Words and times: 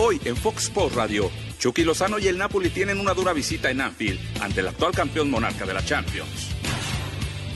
Hoy 0.00 0.20
en 0.24 0.36
Fox 0.36 0.66
Sports 0.66 0.94
Radio, 0.94 1.28
Chucky 1.58 1.82
Lozano 1.82 2.20
y 2.20 2.28
el 2.28 2.38
Napoli 2.38 2.70
tienen 2.70 3.00
una 3.00 3.14
dura 3.14 3.32
visita 3.32 3.68
en 3.68 3.80
Anfield 3.80 4.20
ante 4.40 4.60
el 4.60 4.68
actual 4.68 4.92
campeón 4.92 5.28
monarca 5.28 5.66
de 5.66 5.74
la 5.74 5.84
Champions. 5.84 6.50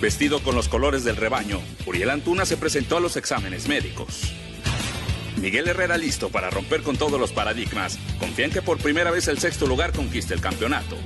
Vestido 0.00 0.42
con 0.42 0.56
los 0.56 0.68
colores 0.68 1.04
del 1.04 1.14
rebaño, 1.14 1.60
Uriel 1.86 2.10
Antuna 2.10 2.44
se 2.44 2.56
presentó 2.56 2.96
a 2.96 3.00
los 3.00 3.16
exámenes 3.16 3.68
médicos. 3.68 4.34
Miguel 5.40 5.68
Herrera 5.68 5.96
listo 5.96 6.30
para 6.30 6.50
romper 6.50 6.82
con 6.82 6.96
todos 6.96 7.20
los 7.20 7.30
paradigmas. 7.30 7.96
Confía 8.18 8.46
en 8.46 8.50
que 8.50 8.60
por 8.60 8.78
primera 8.78 9.12
vez 9.12 9.28
el 9.28 9.38
sexto 9.38 9.68
lugar 9.68 9.92
conquiste 9.92 10.34
el 10.34 10.40
campeonato. 10.40 10.96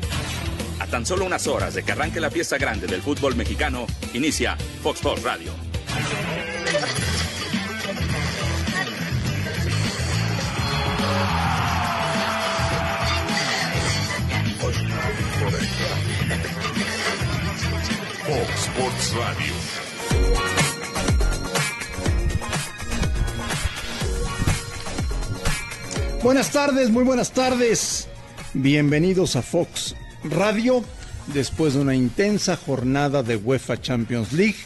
A 0.78 0.86
tan 0.86 1.04
solo 1.04 1.26
unas 1.26 1.46
horas 1.46 1.74
de 1.74 1.82
que 1.82 1.92
arranque 1.92 2.18
la 2.18 2.30
fiesta 2.30 2.56
grande 2.56 2.86
del 2.86 3.02
fútbol 3.02 3.36
mexicano, 3.36 3.86
inicia 4.14 4.56
Fox 4.82 5.00
Sports 5.00 5.22
Radio. 5.22 5.65
Fox 18.26 18.66
Sports 18.66 19.14
Radio. 19.14 19.52
Buenas 26.24 26.50
tardes, 26.50 26.90
muy 26.90 27.04
buenas 27.04 27.30
tardes. 27.30 28.08
Bienvenidos 28.52 29.36
a 29.36 29.42
Fox 29.42 29.94
Radio 30.24 30.82
después 31.28 31.74
de 31.74 31.80
una 31.82 31.94
intensa 31.94 32.56
jornada 32.56 33.22
de 33.22 33.36
UEFA 33.36 33.80
Champions 33.80 34.32
League 34.32 34.56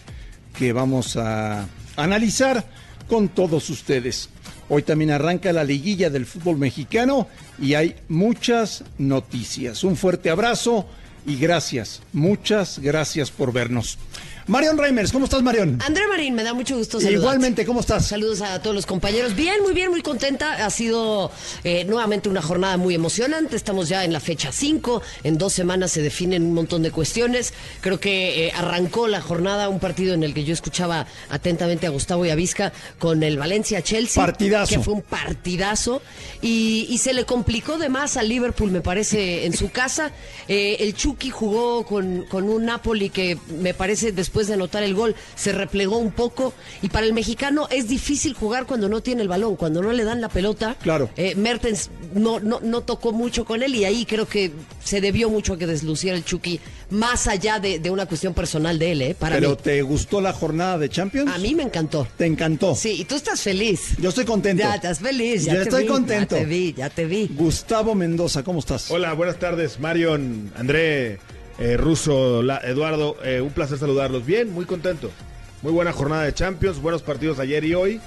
que 0.59 0.73
vamos 0.73 1.19
a 1.19 1.69
analizar 1.97 2.65
con 3.09 3.29
todos 3.29 3.69
ustedes. 3.69 4.31
Hoy 4.71 4.85
también 4.85 5.11
arranca 5.11 5.53
la 5.53 5.65
liguilla 5.65 6.09
del 6.09 6.25
fútbol 6.25 6.57
mexicano 6.57 7.29
y 7.59 7.75
hay 7.75 7.95
muchas 8.09 8.85
noticias. 8.97 9.85
Un 9.85 9.99
fuerte 9.99 10.31
abrazo 10.31 10.87
y 11.27 11.37
gracias, 11.37 12.03
muchas 12.13 12.79
gracias 12.79 13.31
por 13.31 13.53
vernos. 13.53 13.99
Marion 14.47 14.79
Reimers, 14.79 15.13
¿cómo 15.13 15.27
estás, 15.27 15.43
Marion? 15.43 15.79
André 15.87 16.07
Marín, 16.09 16.35
me 16.35 16.43
da 16.43 16.55
mucho 16.55 16.77
gusto 16.77 16.99
saludarte. 16.99 17.21
Igualmente, 17.21 17.67
¿cómo 17.67 17.81
estás? 17.81 18.07
Saludos 18.07 18.41
a 18.41 18.61
todos 18.61 18.75
los 18.75 18.87
compañeros. 18.87 19.37
Bien, 19.37 19.63
muy 19.63 19.73
bien, 19.73 19.91
muy 19.91 20.03
contenta. 20.03 20.65
Ha 20.65 20.71
sido 20.71 21.31
eh, 21.63 21.85
nuevamente 21.85 22.29
una 22.29 22.43
jornada 22.43 22.77
muy 22.77 22.95
emocionante. 22.95 23.55
Estamos 23.55 23.89
ya 23.89 24.05
en 24.05 24.13
la 24.13 24.21
fecha 24.21 24.51
5. 24.51 25.03
En 25.25 25.39
dos 25.39 25.53
semanas 25.53 25.93
se 25.93 26.03
definen 26.03 26.43
un 26.43 26.55
montón 26.55 26.83
de 26.83 26.91
cuestiones. 26.91 27.53
Creo 27.81 28.01
que 28.01 28.47
eh, 28.47 28.53
arrancó 28.57 29.09
la 29.09 29.21
jornada 29.21 29.69
un 29.69 29.79
partido 29.79 30.15
en 30.15 30.25
el 30.25 30.35
que 30.35 30.45
yo 30.45 30.55
escuchaba 30.55 31.07
atentamente 31.29 31.87
a 31.87 31.91
Gustavo 31.91 32.25
y 32.25 32.31
a 32.31 32.35
Vizca 32.35 32.73
con 32.99 33.23
el 33.23 33.39
Valencia-Chelsea. 33.39 34.25
Partidazo. 34.25 34.75
Que 34.75 34.81
fue 34.81 34.95
un 34.95 35.03
partidazo. 35.03 36.03
Y, 36.43 36.87
y, 36.89 36.99
se 36.99 37.13
le 37.13 37.25
complicó 37.25 37.79
de 37.79 37.89
más 37.89 38.17
al 38.17 38.29
Liverpool, 38.29 38.71
me 38.71 38.81
parece, 38.81 39.45
en 39.47 39.53
su 39.53 39.71
casa. 39.71 40.11
Eh, 40.49 40.79
el 40.81 40.95
Chucky 40.95 41.31
jugó 41.31 41.85
con, 41.85 42.25
con 42.25 42.49
un 42.49 42.65
Napoli 42.65 43.11
que 43.11 43.39
me 43.61 43.75
parece 43.75 44.13
después 44.13 44.30
de 44.47 44.55
anotar 44.55 44.83
el 44.83 44.95
gol 44.95 45.15
se 45.35 45.53
replegó 45.53 45.99
un 45.99 46.13
poco 46.13 46.53
y 46.83 46.89
para 46.89 47.07
el 47.07 47.13
mexicano 47.13 47.69
es 47.71 47.89
difícil 47.89 48.35
jugar 48.35 48.67
cuando 48.67 48.89
no 48.89 49.03
tiene 49.03 49.23
el 49.23 49.29
balón, 49.29 49.57
cuando 49.57 49.83
no 49.83 49.93
le 49.93 50.05
dan 50.05 50.21
la 50.21 50.29
pelota. 50.29 50.77
Claro. 50.83 51.11
Eh, 51.17 51.35
Mertens 51.35 51.91
no, 52.15 52.41
no, 52.41 52.61
no 52.61 52.83
tocó 52.83 53.13
mucho 53.13 53.45
con 53.45 53.63
él 53.63 53.75
y 53.75 53.85
ahí 53.85 54.07
creo 54.07 54.27
que 54.27 54.53
se 54.83 55.01
debió 55.01 55.29
mucho 55.31 55.55
a 55.55 55.59
que 55.59 55.67
desluciera 55.67 56.17
el 56.17 56.25
Chucky, 56.25 56.61
más 56.91 57.27
allá 57.27 57.61
de, 57.61 57.79
de 57.79 57.91
una 57.91 58.07
cuestión 58.07 58.35
personal 58.35 58.79
de 58.79 58.93
él, 58.93 59.03
¿eh? 59.03 59.17
Para 59.19 59.37
¿Pero 59.37 59.51
mí. 59.51 59.57
te 59.63 59.83
gustó 59.83 60.21
la 60.21 60.33
jornada 60.33 60.79
de 60.79 60.89
Champions? 60.89 61.31
A 61.33 61.39
mí 61.39 61.55
me 61.55 61.63
encantó. 61.63 62.07
¿Te 62.17 62.27
encantó? 62.27 62.75
Sí, 62.75 63.01
y 63.01 63.05
tú 63.05 63.15
estás 63.17 63.41
feliz. 63.41 63.97
Yo 63.99 64.09
estoy 64.11 64.25
contento. 64.25 64.63
Ya 64.63 64.75
estás 64.77 64.99
feliz, 65.01 65.45
ya 65.45 65.53
Yo 65.55 65.59
te 65.61 65.65
estoy 65.65 65.83
vi, 65.85 65.89
contento. 65.89 66.37
Ya 66.37 66.43
te 66.43 66.47
vi, 66.47 66.75
ya 66.77 66.91
te 66.91 67.07
vi. 67.07 67.29
Gustavo 67.35 67.95
Mendoza, 67.95 68.43
¿cómo 68.43 68.59
estás? 68.61 68.91
Hola, 68.91 69.13
buenas 69.15 69.39
tardes, 69.39 69.79
Marion, 69.81 70.53
André, 70.57 71.19
eh, 71.61 71.77
Russo, 71.77 72.43
la- 72.43 72.59
Eduardo. 72.59 73.17
eh, 73.25 73.41
un 73.41 73.51
placer 73.51 73.79
saludarlos. 73.79 74.27
Bien, 74.27 74.53
muy 74.53 74.65
contento. 74.65 75.11
Muy 75.63 75.73
buena 75.73 75.93
jornada 75.93 76.25
de 76.25 76.33
Champions, 76.33 76.81
buenos 76.81 77.03
partidos 77.03 77.39
ayer 77.39 77.65
y 77.65 77.75
hoy. 77.75 78.01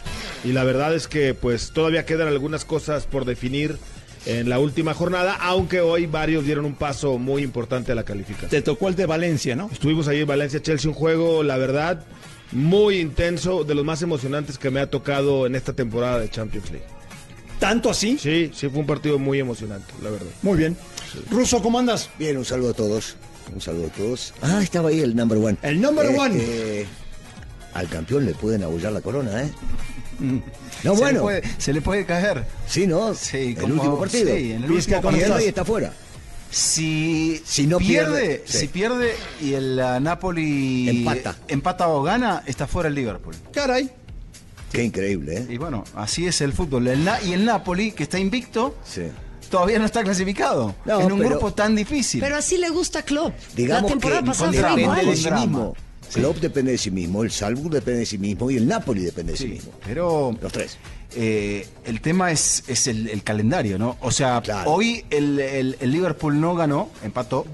Y 0.43 0.51
la 0.53 0.63
verdad 0.63 0.93
es 0.93 1.07
que 1.07 1.33
pues 1.33 1.71
todavía 1.71 2.05
quedan 2.05 2.27
algunas 2.27 2.65
cosas 2.65 3.05
por 3.05 3.25
definir 3.25 3.77
en 4.25 4.49
la 4.49 4.57
última 4.59 4.93
jornada, 4.93 5.35
aunque 5.39 5.81
hoy 5.81 6.05
varios 6.07 6.45
dieron 6.45 6.65
un 6.65 6.75
paso 6.75 7.17
muy 7.19 7.43
importante 7.43 7.91
a 7.91 7.95
la 7.95 8.03
calificación. 8.03 8.49
Te 8.49 8.61
tocó 8.61 8.87
el 8.87 8.95
de 8.95 9.05
Valencia, 9.05 9.55
¿no? 9.55 9.69
Estuvimos 9.71 10.07
ahí 10.07 10.21
en 10.21 10.27
Valencia-Chelsea, 10.27 10.89
un 10.89 10.95
juego, 10.95 11.43
la 11.43 11.57
verdad, 11.57 12.03
muy 12.53 12.99
intenso, 12.99 13.63
de 13.65 13.75
los 13.75 13.83
más 13.85 14.01
emocionantes 14.01 14.57
que 14.57 14.71
me 14.71 14.79
ha 14.79 14.89
tocado 14.89 15.45
en 15.45 15.55
esta 15.55 15.73
temporada 15.73 16.19
de 16.19 16.29
Champions 16.29 16.71
League. 16.71 16.85
¿Tanto 17.59 17.89
así? 17.89 18.17
Sí, 18.17 18.49
sí, 18.53 18.69
fue 18.69 18.79
un 18.79 18.87
partido 18.87 19.19
muy 19.19 19.39
emocionante, 19.39 19.93
la 20.01 20.09
verdad. 20.09 20.27
Muy 20.41 20.57
bien. 20.57 20.75
Ruso, 21.29 21.61
¿cómo 21.61 21.77
andas? 21.79 22.09
Bien, 22.17 22.37
un 22.37 22.45
saludo 22.45 22.71
a 22.71 22.73
todos. 22.73 23.15
Un 23.53 23.61
saludo 23.61 23.87
a 23.87 23.89
todos. 23.89 24.33
Ah, 24.41 24.61
estaba 24.61 24.89
ahí 24.89 25.01
el 25.01 25.15
number 25.15 25.37
one. 25.37 25.57
El 25.61 25.81
number 25.81 26.05
Eh, 26.05 26.15
one. 26.17 26.35
eh, 26.39 26.85
al 27.73 27.87
campeón 27.89 28.25
le 28.25 28.33
pueden 28.33 28.63
abullar 28.63 28.91
la 28.91 29.01
corona, 29.01 29.43
¿eh? 29.43 29.51
No, 30.83 30.93
se 30.95 30.99
bueno. 31.01 31.19
Le 31.19 31.23
puede, 31.23 31.43
se 31.57 31.73
le 31.73 31.81
puede 31.81 32.05
caer. 32.05 32.45
Sí, 32.67 32.87
¿no? 32.87 33.13
Sí, 33.15 33.37
el 33.37 33.55
como- 33.57 33.73
último 33.75 33.99
partido. 33.99 34.35
sí, 34.35 34.51
en 34.53 34.63
el 34.63 34.71
último 34.71 35.01
¿cómo 35.01 35.17
y 35.17 35.43
está 35.45 35.63
fuera. 35.65 35.93
Si, 36.51 37.41
Si 37.45 37.65
no 37.65 37.79
pierde, 37.79 38.21
pierde, 38.21 38.43
sí. 38.45 38.57
si 38.59 38.67
pierde 38.67 39.15
y 39.41 39.53
el 39.53 39.79
uh, 39.79 39.99
Napoli 39.99 40.87
Empata. 40.89 41.35
empata 41.47 41.87
o 41.87 42.03
gana, 42.03 42.43
está 42.45 42.67
fuera 42.67 42.89
el 42.89 42.95
Liverpool. 42.95 43.33
Caray. 43.51 43.89
Qué 44.71 44.83
increíble, 44.83 45.37
¿eh? 45.37 45.47
Y 45.49 45.57
bueno, 45.57 45.83
así 45.95 46.27
es 46.27 46.41
el 46.41 46.53
fútbol. 46.53 46.87
El 46.87 47.03
Na- 47.05 47.21
y 47.23 47.33
el 47.33 47.43
Napoli, 47.45 47.91
que 47.91 48.03
está 48.03 48.19
invicto, 48.19 48.75
Sí. 48.85 49.03
Todavía 49.53 49.77
no 49.77 49.85
está 49.85 50.03
clasificado 50.03 50.73
No, 50.83 50.99
en 51.01 51.11
un 51.11 51.19
pero- 51.19 51.29
grupo 51.29 51.53
tan 51.53 51.75
difícil. 51.75 52.19
Pero 52.21 52.37
así 52.37 52.57
le 52.57 52.69
gusta 52.71 52.99
a 52.99 53.03
Klopp. 53.03 53.35
Digamos 53.55 53.83
la 53.83 53.87
temporada 53.89 54.21
que 54.21 54.27
pasada 54.27 54.51
drama, 54.51 54.81
igual. 54.81 54.95
depende 54.97 55.11
de 55.11 55.73
sí. 56.09 56.19
Klopp 56.19 56.37
depende 56.37 56.71
de 56.71 56.77
sí 56.79 56.89
mismo, 56.91 57.23
el 57.23 57.29
Salzburg 57.31 57.71
depende 57.73 57.99
de 57.99 58.05
sí 58.07 58.17
mismo 58.17 58.49
y 58.49 58.57
el 58.57 58.67
Napoli 58.67 59.03
depende 59.03 59.33
de 59.33 59.37
sí, 59.37 59.43
Sí, 59.43 59.49
mismo. 59.51 59.71
pero 59.85 60.35
Los 60.41 60.51
tres. 60.51 60.77
eh, 61.15 61.67
el 61.85 62.01
tema 62.01 62.31
es, 62.31 62.63
es 62.67 62.87
el, 62.87 63.09
el 63.09 63.21
calendario, 63.23 63.77
¿no? 63.77 63.97
O 64.01 64.09
sea, 64.09 64.41
Claro. 64.41 64.71
hoy 64.71 65.05
el, 65.11 65.39
el- 65.39 65.77
el 65.79 65.91
Liverpool 65.91 66.39
no 66.41 66.55
ganó, 66.55 66.89
empató. 67.03 67.45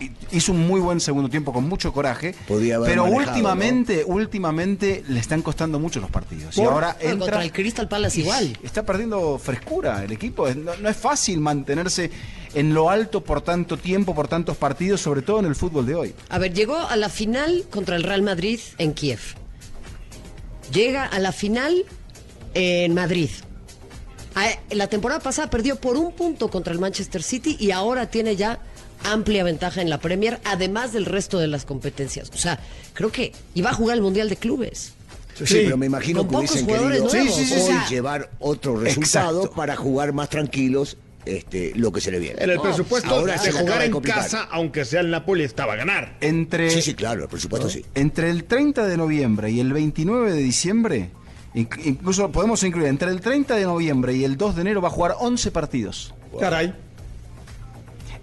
Hi- 0.00 0.10
Hizo 0.30 0.52
un 0.52 0.66
muy 0.66 0.80
buen 0.80 1.00
segundo 1.00 1.28
tiempo 1.28 1.52
con 1.52 1.68
mucho 1.68 1.92
coraje, 1.92 2.34
Podía 2.46 2.76
haber 2.76 2.90
pero 2.90 3.04
manejado, 3.04 3.30
últimamente, 3.32 4.04
últimamente 4.06 5.02
le 5.08 5.20
están 5.20 5.42
costando 5.42 5.78
mucho 5.78 6.00
los 6.00 6.10
partidos. 6.10 6.56
Y 6.56 6.62
ahora 6.62 6.96
entra 7.00 7.18
contra 7.18 7.42
el 7.42 7.52
Crystal 7.52 7.88
Palace 7.88 8.20
igual. 8.20 8.58
Está 8.62 8.84
perdiendo 8.84 9.38
frescura 9.38 10.04
el 10.04 10.12
equipo. 10.12 10.48
No, 10.54 10.76
no 10.76 10.88
es 10.88 10.96
fácil 10.96 11.40
mantenerse 11.40 12.10
en 12.54 12.72
lo 12.74 12.90
alto 12.90 13.22
por 13.22 13.40
tanto 13.42 13.76
tiempo, 13.76 14.14
por 14.14 14.28
tantos 14.28 14.56
partidos, 14.56 15.00
sobre 15.00 15.22
todo 15.22 15.40
en 15.40 15.46
el 15.46 15.54
fútbol 15.54 15.86
de 15.86 15.94
hoy. 15.94 16.14
A 16.28 16.38
ver, 16.38 16.52
llegó 16.54 16.76
a 16.76 16.96
la 16.96 17.08
final 17.08 17.64
contra 17.70 17.96
el 17.96 18.02
Real 18.02 18.22
Madrid 18.22 18.60
en 18.78 18.94
Kiev. 18.94 19.20
Llega 20.72 21.04
a 21.04 21.18
la 21.18 21.32
final 21.32 21.84
en 22.54 22.94
Madrid. 22.94 23.30
La 24.70 24.86
temporada 24.86 25.20
pasada 25.20 25.50
perdió 25.50 25.76
por 25.76 25.96
un 25.96 26.12
punto 26.12 26.48
contra 26.48 26.72
el 26.72 26.78
Manchester 26.78 27.22
City 27.24 27.56
y 27.58 27.72
ahora 27.72 28.08
tiene 28.08 28.36
ya 28.36 28.60
amplia 29.04 29.44
ventaja 29.44 29.80
en 29.82 29.90
la 29.90 29.98
Premier, 29.98 30.40
además 30.44 30.92
del 30.92 31.04
resto 31.06 31.38
de 31.38 31.46
las 31.48 31.64
competencias. 31.64 32.30
O 32.34 32.38
sea, 32.38 32.58
creo 32.94 33.10
que 33.12 33.32
iba 33.54 33.70
a 33.70 33.74
jugar 33.74 33.96
el 33.96 34.02
Mundial 34.02 34.28
de 34.28 34.36
Clubes. 34.36 34.92
Sí, 35.34 35.46
Sí. 35.46 35.60
pero 35.64 35.76
me 35.76 35.86
imagino 35.86 36.20
Con 36.20 36.28
que 36.28 36.32
pocos 36.34 36.50
hubiesen 36.50 36.66
jugadores 36.66 37.00
querido 37.02 37.14
nuevos, 37.24 37.38
hoy 37.38 37.52
o 37.62 37.66
sea- 37.66 37.88
llevar 37.88 38.30
otro 38.40 38.76
resultado 38.80 39.38
Exacto. 39.42 39.56
para 39.56 39.76
jugar 39.76 40.12
más 40.12 40.28
tranquilos 40.28 40.96
este, 41.24 41.72
lo 41.76 41.92
que 41.92 42.00
se 42.00 42.10
le 42.10 42.18
viene. 42.20 42.42
En 42.42 42.48
el 42.50 42.58
presupuesto 42.58 43.10
ahora 43.14 43.34
de 43.34 43.38
se 43.38 43.52
jugar 43.52 43.82
en 43.82 43.90
complicar. 43.90 44.22
casa, 44.22 44.48
aunque 44.50 44.84
sea 44.86 45.00
el 45.00 45.10
Napoli, 45.10 45.44
estaba 45.44 45.74
a 45.74 45.76
ganar. 45.76 46.16
Entre, 46.22 46.70
Sí, 46.70 46.80
sí, 46.80 46.94
claro, 46.94 47.28
por 47.28 47.38
supuesto 47.38 47.68
sí. 47.68 47.84
entre 47.94 48.30
el 48.30 48.44
30 48.44 48.86
de 48.86 48.96
noviembre 48.96 49.50
y 49.50 49.60
el 49.60 49.72
29 49.74 50.32
de 50.32 50.38
diciembre, 50.42 51.10
inc- 51.54 51.84
incluso 51.84 52.32
podemos 52.32 52.62
incluir, 52.62 52.88
entre 52.88 53.10
el 53.10 53.20
30 53.20 53.56
de 53.56 53.64
noviembre 53.64 54.14
y 54.14 54.24
el 54.24 54.38
2 54.38 54.54
de 54.56 54.62
enero 54.62 54.80
va 54.80 54.88
a 54.88 54.90
jugar 54.90 55.16
11 55.20 55.50
partidos. 55.50 56.14
Caray. 56.40 56.74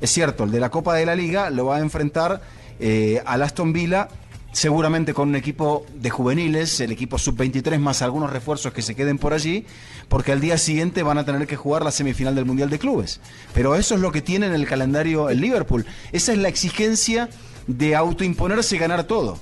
Es 0.06 0.12
cierto, 0.12 0.44
el 0.44 0.52
de 0.52 0.60
la 0.60 0.70
Copa 0.70 0.94
de 0.94 1.04
la 1.04 1.16
Liga 1.16 1.50
lo 1.50 1.66
va 1.66 1.78
a 1.78 1.80
enfrentar 1.80 2.40
eh, 2.80 3.24
al 3.26 3.42
Aston 3.42 3.74
Villa, 3.74 4.08
seguramente 4.52 5.16
con 5.16 5.30
un 5.30 5.36
equipo 5.36 5.84
de 5.96 6.12
juveniles, 6.12 6.80
el 6.80 6.92
equipo 6.92 7.18
sub-23 7.18 7.80
más 7.80 8.04
algunos 8.04 8.32
refuerzos 8.32 8.72
que 8.72 8.84
se 8.84 8.94
queden 8.94 9.18
por 9.18 9.34
allí, 9.34 9.66
porque 10.08 10.32
al 10.32 10.42
día 10.42 10.60
siguiente 10.60 11.02
van 11.02 11.18
a 11.18 11.26
tener 11.26 11.48
que 11.48 11.56
jugar 11.56 11.84
la 11.84 11.90
semifinal 11.90 12.36
del 12.36 12.46
Mundial 12.46 12.70
de 12.70 12.78
Clubes. 12.78 13.20
Pero 13.56 13.74
eso 13.74 13.96
es 13.96 14.02
lo 14.02 14.12
que 14.12 14.22
tiene 14.22 14.46
en 14.46 14.54
el 14.54 14.68
calendario 14.68 15.28
el 15.28 15.42
Liverpool. 15.42 15.88
Esa 16.12 16.34
es 16.34 16.38
la 16.38 16.50
exigencia 16.50 17.28
de 17.66 17.96
autoimponerse 17.96 18.76
y 18.76 18.78
ganar 18.78 19.06
todo. 19.06 19.40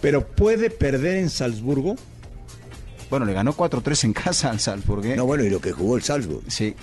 Pero 0.00 0.24
puede 0.24 0.70
perder 0.70 1.16
en 1.16 1.28
Salzburgo. 1.28 1.96
Bueno, 3.10 3.26
le 3.26 3.32
ganó 3.32 3.52
4-3 3.52 4.04
en 4.04 4.12
casa 4.12 4.50
al 4.50 4.60
Salzburg. 4.60 5.04
¿eh? 5.06 5.16
No, 5.16 5.26
bueno, 5.26 5.42
y 5.42 5.50
lo 5.50 5.60
que 5.60 5.72
jugó 5.72 5.96
el 5.96 6.04
Salzburg. 6.04 6.44
Sí. 6.46 6.76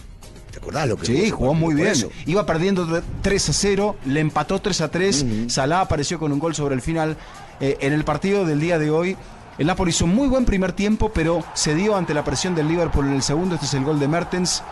¿Te 0.52 0.58
acordás 0.60 0.88
lo 0.88 0.98
que 0.98 1.06
Sí, 1.06 1.30
jugó 1.30 1.54
muy 1.54 1.74
bien. 1.76 1.88
eso. 1.88 2.10
Iba 2.26 2.46
perdiendo 2.46 3.02
3 3.22 3.50
a 3.50 3.54
0, 3.54 3.96
le 4.06 4.20
empató 4.20 4.60
3 4.60 4.82
a 4.82 4.92
3. 4.92 5.26
Salah 5.48 5.82
apareció 5.82 6.20
con 6.20 6.32
un 6.32 6.40
gol 6.40 6.54
sobre 6.54 6.76
el 6.76 6.82
final. 6.82 7.16
Eh, 7.60 7.78
en 7.82 7.94
el 7.94 8.04
partido 8.04 8.46
del 8.46 8.60
día 8.60 8.78
de 8.78 8.90
hoy, 8.92 9.16
el 9.58 9.68
Napoli 9.68 9.92
hizo 9.92 10.06
un 10.06 10.16
muy 10.16 10.28
buen 10.28 10.46
primer 10.46 10.74
tiempo, 10.74 11.12
pero 11.14 11.44
se 11.54 11.74
dio 11.76 11.96
ante 11.96 12.14
la 12.14 12.24
presión 12.24 12.54
del 12.56 12.68
Liverpool 12.68 13.08
en 13.08 13.14
el 13.14 13.22
segundo. 13.24 13.56
Este 13.56 13.68
es 13.68 13.74
el 13.76 13.84
gol 13.84 14.00
de 14.00 14.08
Mertens. 14.08 14.64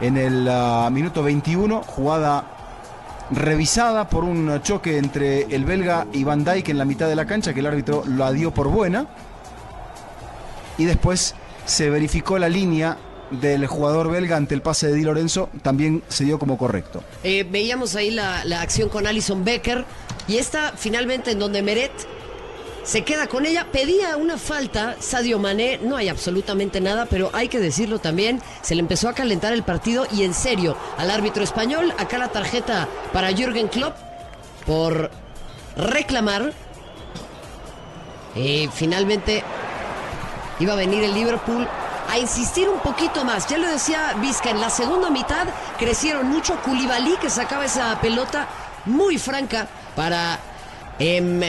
en 0.00 0.16
el 0.16 0.48
ah, 0.50 0.90
minuto 0.92 1.22
21, 1.22 1.82
jugada 1.86 2.44
revisada 3.30 4.08
por 4.08 4.24
un 4.24 4.60
choque 4.62 4.98
entre 4.98 5.42
el 5.54 5.64
belga 5.64 6.06
y 6.12 6.24
Van 6.24 6.44
Dijk 6.44 6.68
en 6.70 6.78
la 6.78 6.84
mitad 6.84 7.08
de 7.08 7.14
la 7.16 7.24
cancha, 7.24 7.54
que 7.54 7.60
el 7.60 7.66
árbitro 7.66 8.02
la 8.06 8.32
dio 8.32 8.52
por 8.52 8.68
buena. 8.68 9.06
Y 10.76 10.84
después 10.84 11.34
se 11.64 11.88
verificó 11.90 12.38
la 12.38 12.48
línea 12.48 12.98
del 13.40 13.66
jugador 13.66 14.10
belga 14.10 14.36
ante 14.36 14.54
el 14.54 14.62
pase 14.62 14.88
de 14.88 14.94
Di 14.94 15.02
Lorenzo, 15.02 15.48
también 15.62 16.02
se 16.08 16.24
dio 16.24 16.38
como 16.38 16.58
correcto. 16.58 17.02
Eh, 17.24 17.46
veíamos 17.48 17.96
ahí 17.96 18.10
la, 18.10 18.44
la 18.44 18.60
acción 18.60 18.88
con 18.88 19.06
Alison 19.06 19.44
Becker 19.44 19.84
y 20.28 20.36
esta 20.36 20.72
finalmente 20.76 21.32
en 21.32 21.38
donde 21.38 21.62
Meret 21.62 21.92
se 22.84 23.02
queda 23.02 23.26
con 23.26 23.46
ella. 23.46 23.68
Pedía 23.72 24.16
una 24.16 24.38
falta, 24.38 24.96
Sadio 25.00 25.38
Mané, 25.38 25.78
no 25.82 25.96
hay 25.96 26.08
absolutamente 26.08 26.80
nada, 26.80 27.06
pero 27.06 27.30
hay 27.32 27.48
que 27.48 27.60
decirlo 27.60 27.98
también, 27.98 28.40
se 28.62 28.74
le 28.74 28.80
empezó 28.80 29.08
a 29.08 29.14
calentar 29.14 29.52
el 29.52 29.62
partido 29.62 30.06
y 30.12 30.24
en 30.24 30.34
serio, 30.34 30.76
al 30.98 31.10
árbitro 31.10 31.42
español, 31.42 31.94
acá 31.98 32.18
la 32.18 32.28
tarjeta 32.28 32.88
para 33.12 33.32
Jürgen 33.32 33.68
Klopp 33.68 33.96
por 34.66 35.10
reclamar. 35.76 36.52
Y 38.34 38.68
finalmente 38.72 39.44
iba 40.58 40.72
a 40.72 40.76
venir 40.76 41.04
el 41.04 41.12
Liverpool 41.14 41.68
a 42.12 42.18
insistir 42.18 42.68
un 42.68 42.78
poquito 42.80 43.24
más. 43.24 43.46
Ya 43.46 43.56
lo 43.56 43.66
decía 43.66 44.14
Vizca, 44.20 44.50
en 44.50 44.60
la 44.60 44.68
segunda 44.68 45.08
mitad 45.08 45.46
crecieron 45.78 46.28
mucho. 46.28 46.60
Koulibaly 46.62 47.16
que 47.16 47.30
sacaba 47.30 47.64
esa 47.64 47.98
pelota 48.02 48.46
muy 48.84 49.16
franca 49.16 49.66
para 49.96 50.38
em, 50.98 51.40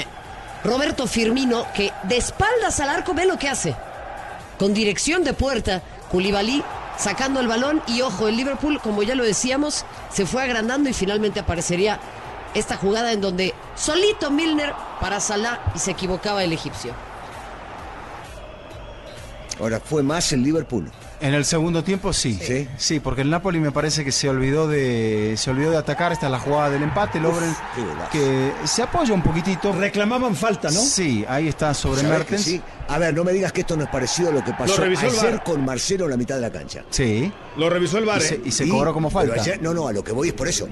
Roberto 0.64 1.06
Firmino, 1.06 1.66
que 1.76 1.92
de 2.04 2.16
espaldas 2.16 2.80
al 2.80 2.90
arco 2.90 3.14
ve 3.14 3.26
lo 3.26 3.38
que 3.38 3.50
hace. 3.50 3.76
Con 4.58 4.74
dirección 4.74 5.26
de 5.26 5.34
puerta, 5.34 5.82
Koulibaly 6.10 6.64
sacando 6.98 7.42
el 7.42 7.50
balón 7.50 7.84
y 7.86 8.02
ojo, 8.02 8.30
el 8.30 8.38
Liverpool, 8.38 8.80
como 8.80 9.04
ya 9.04 9.16
lo 9.16 9.26
decíamos, 9.26 9.84
se 10.14 10.26
fue 10.26 10.44
agrandando 10.44 10.90
y 10.90 10.94
finalmente 10.94 11.42
aparecería 11.42 12.00
esta 12.54 12.78
jugada 12.78 13.12
en 13.12 13.20
donde 13.20 13.54
solito 13.76 14.32
Milner 14.32 14.74
para 15.02 15.20
Salah 15.20 15.60
y 15.76 15.80
se 15.80 15.92
equivocaba 15.92 16.42
el 16.42 16.54
egipcio. 16.54 16.94
Ahora 19.60 19.80
fue 19.80 20.02
más 20.04 20.32
el 20.34 20.42
Liverpool. 20.44 20.90
En 21.22 21.34
el 21.34 21.46
segundo 21.46 21.84
tiempo 21.84 22.12
sí. 22.12 22.38
Sí. 22.42 22.68
Sí, 22.78 23.00
porque 23.00 23.22
el 23.22 23.30
Napoli 23.30 23.60
me 23.60 23.72
parece 23.72 24.04
que 24.04 24.12
se 24.12 24.28
olvidó 24.28 24.68
de 24.68 25.36
se 25.38 25.52
olvidó 25.52 25.72
de 25.72 25.78
atacar, 25.78 26.12
esta 26.12 26.26
es 26.26 26.32
la 26.32 26.40
jugada 26.40 26.72
del 26.72 26.84
empate, 26.84 27.20
golazo. 27.20 27.56
que 28.12 28.52
se 28.66 28.82
apoya 28.82 29.14
un 29.14 29.22
poquitito. 29.22 29.72
Reclamaban 29.72 30.36
falta, 30.36 30.70
¿no? 30.70 30.80
Sí, 30.82 31.24
ahí 31.28 31.48
está 31.48 31.74
sobre 31.74 32.02
¿Sabés 32.02 32.12
que 32.12 32.18
Mertens. 32.20 32.42
sí? 32.44 32.62
A 32.88 32.98
ver, 32.98 33.14
no 33.14 33.24
me 33.24 33.32
digas 33.32 33.52
que 33.52 33.62
esto 33.62 33.78
no 33.78 33.84
es 33.84 33.90
parecido 33.90 34.30
a 34.30 34.34
lo 34.34 34.44
que 34.44 34.52
pasó 34.54 34.78
revisó 34.82 35.06
el 35.08 35.12
ayer 35.20 35.32
VAR. 35.36 35.44
con 35.44 35.64
Marcelo 35.64 36.06
en 36.06 36.12
la 36.12 36.18
mitad 36.18 36.36
de 36.36 36.42
la 36.42 36.52
cancha. 36.52 36.84
Sí. 36.90 37.32
Lo 37.56 37.70
revisó 37.70 38.00
el 38.00 38.04
Y 38.04 38.08
VAR, 38.08 38.22
se, 38.22 38.36
¿eh? 38.36 38.42
y 38.46 38.52
se 38.52 38.66
Y- 38.66 38.70
cobró 38.70 38.94
como 38.94 39.10
pero 39.10 39.28
falta. 39.34 39.42
ayer- 39.42 39.62
no, 39.62 39.74
no, 39.74 39.88
a 39.88 39.94
lo 39.94 40.04
que 40.04 40.12
voy 40.12 40.30
es 40.30 40.34
por 40.34 40.48
eso. 40.48 40.68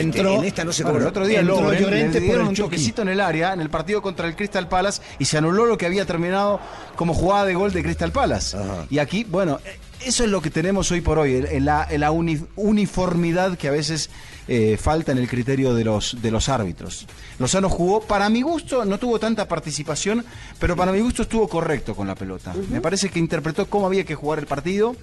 Entró- 0.00 0.30
Este, 0.30 0.38
en 0.38 0.44
esta 0.44 0.64
no 0.64 0.72
se 0.72 0.82
cobró. 0.82 0.98
el 1.00 1.06
otro 1.06 1.26
día 1.26 1.40
Entró 1.40 1.60
Lovren 1.60 1.82
Llorente 1.82 2.20
le 2.20 2.26
dieron 2.26 2.48
un 2.48 2.54
toquecito 2.54 3.02
en 3.02 3.08
el 3.08 3.20
área 3.20 3.52
en 3.52 3.60
el 3.60 3.70
partido 3.70 4.02
contra 4.02 4.26
el 4.26 4.36
Crystal 4.36 4.68
Palace 4.68 5.02
y 5.18 5.24
se 5.24 5.38
anuló 5.38 5.66
lo 5.66 5.76
que 5.78 5.86
había 5.86 6.04
terminado 6.04 6.60
como 6.96 7.14
jugada 7.14 7.44
de 7.46 7.54
gol 7.54 7.72
de 7.72 7.82
Crystal 7.82 8.12
Palace. 8.12 8.56
Ajá. 8.56 8.86
Y 8.90 8.98
aquí, 8.98 9.24
bueno, 9.24 9.58
eh, 9.64 9.78
eso 10.04 10.24
es 10.24 10.30
lo 10.30 10.40
que 10.42 10.50
tenemos 10.50 10.90
hoy 10.92 11.00
por 11.00 11.18
hoy, 11.18 11.34
el- 11.50 11.64
la, 11.64 11.88
la 11.96 12.10
uni- 12.10 12.44
uniformidad 12.56 13.56
que 13.58 13.68
a 13.68 13.72
veces 13.72 14.10
eh, 14.48 14.78
falta 14.80 15.10
en 15.12 15.18
el 15.18 15.28
criterio 15.28 15.74
de 15.74 15.82
los, 15.84 16.22
de 16.22 16.30
los 16.30 16.48
árbitros. 16.48 17.06
Lozano 17.38 17.68
jugó, 17.68 18.00
para 18.02 18.28
mi 18.28 18.42
gusto, 18.42 18.84
no 18.84 18.98
tuvo 18.98 19.18
tanta 19.18 19.48
participación, 19.48 20.24
pero 20.60 20.76
para 20.76 20.92
mi 20.92 21.00
gusto 21.00 21.22
estuvo 21.22 21.48
correcto 21.48 21.96
con 21.96 22.06
la 22.06 22.14
pelota. 22.14 22.54
Me 22.70 22.80
parece 22.80 23.08
que 23.08 23.18
interpretó 23.18 23.66
cómo 23.66 23.86
había 23.86 24.04
que 24.04 24.14
jugar 24.14 24.38
el 24.38 24.46
partido. 24.46 24.94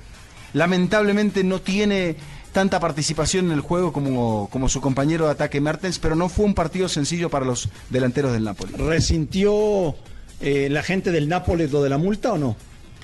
Lamentablemente 0.53 1.43
no 1.43 1.59
tiene 1.61 2.15
tanta 2.53 2.79
participación 2.79 3.47
en 3.47 3.51
el 3.51 3.59
juego 3.61 3.91
como, 3.91 4.47
como 4.51 4.69
su 4.69 4.79
compañero 4.79 5.25
de 5.25 5.31
ataque 5.31 5.59
Mertens, 5.59 5.99
pero 5.99 6.15
no 6.15 6.29
fue 6.29 6.45
un 6.45 6.53
partido 6.53 6.87
sencillo 6.87 7.29
para 7.29 7.45
los 7.45 7.67
delanteros 7.89 8.31
del 8.31 8.43
Napoli. 8.45 8.73
¿Resintió 8.73 9.95
eh, 10.39 10.69
la 10.71 10.83
gente 10.83 11.11
del 11.11 11.27
Nápoles 11.27 11.71
lo 11.71 11.83
de 11.83 11.89
la 11.89 11.97
multa 11.97 12.33
o 12.33 12.37
no? 12.37 12.55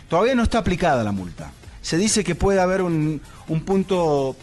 Todavía 0.07 0.36
no 0.36 0.44
está 0.44 0.60
aplicada 0.60 1.04
la 1.04 1.12
multa. 1.12 1.51
Se 1.81 1.98
dice 1.98 2.24
que 2.24 2.36
puede 2.36 2.60
haber 2.62 2.81
un, 2.81 3.22
un 3.48 3.62
punto 3.62 4.36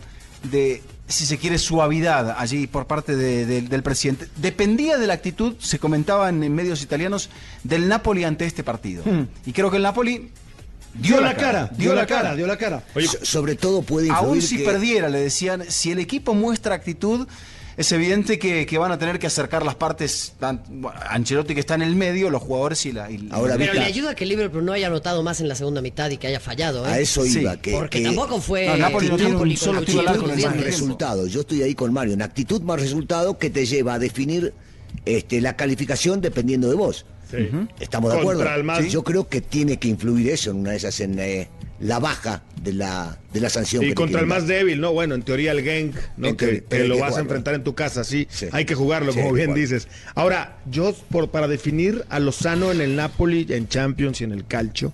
de, 0.51 0.83
si 1.09 1.27
se 1.27 1.39
quiere, 1.39 1.59
suavidad 1.59 2.37
allí 2.39 2.67
por 2.67 2.87
parte 2.87 3.17
de- 3.17 3.47
de- 3.47 3.63
del 3.63 3.83
presidente. 3.83 4.29
Dependía 4.37 4.97
de 4.99 5.07
la 5.07 5.15
actitud, 5.15 5.55
se 5.59 5.79
comentaba 5.79 6.29
en, 6.29 6.43
en 6.43 6.55
medios 6.55 6.83
italianos, 6.83 7.29
del 7.65 7.89
Napoli 7.89 8.25
ante 8.25 8.47
este 8.47 8.63
partido. 8.65 9.03
Hmm. 9.05 9.27
Y 9.45 9.53
creo 9.53 9.71
que 9.71 9.77
el 9.79 9.83
Napoli 9.83 10.31
Dio, 10.99 11.21
la 11.21 11.35
cara, 11.37 11.71
dio 11.77 11.95
la 11.95 12.07
cara, 12.07 12.35
dio 12.35 12.47
la 12.47 12.57
cara. 12.57 12.83
So- 12.95 13.25
sobre 13.25 13.55
todo 13.55 13.83
puede 13.83 14.09
influir 14.09 14.29
Aún 14.29 14.43
si 14.43 14.59
que- 14.59 14.65
perdiera, 14.65 15.09
le 15.09 15.21
decían, 15.21 15.65
si 15.69 15.91
el 15.93 15.99
equipo 15.99 16.35
muestra 16.35 16.75
actitud, 16.75 17.27
es 17.77 17.93
evidente 17.93 18.39
que, 18.39 18.65
que 18.65 18.79
van 18.79 18.91
a 18.91 18.99
tener 18.99 19.19
que 19.19 19.27
acercar 19.27 19.63
las 19.63 19.75
partes, 19.75 20.33
tan- 20.41 20.63
bueno, 20.67 20.99
Ancelotti 21.11 21.53
que 21.53 21.61
está 21.61 21.75
en 21.75 21.83
el 21.83 21.95
medio, 21.95 22.31
los 22.31 22.41
jugadores 22.43 22.87
y 22.87 22.93
la... 22.93 23.11
y- 23.11 23.29
Ahora, 23.31 23.57
Pero 23.59 23.75
le 23.75 23.85
ayuda 23.85 24.15
que 24.15 24.25
el 24.25 24.31
Liverpool 24.31 24.65
no 24.65 24.73
haya 24.73 24.87
anotado 24.87 25.23
más 25.23 25.43
en 25.43 25.49
la 25.49 25.55
segunda 25.55 25.83
mitad 25.83 26.09
y 26.09 26.17
que 26.17 26.27
haya 26.27 26.41
fallado. 26.41 26.87
¿eh? 26.87 26.91
a 26.91 26.99
eso 27.01 27.23
Sí, 27.25 27.41
iba. 27.41 27.57
Que, 27.59 27.73
Porque 27.73 27.99
que 27.99 28.05
tampoco 28.07 28.41
fue. 28.41 28.67
No, 28.67 28.77
Napoli 28.79 29.09
no 29.11 29.17
tiene 29.17 29.33
un 29.33 29.39
con 29.39 29.57
solo 29.59 29.83
tiro 29.83 30.01
al 30.01 30.09
arco 30.09 30.27
más 30.27 30.57
resultado. 30.57 31.27
Yo 31.27 31.41
estoy 31.43 31.63
ahí 31.63 31.75
con 31.75 31.93
Mario. 31.93 32.15
En 32.15 32.23
actitud 32.23 32.63
más 32.63 32.81
resultado 32.81 33.37
que 33.37 33.51
te 33.51 33.67
lleva 33.67 33.95
a 33.95 33.99
definir 33.99 34.55
este, 35.05 35.43
la 35.43 35.55
calificación 35.57 36.23
dependiendo 36.23 36.71
de 36.71 36.77
vos. 36.77 37.05
Sí. 37.31 37.49
¿Estamos 37.81 38.13
de 38.13 38.19
acuerdo? 38.19 38.41
Contra 38.41 38.57
el 38.57 38.65
más- 38.65 38.85
Sí, 38.85 38.91
Yo 38.91 39.03
creo 39.03 39.29
que 39.29 39.41
tiene 39.41 39.79
que 39.79 39.89
influir 39.89 40.31
eso 40.31 40.51
en 40.51 40.59
una 40.59 40.71
de 40.73 40.77
esas, 40.77 41.01
en 41.01 41.19
eh, 41.19 41.49
la 41.81 41.99
baja 41.99 42.43
de 42.63 42.73
la, 42.73 43.19
de 43.33 43.41
la 43.41 43.49
sanción. 43.51 43.85
Y 43.85 43.89
que 43.89 43.95
contra 43.95 44.21
el 44.21 44.27
más 44.27 44.47
dar. 44.47 44.59
débil, 44.59 44.81
¿no? 44.81 44.93
Bueno, 44.93 45.15
en 45.15 45.23
teoría 45.23 45.53
el 45.53 45.63
Genk, 45.63 45.95
¿no? 46.17 46.29
En 46.29 46.37
que, 46.37 46.65
lo 46.87 46.95
que 46.95 47.01
vas 47.01 47.17
a 47.17 47.21
enfrentar 47.21 47.55
en 47.55 47.65
tu 47.65 47.75
casa, 47.75 48.05
sí. 48.05 48.27
Sí. 48.31 48.47
Hay 48.53 48.65
que 48.65 48.75
jugarlo, 48.75 49.13
Sí, 49.13 49.19
como 49.19 49.33
bien 49.35 49.49
jugarlo. 49.49 49.61
dices. 49.61 49.89
Ahora, 50.15 50.59
yo 50.71 50.95
por, 51.11 51.31
para 51.31 51.49
definir 51.49 52.05
a 52.09 52.19
Lozano 52.21 52.71
en 52.73 52.81
el 52.81 52.97
Napoli, 52.97 53.47
en 53.51 53.69
Champions 53.69 54.21
y 54.21 54.25
en 54.25 54.33
el 54.33 54.47
Calcio, 54.47 54.93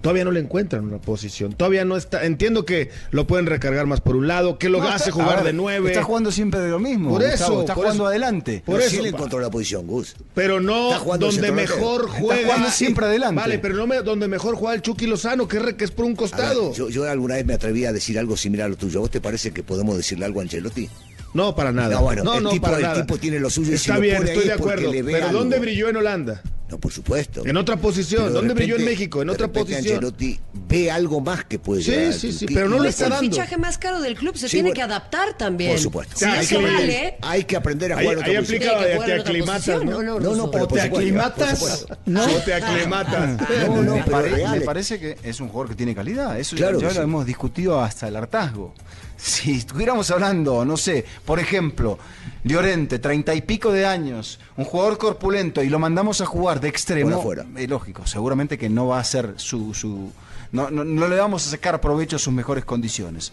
todavía 0.00 0.24
no 0.24 0.30
le 0.30 0.40
encuentran 0.40 0.84
una 0.84 0.98
posición. 0.98 1.52
Todavía 1.52 1.84
no 1.84 1.96
está. 1.96 2.24
Entiendo 2.24 2.64
que 2.64 2.90
lo 3.10 3.26
pueden 3.26 3.46
recargar 3.46 3.86
más 3.86 4.00
por 4.00 4.16
un 4.16 4.26
lado, 4.28 4.58
que 4.58 4.68
lo 4.68 4.78
No, 4.80 4.88
hace 4.88 5.10
está- 5.10 5.22
jugar 5.22 5.36
ver, 5.36 5.44
de 5.46 5.52
nueve. 5.52 5.88
Está 5.88 6.02
jugando 6.04 6.30
siempre 6.32 6.60
de 6.60 6.70
lo 6.70 6.78
mismo. 6.78 7.10
Por 7.10 7.22
Gustavo, 7.22 7.52
eso, 7.52 7.60
está 7.60 7.74
por 7.74 7.84
jugando 7.84 8.04
eso. 8.04 8.08
adelante. 8.08 8.62
Por 8.64 8.76
Pero 8.76 8.86
eso, 8.86 8.96
sí 8.96 9.02
le 9.02 9.08
encontró 9.10 9.40
la 9.40 9.50
posición, 9.50 9.86
Gus. 9.86 10.16
Pero 10.34 10.60
no 10.60 10.92
Está 10.94 11.16
donde 11.18 11.52
mejor 11.52 12.06
Está 12.06 12.20
juega. 12.20 12.42
jugando 12.46 12.70
siempre 12.70 13.06
adelante. 13.06 13.36
Vale, 13.40 13.58
pero 13.58 13.74
no 13.76 13.86
me, 13.86 14.02
donde 14.02 14.28
mejor 14.28 14.54
juega 14.56 14.74
el 14.74 14.82
Chucky 14.82 15.06
Lozano, 15.06 15.46
que 15.48 15.56
es, 15.58 15.62
re- 15.62 15.76
que 15.76 15.84
es 15.84 15.90
por 15.90 16.04
un 16.04 16.12
ver, 16.12 16.18
costado. 16.18 16.72
yo, 16.74 16.88
yo 16.88 17.08
alguna 17.08 17.34
vez 17.36 17.46
me 17.46 17.54
atreví 17.54 17.84
a 17.84 17.92
decir 17.92 18.18
algo 18.18 18.36
similar 18.36 18.66
a 18.66 18.68
lo 18.70 18.76
tuyo. 18.76 18.98
¿A 18.98 19.02
¿Vos 19.02 19.10
te 19.10 19.20
parece 19.20 19.50
que 19.52 19.62
podemos 19.62 19.96
decirle 19.96 20.24
algo 20.24 20.40
a 20.40 20.42
Ancelotti? 20.42 20.88
No, 21.32 21.54
para 21.54 21.70
nada. 21.70 21.94
No, 21.94 22.02
bueno, 22.02 22.24
no, 22.24 22.38
el 22.38 22.42
no, 22.42 22.50
tipo- 22.50 22.62
para 22.66 22.76
el 22.78 22.82
nada. 22.82 22.94
tipo 23.02 23.16
tiene 23.16 23.38
lo 23.38 23.50
suyo 23.50 23.68
y 23.72 23.78
si 23.78 23.82
Está 23.82 23.94
lo 23.94 24.00
bien, 24.00 24.16
pone 24.16 24.28
estoy 24.30 24.42
ahí 24.42 24.48
de 24.48 24.54
acuerdo. 24.54 24.90
Pero 24.90 25.26
algo. 25.28 25.38
¿dónde 25.38 25.58
brilló 25.60 25.88
en 25.88 25.96
Holanda? 25.96 26.42
No, 26.70 26.78
por 26.78 26.92
supuesto. 26.92 27.44
En 27.44 27.56
otra 27.56 27.76
posición. 27.76 28.22
Pero 28.24 28.34
¿Dónde 28.34 28.54
brilló 28.54 28.76
en 28.76 28.84
México? 28.84 29.22
En 29.22 29.28
de 29.28 29.34
otra 29.34 29.48
posición. 29.48 29.94
Ancelotti 29.96 30.38
ve 30.68 30.90
algo 30.90 31.20
más 31.20 31.44
que 31.44 31.58
puede 31.58 31.82
Sí, 31.82 31.90
llegar. 31.90 32.12
sí, 32.12 32.32
sí, 32.32 32.46
pero 32.46 32.68
no 32.68 32.78
le 32.78 32.90
está 32.90 33.06
pone- 33.06 33.16
El 33.16 33.20
dando. 33.22 33.36
fichaje 33.36 33.56
más 33.58 33.76
caro 33.78 34.00
del 34.00 34.14
club 34.14 34.36
se 34.36 34.48
Sí, 34.48 34.58
tiene 34.58 34.68
bueno. 34.68 34.74
que 34.76 34.82
adaptar 34.82 35.36
también. 35.36 35.72
Por 35.72 35.80
supuesto. 35.80 36.16
Si 36.16 36.24
hay 36.24 36.46
que- 36.46 36.56
vale. 36.58 37.14
Hay 37.22 37.44
que 37.44 37.56
aprender 37.56 37.92
a 37.92 37.96
Ahí- 37.96 38.04
jugar 38.06 38.18
en 38.18 38.22
otra 38.22 38.30
ahí 38.30 38.38
posición. 38.38 38.74
aplica- 38.78 39.04
te 39.04 39.12
aclimatas. 39.14 39.84
¿no? 39.84 40.02
No, 40.02 40.20
no, 40.36 40.50
pero 40.50 40.64
¿O 40.64 40.68
te 40.68 40.80
aclimatas? 40.80 41.86
¿No? 42.06 42.26
No 42.26 42.34
te 42.44 42.54
aclimatas. 42.54 43.40
No, 43.66 43.82
no, 43.82 43.96
me, 43.96 44.02
pero 44.04 44.64
parece 44.64 45.00
que 45.00 45.16
es 45.24 45.40
un 45.40 45.48
jugador 45.48 45.70
que 45.70 45.74
tiene 45.76 45.94
calidad. 45.94 46.38
Eso 46.38 46.54
Claro 46.56 46.80
ya 46.80 46.92
lo 46.92 47.02
hemos 47.02 47.26
discutido 47.26 47.80
hasta 47.80 48.06
el 48.06 48.14
hartazgo. 48.14 48.74
Si 49.16 49.52
estuviéramos 49.58 50.10
hablando, 50.10 50.64
no 50.64 50.76
sé, 50.76 51.04
por 51.24 51.40
ejemplo, 51.40 51.98
Llorente, 52.42 52.98
treinta 52.98 53.34
y 53.34 53.42
pico 53.42 53.70
de 53.70 53.84
años, 53.84 54.40
un 54.56 54.64
jugador 54.64 54.96
corpulento 54.96 55.62
y 55.62 55.68
lo 55.68 55.78
mandamos 55.78 56.22
a 56.22 56.26
jugar 56.26 56.59
de 56.60 56.68
extremo, 56.68 57.16
afuera. 57.16 57.46
eh, 57.56 57.66
lógico, 57.66 58.06
seguramente 58.06 58.58
que 58.58 58.68
no 58.68 58.88
va 58.88 59.00
a 59.00 59.04
ser 59.04 59.34
su... 59.36 59.74
su 59.74 60.12
no, 60.52 60.70
no, 60.70 60.84
no 60.84 61.08
le 61.08 61.16
vamos 61.16 61.46
a 61.46 61.50
sacar 61.50 61.80
provecho 61.80 62.16
a 62.16 62.18
sus 62.18 62.32
mejores 62.32 62.64
condiciones. 62.64 63.32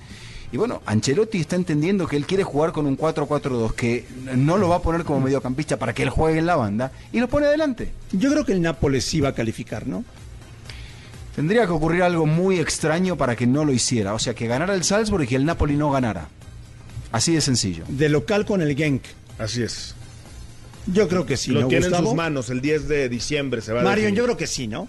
Y 0.51 0.57
bueno, 0.57 0.81
Ancelotti 0.85 1.39
está 1.39 1.55
entendiendo 1.57 2.07
que 2.07 2.15
él 2.15 2.25
quiere 2.25 2.43
jugar 2.43 2.71
con 2.71 2.85
un 2.85 2.97
4-4-2, 2.97 3.73
que 3.73 4.05
no 4.35 4.57
lo 4.57 4.69
va 4.69 4.77
a 4.77 4.81
poner 4.81 5.03
como 5.03 5.19
mediocampista 5.19 5.77
para 5.77 5.93
que 5.93 6.03
él 6.03 6.09
juegue 6.09 6.39
en 6.39 6.45
la 6.45 6.55
banda, 6.55 6.91
y 7.11 7.19
lo 7.19 7.27
pone 7.27 7.47
adelante. 7.47 7.91
Yo 8.13 8.31
creo 8.31 8.45
que 8.45 8.53
el 8.53 8.61
Nápoles 8.61 9.03
sí 9.03 9.19
va 9.19 9.29
a 9.29 9.33
calificar, 9.33 9.87
¿no? 9.87 10.05
Tendría 11.35 11.65
que 11.65 11.71
ocurrir 11.71 12.01
algo 12.01 12.25
muy 12.25 12.59
extraño 12.59 13.17
para 13.17 13.35
que 13.35 13.45
no 13.45 13.65
lo 13.65 13.73
hiciera. 13.73 14.13
O 14.13 14.19
sea, 14.19 14.33
que 14.33 14.47
ganara 14.47 14.73
el 14.73 14.83
Salzburg 14.83 15.23
y 15.23 15.27
que 15.27 15.35
el 15.35 15.45
Napoli 15.45 15.75
no 15.75 15.91
ganara. 15.91 16.29
Así 17.11 17.33
de 17.33 17.41
sencillo. 17.41 17.83
De 17.89 18.09
local 18.09 18.45
con 18.45 18.61
el 18.61 18.75
Genk. 18.75 19.03
Así 19.37 19.61
es. 19.61 19.93
Yo 20.93 21.07
creo 21.07 21.25
que 21.25 21.37
sí, 21.37 21.51
lo 21.51 21.61
¿no, 21.61 21.67
tiene 21.67 21.87
en 21.87 21.95
sus 21.95 22.13
manos. 22.13 22.49
El 22.49 22.61
10 22.61 22.87
de 22.87 23.09
diciembre 23.09 23.61
se 23.61 23.73
va 23.73 23.81
a 23.81 23.83
Marion, 23.83 24.15
yo 24.15 24.23
creo 24.23 24.37
que 24.37 24.47
sí, 24.47 24.67
¿no? 24.67 24.87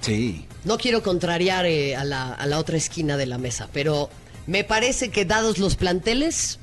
Sí. 0.00 0.46
No 0.64 0.78
quiero 0.78 1.02
contrariar 1.02 1.66
eh, 1.66 1.96
a, 1.96 2.04
la, 2.04 2.32
a 2.32 2.46
la 2.46 2.58
otra 2.58 2.76
esquina 2.76 3.16
de 3.16 3.26
la 3.26 3.38
mesa, 3.38 3.68
pero 3.72 4.10
me 4.46 4.64
parece 4.64 5.10
que 5.10 5.24
dados 5.24 5.58
los 5.58 5.76
planteles, 5.76 6.58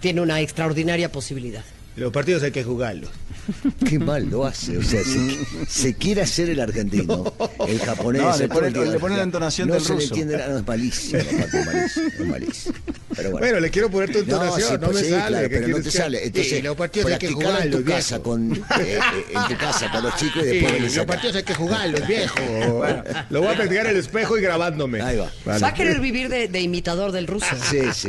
tiene 0.00 0.20
una 0.20 0.40
extraordinaria 0.40 1.10
posibilidad. 1.10 1.64
Los 1.96 2.12
partidos 2.12 2.42
hay 2.42 2.52
que 2.52 2.64
jugarlos. 2.64 3.10
Qué 3.88 3.98
mal 3.98 4.28
lo 4.30 4.44
hace. 4.44 4.78
O 4.78 4.82
sea, 4.82 5.02
se, 5.02 5.38
se 5.68 5.94
quiere 5.94 6.22
hacer 6.22 6.50
el 6.50 6.60
argentino, 6.60 7.32
el 7.68 7.78
japonés. 7.80 8.22
No, 8.22 8.36
le 8.36 8.48
pone- 8.48 8.68
el 8.68 8.90
le 8.92 8.98
pone 8.98 9.16
la 9.16 9.22
entonación 9.24 9.68
no 9.68 9.74
del 9.74 9.82
se 9.82 9.88
le 9.90 9.94
ruso. 9.96 10.08
entiende 10.08 10.36
nada, 10.36 10.58
es 10.60 10.66
malísimo, 10.66 11.18
es 11.18 11.32
malísimo, 11.66 12.06
es 12.08 12.26
malísimo. 12.26 12.74
Pero 13.14 13.30
bueno. 13.32 13.46
Bueno, 13.46 13.60
le 13.60 13.70
quiero 13.70 13.90
poner 13.90 14.08
tu 14.10 14.18
No, 14.18 14.24
entonación, 14.24 14.68
sí, 14.68 14.74
no, 14.74 14.80
pues 14.86 14.96
me 14.96 15.02
sí, 15.04 15.10
sale. 15.10 15.26
claro, 15.28 15.48
¿qué 15.48 15.54
pero 15.56 15.68
no 15.68 15.76
te 15.76 15.82
que- 15.82 15.90
sale. 15.90 16.24
Entonces, 16.26 16.52
Sí, 16.52 16.62
los 16.62 16.76
partidos 16.76 17.10
hay 17.12 17.18
que 17.18 17.26
practicalo 17.28 17.60
en 17.62 17.70
tu 17.70 17.84
casa 17.84 18.18
con, 18.20 18.52
eh, 18.54 18.58
eh, 18.80 18.98
en 19.34 19.48
tu 19.48 19.56
casa 19.60 19.90
con 19.90 20.02
los 20.02 20.16
chicos 20.16 20.42
y 20.42 20.46
después 20.46 20.72
Sí, 20.72 20.78
venís 20.78 20.96
los 20.96 21.06
partidos 21.06 21.36
hay 21.36 21.42
que 21.42 21.54
jugarlos, 21.54 22.06
viejo. 22.06 22.36
Lo 23.30 23.40
voy 23.40 23.48
a 23.52 23.56
practicar 23.56 23.86
en 23.86 23.92
el 23.92 23.96
espejo 23.98 24.38
y 24.38 24.42
grabándome. 24.42 25.02
Ahí 25.02 25.16
va. 25.18 25.30
Vale. 25.44 25.60
Va 25.60 25.68
a 25.68 25.74
querer 25.74 26.00
vivir 26.00 26.28
de, 26.28 26.48
de 26.48 26.60
imitador 26.60 27.12
del 27.12 27.26
ruso. 27.26 27.46
Sí, 27.70 27.80
sí, 27.94 28.08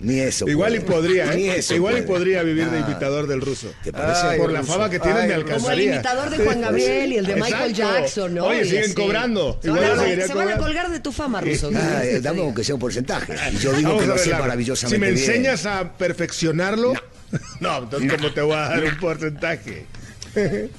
ni 0.00 0.20
eso. 0.20 0.48
Igual 0.48 0.74
y 0.76 0.80
puede. 0.80 1.00
podría, 1.00 1.34
Ni 1.34 1.44
¿eh? 1.48 1.58
eso 1.58 1.74
Igual 1.74 1.98
y 1.98 2.02
puede. 2.02 2.18
podría 2.20 2.42
vivir 2.42 2.70
de 2.70 2.80
imitador 2.80 3.26
del 3.26 3.40
ruso. 3.42 3.68
¿Te 3.84 3.92
parece? 3.92 4.20
Ay, 4.26 4.38
Por 4.38 4.50
el 4.50 4.56
la 4.60 4.72
fama 4.74 4.90
que 4.90 4.98
tienen 5.00 5.22
Ay, 5.22 5.28
me 5.28 5.34
el 5.34 5.42
Como 5.42 5.50
el 5.50 5.54
alcanzaría. 5.62 5.94
imitador 5.94 6.30
de 6.30 6.44
Juan 6.44 6.60
Gabriel 6.60 7.12
y 7.12 7.16
el 7.18 7.26
de 7.26 7.34
Michael 7.36 7.70
Exacto. 7.70 7.98
Jackson, 8.00 8.34
¿no? 8.34 8.44
Oye, 8.46 8.64
siguen 8.64 8.94
cobrando. 8.94 9.58
Se 9.62 9.70
van, 9.70 9.84
a, 9.84 10.34
van 10.34 10.58
colgar 10.58 10.90
de 10.90 11.00
tu 11.00 11.12
fama, 11.12 11.40
ruso. 11.40 11.70
Ah, 11.76 12.04
eh, 12.04 12.20
dame 12.20 12.40
aunque 12.40 12.62
sea 12.64 12.74
un 12.74 12.80
porcentaje. 12.80 13.34
Y 13.52 13.56
yo 13.58 13.72
digo 13.72 13.88
Vamos 13.90 14.02
que 14.02 14.08
lo 14.08 14.14
sé 14.14 14.20
arreglarlo. 14.20 14.44
maravillosamente 14.46 14.96
Si 14.96 15.00
me 15.00 15.10
bien. 15.12 15.30
enseñas 15.30 15.66
a 15.66 15.92
perfeccionarlo, 15.96 16.92
no, 17.60 17.78
entonces 17.78 18.12
¿cómo 18.14 18.32
te 18.32 18.40
voy 18.42 18.54
a 18.56 18.68
dar 18.68 18.84
un 18.84 18.96
porcentaje? 18.98 19.86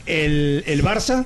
El, 0.05 0.63
el 0.65 0.83
Barça, 0.83 1.25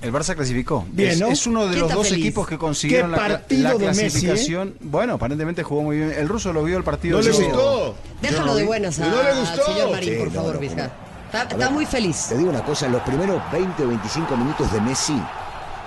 El 0.00 0.12
Barça 0.12 0.34
clasificó. 0.34 0.86
Bien, 0.90 1.10
es, 1.12 1.20
¿no? 1.20 1.28
es 1.28 1.46
uno 1.46 1.64
de 1.64 1.70
¿Quién 1.70 1.80
los 1.82 1.92
dos 1.92 2.08
feliz? 2.08 2.24
equipos 2.24 2.48
que 2.48 2.58
consiguieron 2.58 3.10
Qué 3.12 3.16
la, 3.16 3.28
la 3.28 3.74
de 3.74 3.86
Messi, 3.86 4.00
¿eh? 4.00 4.08
clasificación. 4.08 4.74
Bueno, 4.80 5.14
aparentemente 5.14 5.62
jugó 5.62 5.82
muy 5.82 5.96
bien. 5.96 6.12
El 6.16 6.28
ruso 6.28 6.52
lo 6.52 6.62
vio 6.64 6.76
el 6.76 6.84
partido. 6.84 7.18
¿No 7.18 7.24
le 7.24 7.30
gustó? 7.32 7.96
Déjalo 8.20 8.54
de 8.56 8.64
buenas 8.64 8.98
a- 9.00 9.06
¿No 9.08 9.22
le 9.22 9.28
al 9.28 9.38
gustó? 9.40 9.64
señor 9.66 9.90
Marín, 9.90 10.08
Sí, 10.10 10.16
por 10.18 10.28
no, 10.28 10.34
favor, 10.34 10.54
no, 10.54 10.60
Vizca. 10.60 10.92
Está, 11.32 11.42
está 11.44 11.56
ver, 11.56 11.70
muy 11.70 11.86
feliz. 11.86 12.26
Te 12.28 12.36
digo 12.36 12.50
una 12.50 12.62
cosa, 12.62 12.88
los 12.88 13.00
primeros 13.02 13.40
20 13.50 13.84
o 13.84 13.88
25 13.88 14.36
minutos 14.36 14.70
de 14.70 14.80
Messi, 14.82 15.16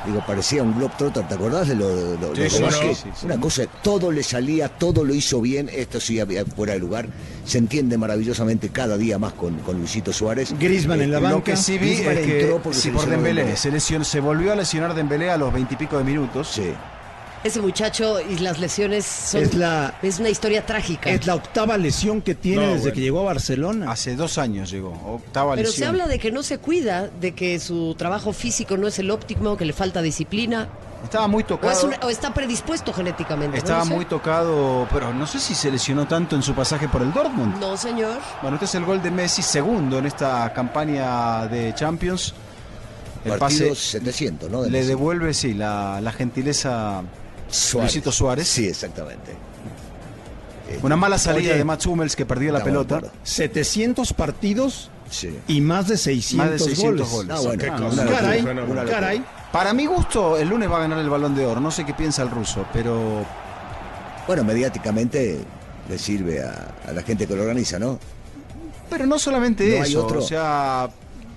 digo, 0.08 0.24
parecía 0.26 0.64
un 0.64 0.76
Globetrotter, 0.76 1.28
¿te 1.28 1.34
acordás 1.36 1.68
de 1.68 1.76
lo 1.76 1.88
de 1.88 2.18
lo- 2.18 2.36
Sí, 2.36 2.42
lo- 2.42 2.50
sí, 2.50 2.60
lo- 2.62 2.72
sí, 2.72 2.80
que- 2.80 2.96
sí, 2.96 3.10
sí. 3.16 3.26
Una 3.28 3.40
cosa, 3.40 3.64
todo 3.84 4.12
le 4.12 4.24
salía, 4.24 4.70
todo 4.70 5.04
lo 5.04 5.14
hizo 5.14 5.42
bien, 5.42 5.70
esto 5.72 6.00
sí 6.00 6.20
había 6.20 6.44
fuera 6.46 6.74
de 6.74 6.80
lugar, 6.80 7.08
se 7.46 7.60
entiende 7.60 7.96
maravillosamente 7.98 8.70
cada 8.70 8.98
día 8.98 9.20
más 9.20 9.34
con, 9.34 9.56
con 9.60 9.78
Luisito 9.78 10.12
Suárez. 10.12 10.52
Griezmann 10.60 11.02
en 11.02 11.12
la 11.12 11.20
Lo 11.20 11.30
banca. 11.36 11.44
que 11.52 11.58
sí 11.58 11.78
vi 11.78 11.90
Griezmann 11.94 12.18
es 12.18 12.26
que 12.26 12.42
entró 12.42 12.60
porque 12.64 12.78
sí, 12.78 12.82
se 12.82 12.90
por 12.90 13.02
lesionó 13.02 13.16
Dembélé, 13.18 13.42
Dembélé. 13.42 13.58
se, 13.58 13.72
lesionó- 13.72 14.04
se 14.06 14.20
volvió 14.20 14.52
a 14.52 14.56
lesionar 14.56 14.96
Dembélé 14.96 15.30
a 15.30 15.38
los 15.38 15.54
veintipico 15.54 15.98
de 16.00 16.04
minutos. 16.04 16.48
Sí. 16.54 16.74
Ese 17.46 17.62
muchacho 17.62 18.20
y 18.28 18.40
las 18.40 18.58
lesiones 18.58 19.06
son. 19.06 19.44
Es 19.44 19.54
la- 19.54 19.94
es 20.02 20.18
una 20.18 20.30
historia 20.30 20.66
trágica. 20.66 21.12
Es 21.12 21.28
la 21.28 21.36
octava 21.36 21.78
lesión 21.78 22.24
que 22.24 22.34
tiene 22.34 22.64
No, 22.66 22.72
desde 22.72 22.80
bueno. 22.86 22.96
que 22.96 23.02
llegó 23.02 23.20
a 23.20 23.24
Barcelona. 23.26 23.92
Hace 23.92 24.16
dos 24.16 24.40
años 24.40 24.72
llegó, 24.72 24.90
octava 25.06 25.54
Pero 25.54 25.68
lesión. 25.68 25.84
se 25.84 25.86
habla 25.86 26.08
de 26.08 26.18
que 26.18 26.32
no 26.32 26.42
se 26.42 26.58
cuida, 26.58 27.08
de 27.22 27.34
que 27.36 27.60
su 27.60 27.94
trabajo 28.00 28.34
físico 28.34 28.78
no 28.78 28.88
es 28.88 28.98
el 28.98 29.12
óptimo, 29.12 29.56
que 29.58 29.64
le 29.66 29.74
falta 29.74 30.02
disciplina. 30.02 30.68
Estaba 31.04 31.28
muy 31.28 31.44
O, 31.44 31.46
tocado. 31.46 31.72
es 31.72 31.84
una- 31.84 32.00
o 32.02 32.10
está 32.10 32.34
predispuesto 32.34 32.92
genéticamente. 32.92 33.60
Estaba 33.60 33.82
no 33.82 33.86
sé. 33.86 33.94
muy 33.94 34.06
tocado, 34.06 34.88
pero 34.92 35.14
no 35.14 35.28
sé 35.28 35.40
si 35.40 35.54
se 35.54 35.70
lesionó 35.70 36.08
tanto 36.08 36.36
en 36.36 36.42
su 36.42 36.56
pasaje 36.56 36.90
por 36.90 37.04
el 37.04 37.14
Dortmund. 37.14 37.60
No, 37.60 37.78
señor. 37.78 38.18
Bueno, 38.42 38.56
este 38.56 38.66
es 38.66 38.74
el 38.74 38.86
gol 38.86 39.04
de 39.04 39.12
Messi, 39.12 39.44
segundo 39.44 40.00
en 40.00 40.08
esta 40.08 40.52
campaña 40.52 41.46
de 41.46 41.76
Champions. 41.76 42.34
El 43.24 43.38
Partidos 43.38 43.70
pase 43.78 44.00
700, 44.00 44.50
¿no? 44.50 44.64
De 44.64 44.72
le 44.72 44.80
Messi. 44.80 44.90
devuelve, 44.90 45.34
sí, 45.36 45.54
la, 45.54 46.02
la 46.02 46.12
gentileza 46.12 47.04
Suárez. 47.56 47.92
Luisito 47.94 48.12
Suárez. 48.12 48.48
Sí, 48.48 48.68
exactamente. 48.68 49.32
Eh, 50.70 50.80
Una 50.82 50.96
mala 50.96 51.18
salida 51.18 51.50
Oye, 51.52 51.58
de 51.60 51.64
Mats 51.64 51.86
Hummels 51.86 52.16
que 52.16 52.26
perdió 52.26 52.52
la 52.52 52.64
pelota. 52.64 52.98
acuerdo. 52.98 53.16
700 53.24 54.14
partidos 54.14 54.90
Sí. 55.12 55.38
y 55.48 55.62
más 55.62 55.88
de 55.88 55.98
600, 55.98 56.38
Más 56.38 56.52
de 56.52 56.60
600 56.60 57.10
goles. 57.12 57.32
Ah, 57.38 57.40
bueno, 57.42 57.62
Qué 57.64 57.70
una 57.70 57.78
cosa. 57.78 58.04
locura, 58.04 58.20
Caray, 58.22 58.42
una 58.42 58.54
locura. 58.54 58.86
caray. 58.86 59.24
Para 59.52 59.74
mi 59.74 59.86
gusto, 59.86 60.38
el 60.38 60.50
lunes 60.50 60.70
va 60.70 60.78
a 60.78 60.80
ganar 60.82 60.98
el 61.00 61.10
balón 61.10 61.36
de 61.36 61.46
oro. 61.46 61.62
No 61.62 61.70
sé 61.72 61.86
qué 61.86 61.94
piensa 61.94 62.24
el 62.24 62.32
ruso, 62.32 62.66
pero 62.74 63.24
Bueno, 64.28 64.44
mediáticamente 64.44 65.38
le 65.88 65.98
sirve 66.00 66.42
a, 66.42 66.74
a 66.88 66.92
la 66.92 67.04
gente 67.04 67.28
que 67.28 67.36
lo 67.36 67.44
organiza, 67.44 67.78
¿no? 67.78 68.00
pero 68.90 69.06
no 69.06 69.18
solamente 69.20 69.78
No 69.78 69.84
hay 69.84 69.92
eso. 69.92 70.04
otro. 70.06 70.20
O 70.20 70.22
sea, 70.28 70.90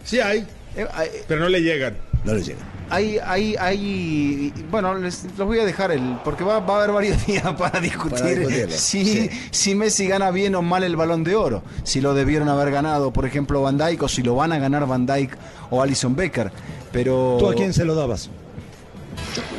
Sí 0.04 0.20
hay, 0.20 0.46
eh, 0.74 0.86
hay, 0.94 1.08
pero 1.26 1.40
no 1.40 1.48
le 1.50 1.60
llegan. 1.60 1.96
No 2.24 2.34
le 2.34 2.42
llega. 2.42 2.58
hay, 2.90 3.18
hay, 3.24 3.54
hay- 3.56 4.52
bueno, 4.70 4.94
les, 4.94 5.24
los 5.36 5.46
voy 5.46 5.58
a 5.60 5.64
dejar 5.64 5.92
el, 5.92 6.18
porque 6.24 6.42
va, 6.44 6.60
va 6.60 6.74
a 6.74 6.78
haber 6.78 6.92
varios 6.92 7.26
días 7.26 7.44
para 7.56 7.80
discutir 7.80 8.68
si, 8.70 9.04
sí. 9.04 9.30
si 9.50 9.74
Messi 9.74 10.06
gana 10.08 10.30
bien 10.30 10.54
o 10.54 10.62
mal 10.62 10.82
el 10.84 10.96
balón 10.96 11.22
de 11.24 11.36
oro. 11.36 11.62
Si 11.84 12.00
lo 12.00 12.14
debieron 12.14 12.48
haber 12.48 12.70
ganado, 12.70 13.12
por 13.12 13.24
ejemplo, 13.24 13.62
Van 13.62 13.78
Dijk, 13.78 14.02
o 14.02 14.08
si 14.08 14.22
lo 14.22 14.34
van 14.34 14.52
a 14.52 14.58
ganar 14.58 14.86
Van 14.86 15.06
Dijk 15.06 15.36
o 15.70 15.80
Alison 15.82 16.14
Becker. 16.16 16.50
Pero 16.92 17.36
¿Tú 17.38 17.48
a 17.48 17.54
quién 17.54 17.72
se 17.72 17.84
lo 17.84 17.94
dabas? 17.94 18.30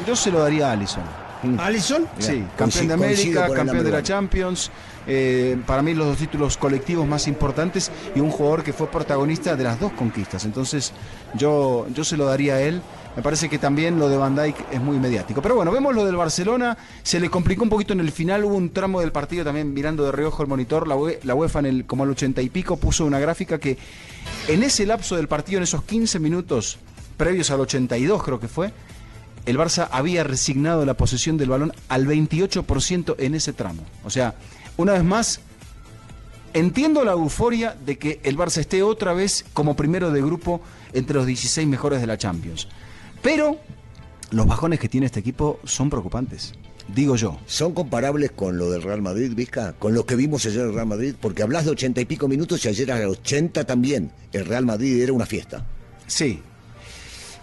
yo 0.07 0.15
se 0.15 0.31
lo 0.31 0.39
daría 0.39 0.69
a 0.69 0.71
Alison. 0.73 1.03
¿Alison? 1.58 2.08
Sí, 2.17 2.43
campeón 2.58 2.88
de 2.88 2.93
América, 2.93 3.50
campeón 3.53 3.84
de 3.84 3.91
la. 3.91 4.03
Champions. 4.03 4.72
eh, 5.08 5.58
para 5.65 5.81
mí 5.81 5.93
los 5.93 6.08
dos 6.08 6.17
títulos 6.17 6.58
colectivos 6.58 7.08
más 7.08 7.27
importantes 7.27 7.91
y 8.15 8.19
un 8.19 8.29
jugador 8.29 8.63
que 8.63 8.74
fue 8.74 8.88
protagonista 8.91 9.55
de 9.55 9.63
las 9.63 9.79
dos 9.79 9.91
conquistas. 9.93 10.46
Entonces 10.46 10.91
yo, 11.36 11.88
yo 11.93 12.03
se 12.03 12.17
lo 12.17 12.25
daría 12.25 12.55
a 12.55 12.62
él. 12.62 12.81
Me 13.15 13.24
parece 13.24 13.50
que 13.50 13.58
también 13.58 14.00
lo 14.00 14.08
de 14.08 14.17
Van 14.17 14.36
Dijk 14.36 14.55
es 14.72 14.79
muy 14.79 14.98
mediático. 15.00 15.41
Pero 15.41 15.55
bueno, 15.55 15.72
vemos 15.72 15.96
lo 15.96 16.05
del 16.05 16.15
Barcelona. 16.15 16.77
Se 17.03 17.19
le 17.19 17.29
complicó 17.29 17.63
un 17.63 17.69
poquito 17.69 17.93
en 17.93 18.00
el 18.01 18.12
final. 18.12 18.46
Hubo 18.46 18.55
un 18.55 18.69
tramo 18.69 19.01
del 19.01 19.12
partido 19.12 19.43
también 19.43 19.74
mirando 19.74 20.03
de 20.05 20.12
reojo 20.12 20.43
el 20.43 20.48
monitor. 20.48 20.88
La, 20.88 20.96
UE 20.96 21.19
la 21.24 21.36
UEFA 21.36 21.60
en 21.60 21.65
el, 21.65 21.86
como 21.86 22.03
al 22.03 22.12
ochenta 22.12 22.41
y 22.41 22.50
pico 22.50 22.77
puso 22.77 23.05
una 23.05 23.19
gráfica 23.19 23.58
que 23.58 23.77
en 24.48 24.63
ese 24.63 24.86
lapso 24.86 25.15
del 25.15 25.27
partido, 25.27 25.58
en 25.58 25.63
esos 25.63 25.84
15 25.84 26.19
minutos 26.19 26.77
previos 27.17 27.51
al 27.51 27.60
82 27.60 28.24
creo 28.24 28.39
que 28.39 28.48
fue, 28.48 28.72
el 29.50 29.58
Barça 29.58 29.88
había 29.91 30.24
resignado 30.24 30.86
la 30.86 30.94
posesión 30.94 31.38
del 31.38 31.50
balón 31.50 31.74
al 31.88 32.06
28% 32.06 33.15
en 33.18 33.34
ese 33.34 33.51
tramo. 33.51 33.82
O 34.03 34.12
sea, 34.12 34.36
una 34.77 34.94
vez 34.94 35.03
más, 35.03 35.41
entiendo 36.53 37.03
la 37.03 37.13
euforia 37.13 37.75
de 37.84 37.98
que 37.98 38.20
el 38.24 38.38
Barça 38.38 38.60
esté 38.60 38.84
otra 38.84 39.13
vez 39.13 39.46
como 39.53 39.75
primero 39.75 40.12
de 40.12 40.22
grupo 40.22 40.62
entre 40.94 41.15
los 41.15 41.25
16 41.25 41.68
mejores 41.68 42.00
de 42.00 42.06
la 42.06 42.20
Champions. 42.20 42.68
Pero 43.24 43.58
los 44.29 44.46
bajones 44.46 44.79
que 44.79 44.88
tiene 44.88 45.08
este 45.08 45.20
equipo 45.20 45.60
son 45.63 45.89
preocupantes, 45.89 46.53
digo 46.88 47.15
yo. 47.15 47.39
¿Son 47.48 47.74
comparables 47.74 48.29
con 48.32 48.60
lo 48.60 48.70
del 48.70 48.84
Real 48.84 49.01
Madrid, 49.01 49.34
Vizca? 49.34 49.74
Con 49.74 49.96
lo 49.96 50.06
que 50.06 50.15
vimos 50.15 50.46
ayer 50.46 50.62
en 50.62 50.68
el 50.68 50.75
Real 50.75 50.86
Madrid, 50.86 51.15
porque 51.20 51.41
hablas 51.41 51.65
de 51.65 51.72
ochenta 51.72 52.01
y 52.01 52.06
pico 52.06 52.27
minutos 52.27 52.63
y 52.65 52.68
ayer 52.68 52.91
a 52.91 53.00
los 53.00 53.18
80 53.18 53.65
también. 53.65 54.12
El 54.32 54.46
Real 54.46 54.65
Madrid 54.68 55.01
era 55.01 55.12
una 55.12 55.25
fiesta. 55.25 55.65
Sí. 56.06 56.44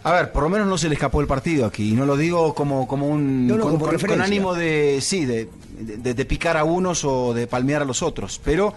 A 0.07 0.13
ver, 0.13 0.31
por 0.31 0.45
lo 0.45 0.49
menos 0.49 0.69
no 0.69 0.79
se 0.79 0.89
le 0.89 0.95
escapó 0.95 1.21
el 1.21 1.27
partido 1.27 1.67
aquí. 1.67 1.91
Y 1.91 1.93
no 1.95 2.07
lo 2.07 2.17
digo 2.17 2.55
como, 2.55 2.87
como 2.87 3.09
un. 3.09 3.47
No, 3.47 3.57
no, 3.57 3.63
con, 3.65 3.73
como 3.73 3.85
con- 3.87 3.89
con 3.91 3.93
referencia. 4.01 4.25
ánimo 4.25 4.55
de. 4.55 4.99
Sí, 5.03 5.25
de, 5.25 5.49
de- 5.81 6.15
de 6.15 6.25
picar 6.25 6.57
a 6.57 6.63
unos 6.65 7.05
o 7.05 7.35
de 7.35 7.47
palmear 7.49 7.83
a 7.83 7.85
los 7.85 8.03
otros. 8.03 8.41
Pero 8.45 8.73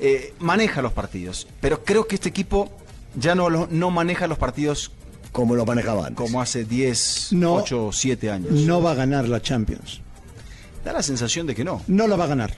eh, 0.00 0.34
maneja 0.40 0.82
los 0.82 0.92
partidos. 0.92 1.46
Pero 1.60 1.82
creo 1.82 2.06
que 2.06 2.16
este 2.16 2.28
equipo 2.28 2.70
ya 3.18 3.34
no, 3.34 3.48
no 3.48 3.90
maneja 3.90 4.26
los 4.26 4.36
partidos 4.36 4.92
Como 5.32 5.54
lo 5.54 5.64
manejaba 5.64 6.08
antes. 6.08 6.16
como 6.22 6.42
hace 6.42 6.64
10, 6.66 7.28
No. 7.32 7.54
8, 7.54 7.90
7 7.92 8.30
años. 8.30 8.52
No 8.52 8.82
va 8.82 8.90
a 8.90 8.94
ganar 8.94 9.26
la 9.28 9.40
Champions. 9.40 10.02
Da 10.84 10.92
la 10.92 11.02
sensación 11.02 11.46
de 11.46 11.54
que 11.54 11.64
no. 11.64 11.82
No 11.88 12.06
la 12.06 12.16
va 12.16 12.24
a 12.24 12.28
ganar. 12.28 12.54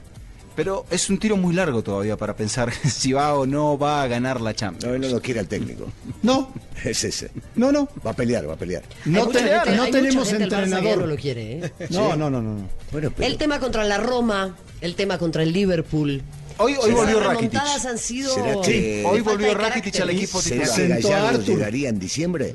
Pero 0.59 0.85
es 0.91 1.09
un 1.09 1.19
tiro 1.19 1.37
muy 1.37 1.55
largo 1.55 1.85
todavía 1.85 2.17
para 2.17 2.35
pensar 2.35 2.73
si 2.85 3.13
va 3.13 3.33
o 3.35 3.47
no 3.47 3.79
va 3.79 4.03
a 4.03 4.09
ganar 4.09 4.41
la 4.41 4.55
Champions. 4.57 4.87
No, 4.87 4.95
él 4.97 5.01
no 5.01 5.09
lo 5.09 5.23
quiere 5.23 5.39
al 5.39 5.47
técnico. 5.47 5.87
No, 6.25 6.53
Es 6.85 7.05
ese. 7.05 7.31
no, 7.55 7.71
no. 7.71 7.89
Va 8.05 8.11
a 8.11 8.15
pelear, 8.15 8.49
va 8.49 8.55
a 8.55 8.57
pelear. 8.57 8.83
No, 9.05 9.29
te- 9.29 9.39
gente- 9.39 9.77
no 9.77 9.87
tenemos 9.87 10.33
entrenador. 10.33 10.99
no 10.99 11.07
lo 11.07 11.15
quiere, 11.17 11.59
¿eh? 11.65 11.73
No, 11.91 12.17
no, 12.17 12.29
no, 12.29 12.43
no, 12.43 12.55
no. 12.55 12.69
Bueno, 12.91 13.13
pero 13.17 13.29
El 13.29 13.39
tema 13.39 13.61
contra 13.61 13.85
la 13.85 13.99
Roma, 13.99 14.57
el 14.81 14.97
tema 14.97 15.17
contra 15.17 15.45
el 15.45 15.53
Liverpool. 15.53 16.23
Hoy, 16.57 16.75
hoy 16.83 16.91
volvió 16.91 17.21
Las 17.21 17.29
Rakitic. 17.29 17.61
han 17.89 17.99
sido. 17.99 18.35
¿Será 18.35 18.61
que- 18.61 19.05
Hoy 19.07 19.21
volvió 19.21 19.55
Rakitic 19.55 20.01
al 20.01 20.11
equipo 20.11 20.43
¿será 20.43 20.65
que 20.75 20.89
Gallardo 20.89 21.41
llegaría 21.45 21.89
en 21.89 22.01
diciembre? 22.01 22.53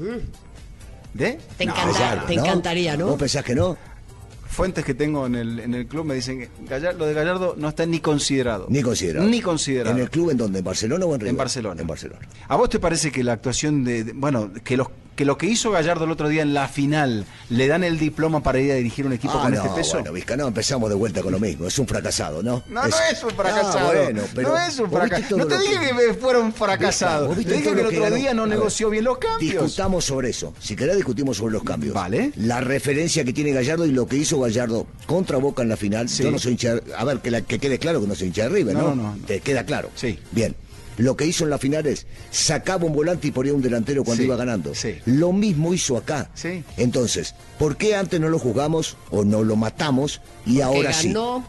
¿De? 1.13 1.39
Te, 1.57 1.65
No, 1.65 1.71
encanta- 1.73 1.93
Gallardo, 1.99 2.25
te 2.27 2.35
¿no? 2.35 2.43
encantaría, 2.43 2.97
¿no? 2.97 3.07
¿Vos 3.07 3.19
pensás 3.19 3.45
que 3.45 3.55
no? 3.55 3.77
Fuentes 4.53 4.85
que 4.85 4.93
tengo 4.93 5.25
en 5.25 5.35
el, 5.35 5.59
en 5.59 5.73
el 5.73 5.87
club 5.87 6.05
me 6.05 6.13
dicen 6.15 6.39
que 6.39 6.49
Gallar- 6.69 6.95
lo 6.95 7.05
de 7.07 7.13
Gallardo 7.13 7.55
no 7.57 7.69
está 7.69 7.85
ni 7.85 7.99
considerado. 7.99 8.67
Ni 8.69 8.81
considerado. 8.83 9.27
Ni 9.27 9.41
considerado. 9.41 9.95
¿En 9.95 10.01
el 10.01 10.09
club 10.09 10.29
en 10.29 10.37
donde? 10.37 10.59
¿En 10.59 10.65
Barcelona 10.65 11.05
o 11.05 11.13
en 11.15 11.19
River? 11.21 11.31
En 11.31 11.37
Barcelona. 11.37 11.81
En 11.81 11.87
Barcelona. 11.87 12.27
¿A 12.47 12.55
vos 12.55 12.69
te 12.69 12.79
parece 12.79 13.11
que 13.11 13.23
la 13.23 13.33
actuación 13.33 13.83
de, 13.83 14.03
de- 14.03 14.13
bueno, 14.13 14.51
que 14.63 14.77
los 14.77 14.87
que 15.15 15.25
lo 15.25 15.37
que 15.37 15.45
hizo 15.45 15.69
Gallardo 15.71 16.05
el 16.05 16.11
otro 16.11 16.27
día 16.27 16.41
en 16.41 16.53
la 16.53 16.67
final 16.67 17.25
le 17.49 17.67
dan 17.67 17.83
el 17.83 17.99
diploma 17.99 18.41
para 18.41 18.59
ir 18.59 18.71
a 18.71 18.75
dirigir 18.75 19.05
un 19.05 19.13
equipo 19.13 19.33
Ah, 19.37 19.43
con 19.43 19.53
no, 19.53 19.57
este 19.63 19.69
peso? 19.75 19.93
bueno, 19.97 20.11
Vizca, 20.13 20.35
no, 20.35 20.47
empezamos 20.47 20.89
de 20.89 20.95
vuelta 20.95 21.21
con 21.21 21.31
lo 21.31 21.39
mismo. 21.39 21.67
Es 21.67 21.77
un 21.77 21.87
fracasado, 21.87 22.41
¿no? 22.41 22.63
no, 22.69 22.81
no 22.87 22.95
es 23.11 23.23
un 23.23 23.29
fracasado. 23.31 23.89
Ah, 23.91 23.91
bueno, 24.03 24.21
pero 24.33 24.49
no 24.49 24.57
es 24.57 24.79
un 24.79 24.89
fracasado. 24.91 25.37
No 25.37 25.45
te 25.47 25.59
dije 25.59 25.79
que- 25.79 26.07
que, 26.07 26.13
fuera 26.15 26.39
un 26.39 26.51
fracasado. 26.53 27.27
¿Vos 27.27 27.37
viste 27.37 27.51
Te 27.53 27.57
dije 27.59 27.73
que 27.75 27.81
el 27.81 27.89
que 27.89 27.99
otro 27.99 28.15
día 28.15 28.33
no 28.33 28.47
negoció 28.47 28.89
bien 28.89 29.03
los 29.03 29.17
cambios. 29.19 29.39
Discutamos 29.63 30.05
sobre 30.05 30.29
eso. 30.29 30.53
Si 30.59 30.75
querés, 30.75 30.95
discutimos 30.95 31.37
sobre 31.37 31.53
los 31.53 31.63
cambios. 31.63 31.93
Vale. 31.93 32.31
La 32.37 32.61
referencia 32.61 33.23
que 33.23 33.33
tiene 33.33 33.51
Gallardo 33.51 33.85
y 33.85 33.91
lo 33.91 34.07
que 34.07 34.15
hizo 34.17 34.39
Gallardo 34.39 34.87
contra 35.05 35.37
Boca 35.37 35.61
en 35.63 35.69
la 35.69 35.77
final. 35.77 36.09
Sí. 36.09 36.23
Yo 36.23 36.31
no 36.31 36.39
soy 36.39 36.53
hincha. 36.53 36.75
A 36.97 37.03
ver, 37.05 37.19
que, 37.19 37.29
la- 37.31 37.41
que 37.41 37.59
quede 37.59 37.77
claro 37.77 38.01
que 38.01 38.07
no 38.07 38.15
soy 38.15 38.27
hincha 38.27 38.43
de 38.43 38.49
River, 38.49 38.75
¿no? 38.75 38.81
No, 38.89 38.95
no, 38.95 39.15
no. 39.15 39.25
Te 39.25 39.39
queda 39.41 39.63
claro. 39.65 39.89
Sí. 39.95 40.17
Bien. 40.31 40.55
Lo 40.97 41.17
que 41.17 41.25
hizo 41.25 41.43
en 41.43 41.49
la 41.49 41.57
final 41.57 41.85
es 41.87 42.05
sacaba 42.31 42.85
un 42.85 42.93
volante 42.93 43.27
y 43.27 43.31
ponía 43.31 43.53
un 43.53 43.61
delantero 43.61 44.03
cuando 44.03 44.21
Sí, 44.21 44.27
iba 44.27 44.35
ganando. 44.35 44.75
sí. 44.75 44.95
Lo 45.05 45.33
mismo 45.33 45.73
hizo 45.73 45.97
acá. 45.97 46.29
Sí. 46.35 46.63
Entonces, 46.77 47.33
¿por 47.57 47.77
qué 47.77 47.95
antes 47.95 48.19
no 48.19 48.29
lo 48.29 48.37
jugamos 48.39 48.97
o 49.11 49.23
no 49.23 49.43
lo 49.43 49.55
matamos 49.55 50.21
y 50.45 50.61
ahora 50.61 50.93
sí? 50.93 51.09
No, 51.09 51.45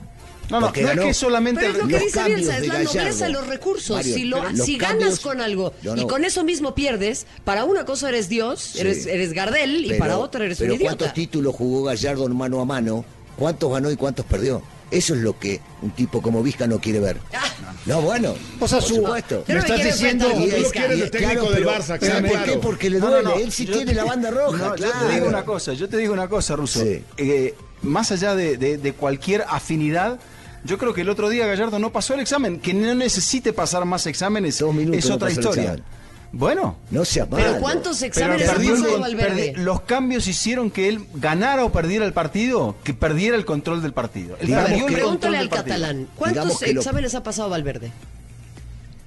no, 0.51 0.61
no 0.61 0.73
ganó. 0.73 1.03
es 1.03 1.09
que 1.09 1.15
solamente... 1.15 1.61
Pero 1.63 1.73
es 1.73 1.79
lo 1.79 1.87
que 1.87 1.93
los 1.93 2.03
dice 2.05 2.19
cambios 2.19 2.41
Bielsa, 2.41 2.59
es 2.59 2.67
la 2.69 2.75
Gallardo. 2.75 2.95
nobleza 3.01 3.27
de 3.27 3.33
los 3.33 3.47
recursos. 3.47 3.97
Mario, 3.97 4.15
si 4.15 4.25
lo- 4.25 4.43
cambios- 4.43 4.79
ganas 4.79 5.21
con 5.21 5.41
algo 5.41 5.73
No, 5.83 5.97
y 5.97 6.07
con 6.07 6.25
eso 6.25 6.45
mismo 6.45 6.75
pierdes, 6.75 7.27
para 7.45 7.65
una 7.65 7.85
cosa 7.85 8.09
eres 8.09 8.29
Dios, 8.29 8.61
Sí. 8.63 8.81
eres, 8.81 9.07
eres 9.07 9.33
Gardel, 9.33 9.85
y 9.85 9.95
para 9.99 10.19
otra 10.19 10.45
eres 10.45 10.59
un 10.61 10.65
pero 10.67 10.75
idiota. 10.77 10.97
¿cuántos 10.97 11.15
títulos 11.15 11.55
jugó 11.55 11.85
Gallardo 11.85 12.27
en 12.27 12.37
mano 12.37 12.61
a 12.61 12.65
mano? 12.65 13.05
¿Cuántos 13.37 13.71
ganó 13.73 13.91
y 13.91 13.97
cuántos 13.97 14.25
perdió? 14.27 14.63
Eso 14.91 15.15
es 15.15 15.21
lo 15.21 15.39
que 15.39 15.61
un 15.83 15.91
tipo 15.91 16.23
como 16.23 16.43
Vizca 16.43 16.67
no 16.67 16.79
quiere 16.81 17.01
ver. 17.01 17.19
Ah. 17.35 17.43
No, 17.87 18.01
bueno. 18.03 18.35
O 18.61 18.69
sea, 18.69 18.79
por 18.79 18.89
su- 18.89 18.95
supuesto. 18.97 19.39
Yo 19.41 19.45
Me 19.49 19.55
no 19.55 19.61
estás 19.61 19.77
quiero 19.77 19.93
diciendo- 19.93 20.29
Vizca. 20.37 20.71
quieres 20.73 20.99
de 21.01 21.11
técnico 21.11 21.45
del 21.51 21.55
pero- 21.65 21.71
Barça, 21.71 21.97
pero 21.99 22.19
claro, 22.19 22.29
¿Por 22.29 22.45
qué? 22.45 22.59
Porque 22.59 22.91
le 22.91 22.99
No, 23.01 23.07
duele. 23.11 23.23
no, 23.25 23.31
no. 23.31 23.37
Él 23.41 23.53
sí 23.53 23.65
Yo- 23.67 23.75
tiene 23.75 23.95
la 23.95 24.05
banda 24.05 24.31
roja, 24.31 24.57
No, 24.57 24.75
claro. 24.75 24.93
Yo 25.01 25.07
te 25.09 25.15
digo 25.15 25.27
una 25.27 25.45
cosa, 25.45 25.73
yo 25.75 25.89
te 25.89 25.97
digo 25.99 26.13
una 26.13 26.29
cosa, 26.29 26.57
Russo. 26.57 26.81
Sí. 26.83 27.03
Eh, 27.17 27.55
más 27.83 28.13
allá 28.13 28.35
de, 28.35 28.57
de- 28.57 28.79
de 28.79 28.93
cualquier 28.93 29.45
afinidad, 29.49 30.19
yo 30.65 30.79
creo 30.79 30.95
que 30.95 31.01
el 31.03 31.11
otro 31.11 31.29
día 31.29 31.47
Gallardo 31.47 31.79
no 31.79 31.91
pasó 31.93 32.15
el 32.15 32.21
examen. 32.21 32.61
Que 32.61 32.73
no 32.73 32.95
necesite 32.95 33.53
pasar 33.53 33.85
más 33.85 34.07
exámenes 34.07 34.59
Dos 34.59 34.75
minutos 34.75 34.99
es 35.05 35.09
no 35.09 35.17
otra 35.17 35.29
el 35.29 35.35
historia. 35.35 35.77
Bueno. 36.37 36.77
No 36.91 37.05
sea 37.05 37.27
malo. 37.27 37.45
Pero 37.45 37.59
¿cuántos 37.61 37.99
Pero 37.99 38.09
exámenes 38.09 38.49
ha 38.49 38.53
perdió 38.55 39.01
Valverde? 39.01 39.55
perdi- 39.55 39.57
los 39.63 39.81
cambios 39.83 40.27
hicieron 40.27 40.71
que 40.71 40.89
él 40.89 41.07
ganara 41.15 41.65
o 41.65 41.71
perdiera 41.73 42.05
el 42.05 42.13
partido, 42.13 42.77
que 42.83 42.93
perdiera 42.95 43.37
el 43.37 43.45
control 43.45 43.83
del 43.83 43.93
partido. 43.93 44.37
Él 44.41 44.49
Digamos 44.49 44.71
perdió 44.71 44.89
el 44.89 44.95
Pregúntale 44.95 45.37
del 45.39 45.43
al 45.45 45.49
partido. 45.51 45.75
catalán, 45.77 46.09
¿cuántos 46.17 46.61
lo- 46.63 46.67
exámenes 46.67 47.15
ha 47.15 47.23
pasado 47.23 47.49
Valverde? 47.51 47.93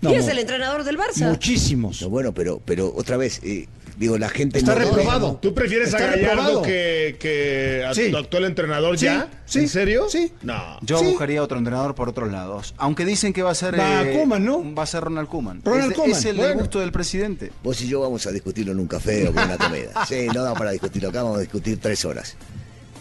No, 0.02 0.12
y 0.12 0.16
es 0.16 0.28
el 0.28 0.38
entrenador 0.40 0.84
del 0.84 0.98
Barça. 0.98 1.28
Muchísimos. 1.28 2.02
No, 2.02 2.10
bueno, 2.10 2.32
pero, 2.32 2.62
pero 2.64 2.94
otra 2.96 3.18
vez, 3.18 3.40
eh, 3.44 3.68
digo, 3.98 4.18
la 4.18 4.30
gente 4.30 4.60
Está 4.60 4.74
no 4.76 4.80
reprobado. 4.80 5.40
¿Tú 5.42 5.54
prefieres 5.54 5.88
Está 5.90 5.98
a 5.98 6.02
Gallardo 6.12 6.28
reprobado. 6.28 6.62
que, 6.62 7.18
que 7.20 7.84
a 7.86 7.94
Sí. 7.94 8.12
tu 8.12 8.18
actual 8.18 8.46
entrenador 8.46 8.98
Sí, 8.98 9.06
ya? 9.06 9.30
sí, 9.46 9.60
¿En 9.60 9.70
serio? 9.70 10.08
sí. 10.10 10.32
No. 10.44 10.78
Yo 10.82 11.00
Sí. 11.00 11.06
buscaría 11.06 11.42
otro 11.44 11.58
entrenador 11.58 11.96
por 11.96 12.10
otros 12.10 12.32
lados. 12.32 12.74
Aunque 12.78 13.06
dicen 13.06 13.34
que 13.34 13.42
va 13.44 13.52
a 13.52 13.56
ser. 13.56 13.78
Va 13.80 14.04
Koeman, 14.14 14.46
¿no? 14.46 14.76
Va 14.76 14.84
a 14.84 14.86
ser 14.86 15.04
Ronald 15.04 15.28
Koeman. 15.28 15.62
Ronald 15.64 15.84
es, 15.84 15.90
de- 15.90 15.96
Koeman, 15.96 16.18
es 16.20 16.26
el 16.26 16.38
bueno. 16.38 16.60
gusto 16.60 16.80
del 16.80 16.92
presidente. 16.92 17.52
Vos 17.64 17.82
y 17.82 17.88
yo 17.88 18.02
vamos 18.02 18.26
a 18.28 18.32
discutirlo 18.32 18.72
en 18.72 18.80
un 18.80 18.88
café 18.88 19.28
o 19.28 19.34
con 19.34 19.44
una 19.44 19.58
comida. 19.58 19.92
Sí, 20.08 20.28
no 20.34 20.44
da 20.44 20.54
para 20.54 20.72
discutirlo 20.72 21.10
acá, 21.10 21.24
vamos 21.24 21.38
a 21.38 21.42
discutir 21.42 21.80
tres 21.80 22.06
horas. 22.06 22.36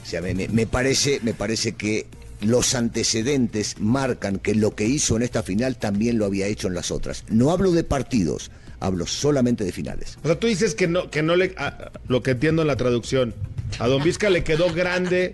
O 0.03 0.07
sea, 0.09 0.21
me, 0.23 0.35
me- 0.35 0.49
me 0.49 0.67
parece, 0.67 1.21
me 1.23 1.35
parece 1.35 1.73
que 1.75 2.07
los 2.41 2.75
antecedentes 2.75 3.76
marcan 3.79 4.38
que 4.38 4.55
lo 4.55 4.75
que 4.75 4.85
hizo 4.85 5.17
en 5.17 5.23
esta 5.23 5.43
final 5.43 5.76
también 5.79 6.19
lo 6.19 6.25
había 6.26 6.47
hecho 6.47 6.69
en 6.69 6.75
las 6.75 6.91
otras. 6.91 7.25
No 7.29 7.50
hablo 7.50 7.73
de 7.73 7.83
partidos, 7.85 8.50
hablo 8.80 9.06
solamente 9.06 9.64
de 9.64 9.73
finales. 9.73 10.18
O 10.23 10.26
sea, 10.26 10.38
tú 10.38 10.47
dices 10.47 10.75
que 10.75 10.87
no, 10.88 11.11
que 11.11 11.23
no 11.23 11.37
le. 11.37 11.54
a- 11.59 11.90
lo 12.09 12.23
que 12.23 12.33
entiendo 12.33 12.62
en 12.62 12.68
la 12.68 12.76
traducción. 12.76 13.35
A 13.78 13.88
Don 13.88 14.02
Vizca 14.02 14.30
le 14.30 14.45
quedó 14.45 14.73
grande 14.73 15.33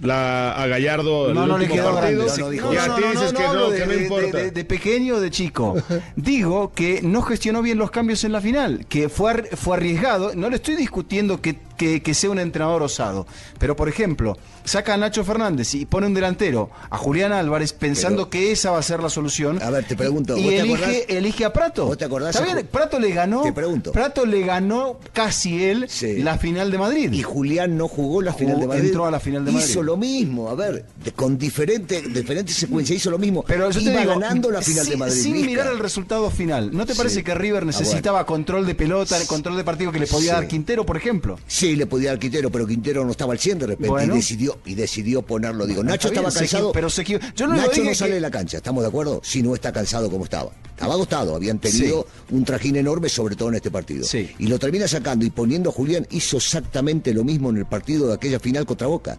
la, 0.00 0.52
a 0.52 0.66
Gallardo 0.66 1.28
el 1.28 1.34
No, 1.34 1.46
no 1.46 1.58
le 1.58 1.66
quedó 1.68 1.92
partido. 1.94 2.24
grande. 2.26 2.40
No, 2.40 2.44
no 2.46 2.50
dijo 2.50 2.72
y 2.72 2.76
a 2.76 2.84
eso. 2.86 2.94
ti 2.96 3.02
dices 3.12 3.32
que 3.32 3.42
no, 3.42 3.48
hablo 3.50 3.70
de, 3.70 3.78
que 3.80 3.86
no 3.86 3.92
de- 3.92 4.02
importa. 4.02 4.38
de- 4.38 4.50
de 4.50 4.64
pequeño 4.64 5.14
o 5.16 5.20
de 5.20 5.30
chico. 5.30 5.74
Digo 6.16 6.72
que 6.74 7.02
no 7.02 7.22
gestionó 7.22 7.62
bien 7.62 7.78
los 7.78 7.90
cambios 7.90 8.22
en 8.24 8.32
la 8.32 8.40
final, 8.40 8.86
que 8.88 9.08
fue, 9.08 9.30
ar- 9.30 9.48
fue 9.56 9.76
arriesgado. 9.76 10.34
No 10.34 10.48
le 10.50 10.56
estoy 10.56 10.76
discutiendo 10.76 11.40
que, 11.40 11.56
que- 11.76 12.02
que 12.02 12.14
sea 12.14 12.30
un 12.30 12.38
entrenador 12.38 12.82
osado. 12.82 13.26
Pero, 13.58 13.76
por 13.76 13.88
ejemplo, 13.88 14.36
saca 14.64 14.94
a 14.94 14.96
Nacho 14.96 15.24
Fernández 15.24 15.74
y 15.74 15.86
pone 15.86 16.06
un 16.06 16.14
delantero 16.14 16.70
a 16.90 16.96
Julián 16.98 17.32
Álvarez 17.32 17.72
pensando 17.72 18.28
Pero- 18.28 18.30
que 18.30 18.52
esa 18.52 18.70
va 18.70 18.78
a 18.78 18.82
ser 18.82 19.02
la 19.02 19.08
solución. 19.08 19.60
A 19.62 19.70
ver, 19.70 19.84
te 19.84 19.96
pregunto, 19.96 20.36
Y 20.36 20.42
¿vos 20.42 20.50
te 20.50 20.60
elige, 20.60 20.74
acordás? 20.84 20.96
elige 21.08 21.44
a 21.44 21.52
Prato. 21.52 21.86
¿Vos 21.86 21.98
te 21.98 22.04
acordás 22.04 22.34
Está 22.36 22.52
bien, 22.54 22.66
Prato 22.70 22.98
le 22.98 23.10
ganó. 23.12 23.42
Te 23.42 23.52
pregunto. 23.52 23.92
Prato 23.92 24.24
le 24.26 24.42
ganó 24.42 24.98
casi 25.12 25.64
él 25.64 25.86
Sí. 25.88 26.18
la 26.22 26.38
final 26.38 26.70
de 26.70 26.78
Madrid. 26.78 27.12
Y 27.12 27.22
Julián 27.22 27.76
no 27.76 27.88
jugó 27.88 28.22
la 28.22 28.32
Jugó- 28.32 28.38
final 28.44 28.60
de 28.60 28.66
Madrid. 28.66 28.84
entró 28.86 29.06
a 29.06 29.10
la 29.10 29.20
final 29.20 29.44
de 29.44 29.52
Madrid. 29.52 29.68
Hizo 29.68 29.82
lo 29.82 29.96
mismo, 29.96 30.48
a 30.50 30.54
ver, 30.54 30.84
con 31.16 31.36
diferente, 31.38 32.02
diferentes 32.02 32.56
secuencias, 32.56 32.96
hizo 32.98 33.10
lo 33.10 33.18
mismo. 33.18 33.42
Pero 33.46 33.70
yo 33.70 33.80
te 33.80 33.90
Iba 33.90 34.00
digo, 34.00 34.18
ganando 34.18 34.50
la 34.50 34.62
final 34.62 34.84
sin, 34.84 34.90
de 34.92 34.96
Madrid. 34.96 35.22
sin 35.22 35.46
mirar 35.46 35.66
el 35.68 35.78
resultado 35.78 36.30
final, 36.30 36.70
¿no 36.72 36.86
te 36.86 36.92
Sí. 36.92 36.98
parece 36.98 37.24
que 37.24 37.34
River 37.34 37.62
Ah, 37.62 37.66
necesitaba 37.66 38.24
control 38.26 38.66
de 38.66 38.74
pelota, 38.74 39.16
control 39.26 39.56
de 39.56 39.64
partido 39.64 39.92
que 39.92 39.98
le 39.98 40.06
podía 40.06 40.30
Sí. 40.34 40.40
dar 40.40 40.48
Quintero, 40.48 40.84
por 40.86 40.96
ejemplo? 40.96 41.38
Sí, 41.46 41.61
le 41.76 41.86
podía 41.86 42.10
dar 42.10 42.18
Quintero, 42.18 42.50
pero 42.50 42.66
Quintero 42.66 43.04
no 43.04 43.10
estaba 43.12 43.32
al 43.32 43.38
100 43.38 43.58
de 43.60 43.66
repente 43.68 43.88
Bueno. 43.90 44.14
y 44.14 44.16
decidió 44.18 44.58
y 44.64 44.74
decidió 44.74 45.22
ponerlo. 45.22 45.66
Digo, 45.66 45.82
Nacho 45.82 46.08
bien, 46.08 46.18
estaba 46.18 46.30
se 46.30 46.38
cansado. 46.40 46.72
pero 46.72 46.90
se 46.90 47.04
equi- 47.04 47.20
yo 47.34 47.46
no 47.46 47.54
lo 47.54 47.62
Nacho 47.62 47.82
no 47.82 47.88
que- 47.90 47.94
sale 47.94 48.14
de 48.14 48.20
la 48.20 48.30
cancha, 48.30 48.56
¿estamos 48.58 48.82
de 48.82 48.88
acuerdo? 48.88 49.20
Si 49.24 49.42
no 49.42 49.54
está 49.54 49.72
cansado 49.72 50.10
como 50.10 50.24
estaba. 50.24 50.50
Estaba 50.70 50.94
agotado, 50.94 51.36
habían 51.36 51.58
tenido 51.58 52.06
un 52.30 52.44
trajín 52.44 52.76
enorme, 52.76 53.08
sobre 53.08 53.36
todo 53.36 53.48
en 53.50 53.54
este 53.56 53.70
partido. 53.70 54.04
Sí. 54.04 54.30
Y 54.38 54.46
lo 54.48 54.58
termina 54.58 54.88
sacando 54.88 55.24
y 55.24 55.30
poniendo 55.30 55.70
a 55.70 55.72
Julián, 55.72 56.06
hizo 56.10 56.36
exactamente 56.38 57.14
lo 57.14 57.22
mismo 57.24 57.50
en 57.50 57.58
el 57.58 57.66
partido 57.66 58.08
de 58.08 58.14
aquella 58.14 58.40
final 58.40 58.66
contra 58.66 58.86
Boca. 58.88 59.18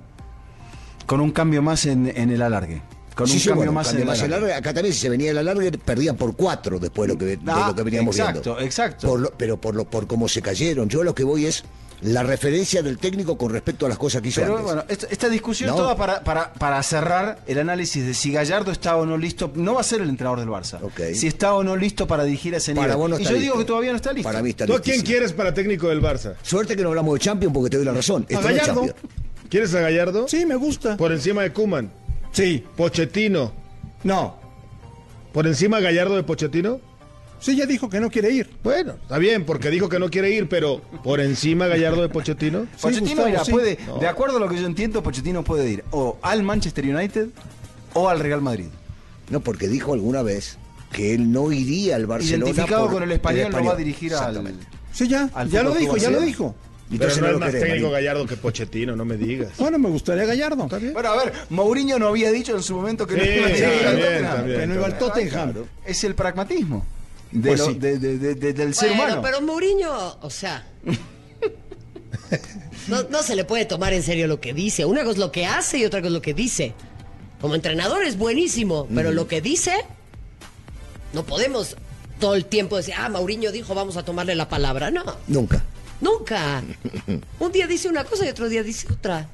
Con 1.06 1.20
un 1.22 1.32
cambio 1.32 1.62
más 1.62 1.86
en, 1.86 2.08
en 2.16 2.30
el 2.32 2.42
alargue. 2.42 2.82
Con 3.16 3.28
Sí, 3.28 3.34
un 3.34 3.40
sí, 3.40 3.46
cambio 3.50 3.58
bueno, 3.60 3.72
más 3.74 3.88
cambio 3.88 4.04
en 4.04 4.10
el 4.10 4.14
más 4.16 4.22
alargue. 4.24 4.54
Acá 4.54 4.74
también 4.74 4.94
si 4.94 5.02
se 5.02 5.10
venía 5.10 5.32
el 5.32 5.38
alargue 5.38 5.72
perdían 5.78 6.16
por 6.18 6.36
cuatro 6.36 6.80
después 6.80 7.08
de 7.08 7.14
lo 7.14 7.20
que, 7.20 7.26
de 7.26 7.40
Ah, 7.46 7.68
lo 7.70 7.76
que 7.76 7.84
veníamos 7.84 8.18
exacto, 8.18 8.42
viendo. 8.56 8.60
exacto. 8.66 9.08
Por 9.08 9.20
lo- 9.20 9.34
pero 9.38 9.62
por 9.62 9.76
lo 9.76 9.86
por 9.86 10.08
cómo 10.08 10.28
se 10.28 10.42
cayeron. 10.42 10.90
Yo 10.90 11.04
lo 11.04 11.14
que 11.14 11.24
voy 11.24 11.46
es 11.46 11.64
la 12.04 12.24
referencia 12.24 12.82
del 12.84 12.98
técnico 12.98 13.38
con 13.38 13.52
respecto 13.52 13.86
a 13.86 13.90
las 13.90 13.98
cosas 13.98 14.22
que 14.22 14.30
hizo 14.30 14.42
Pero 14.42 14.54
antes. 14.58 14.66
bueno, 14.66 14.84
esta, 14.90 15.08
esta 15.08 15.30
discusión 15.30 15.70
No. 15.70 15.76
toda 15.76 15.96
para, 15.96 16.24
para, 16.24 16.54
para 16.54 16.82
cerrar 16.84 17.40
el 17.48 17.60
análisis 17.60 18.06
de 18.06 18.14
si 18.14 18.32
Gallardo 18.32 18.72
está 18.72 18.96
o 18.98 19.06
no 19.06 19.18
listo, 19.18 19.52
no 19.56 19.74
va 19.76 19.82
a 19.82 19.84
ser 19.84 20.02
el 20.02 20.10
entrenador 20.10 20.40
del 20.40 20.50
Barça. 20.50 20.80
Si 21.14 21.28
está 21.28 21.54
o 21.56 21.64
no 21.64 21.76
listo 21.76 22.06
para 22.08 22.24
dirigir 22.24 22.54
a 22.54 22.58
ese 22.58 22.74
Para 22.76 22.88
nivel. 22.88 22.98
vos 22.98 23.10
no 23.10 23.16
y 23.20 23.24
yo 23.24 23.30
listo. 23.32 23.42
digo 23.42 23.58
que 23.58 23.66
todavía 23.66 23.92
no 23.92 23.96
está 23.98 24.12
listo. 24.14 24.28
Para 24.30 24.42
mí 24.44 24.50
está 24.52 24.66
¿Tú 24.66 24.74
a 24.76 24.82
quién 24.82 25.02
quieres 25.02 25.34
para 25.34 25.54
técnico 25.54 25.88
del 25.90 26.02
Barça? 26.02 26.36
Suerte 26.44 26.76
que 26.76 26.84
no 26.84 26.90
hablamos 26.90 27.14
de 27.14 27.20
Champions 27.20 27.54
porque 27.54 27.70
te 27.70 27.78
doy 27.78 27.86
la 27.86 27.94
razón. 27.94 28.26
Es 28.30 28.42
Gallardo. 28.42 28.86
¿Quieres 29.50 29.74
a 29.76 29.80
Gallardo? 29.82 30.28
Sí, 30.28 30.46
me 30.46 30.56
gusta. 30.56 30.98
Por 30.98 31.12
encima 31.12 31.44
de 31.44 31.54
Kuman. 31.54 31.92
Sí. 32.32 32.64
Pochettino. 32.76 33.52
No. 34.04 34.36
¿Por 35.32 35.48
encima 35.48 35.80
Gallardo 35.80 36.16
de 36.16 36.24
Pochettino? 36.24 36.80
Sí, 37.44 37.58
ya 37.58 37.66
dijo 37.66 37.90
que 37.90 38.00
no 38.00 38.10
quiere 38.10 38.32
ir. 38.32 38.50
Bueno, 38.64 38.94
está 39.02 39.18
bien, 39.18 39.44
porque 39.44 39.70
dijo 39.70 39.90
que 39.90 40.00
no 40.00 40.10
quiere 40.10 40.32
ir, 40.32 40.48
pero 40.48 40.80
¿por 41.04 41.20
encima 41.20 41.68
Gallardo 41.68 42.02
de 42.02 42.08
Pochettino? 42.08 42.62
Sí, 42.78 42.84
Pochettino, 42.84 43.08
Gustavo, 43.10 43.28
mira, 43.28 43.44
sí. 43.44 43.52
puede, 43.52 43.78
No. 43.86 43.98
de 43.98 44.08
acuerdo 44.08 44.38
a 44.38 44.40
lo 44.40 44.48
que 44.48 44.56
yo 44.62 44.66
entiendo, 44.66 45.04
Pochettino 45.04 45.44
puede 45.44 45.70
ir 45.70 45.84
o 45.92 46.18
al 46.22 46.42
Manchester 46.42 46.86
United 46.86 47.28
o 47.92 48.08
al 48.08 48.22
Real 48.22 48.42
Madrid. 48.42 48.68
No, 49.30 49.42
porque 49.42 49.68
dijo 49.68 49.92
alguna 49.94 50.22
vez 50.22 50.58
que 50.94 51.14
él 51.14 51.34
no 51.34 51.52
iría 51.52 51.98
al 51.98 52.06
Barcelona. 52.06 52.46
Identificado 52.46 52.86
por 52.86 52.94
con 52.94 53.04
el 53.04 53.12
español, 53.12 53.52
no 53.52 53.66
va 53.66 53.74
a 53.74 53.76
dirigir 53.76 54.14
al. 54.14 54.56
Sí, 54.94 55.10
ya. 55.10 55.30
Al 55.34 55.50
ya 55.50 55.64
lo 55.64 55.76
dijo, 55.76 55.98
ya 55.98 56.12
lo 56.12 56.22
dijo. 56.22 56.56
Pero 56.90 56.96
Entonces 57.06 57.20
no 57.22 57.28
es 57.28 57.34
lo 57.34 57.40
más 57.40 57.48
querés, 57.50 57.62
técnico 57.64 57.88
Marín. 57.90 57.94
Gallardo 58.06 58.26
que 58.28 58.38
Pochettino, 58.38 58.96
no 58.96 59.04
me 59.04 59.18
digas. 59.18 59.50
Bueno, 59.58 59.80
me 59.80 59.90
gustaría 59.90 60.26
Gallardo. 60.26 60.68
Bueno, 60.68 61.10
a 61.10 61.18
ver, 61.26 61.34
Mourinho 61.50 62.00
no 62.00 62.08
había 62.08 62.32
dicho 62.32 62.56
en 62.56 62.64
su 62.64 62.76
momento 62.76 63.06
que 63.06 63.18
no 63.18 63.24
Sí, 63.24 63.30
iba 63.36 63.48
a 63.48 63.50
ir 63.50 63.84
también, 63.84 64.24
también. 64.24 64.76
No 64.76 64.86
al 64.86 64.98
Tottenham. 64.98 65.54
Es 65.86 66.04
el 66.06 66.16
pragmatismo 66.16 66.86
de 67.34 67.48
Pues 67.50 67.60
lo- 67.60 67.66
sí. 67.68 67.74
de- 67.76 67.98
de- 68.00 68.18
de- 68.18 68.36
de- 68.36 68.54
del 68.54 68.74
ser 68.76 68.90
Bueno, 68.90 69.04
humano. 69.06 69.22
pero 69.24 69.42
Mourinho, 69.42 70.18
o 70.22 70.30
sea. 70.30 70.66
No, 72.88 73.04
no 73.04 73.24
se 73.24 73.36
le 73.36 73.44
puede 73.46 73.66
tomar 73.66 73.94
en 73.94 74.04
serio 74.04 74.28
lo 74.28 74.40
que 74.42 74.54
dice. 74.54 74.86
Una 74.86 75.02
cosa 75.02 75.12
es 75.14 75.18
lo 75.18 75.32
que 75.32 75.46
hace 75.46 75.78
y 75.78 75.86
otra 75.86 76.00
cosa 76.02 76.08
es 76.08 76.14
lo 76.14 76.22
que 76.22 76.34
dice. 76.34 76.74
Como 77.40 77.56
entrenador 77.56 78.04
es 78.04 78.18
buenísimo, 78.18 78.88
pero 78.94 79.12
lo 79.12 79.28
que 79.28 79.42
dice, 79.42 79.74
no 81.14 81.24
podemos 81.24 81.76
todo 82.20 82.36
el 82.36 82.46
tiempo 82.46 82.78
decir, 82.78 82.94
ah, 82.98 83.10
Mourinho 83.10 83.52
dijo, 83.52 83.74
vamos 83.76 83.98
a 83.98 84.04
tomarle 84.04 84.36
la 84.36 84.48
palabra. 84.50 84.92
No, 84.92 85.04
Nunca. 85.28 85.64
nunca. 86.02 86.62
Un 87.40 87.52
día 87.52 87.68
dice 87.68 87.88
una 87.90 88.04
cosa 88.04 88.26
y 88.26 88.30
otro 88.30 88.48
día 88.50 88.64
dice 88.64 88.88
otra. 88.92 89.28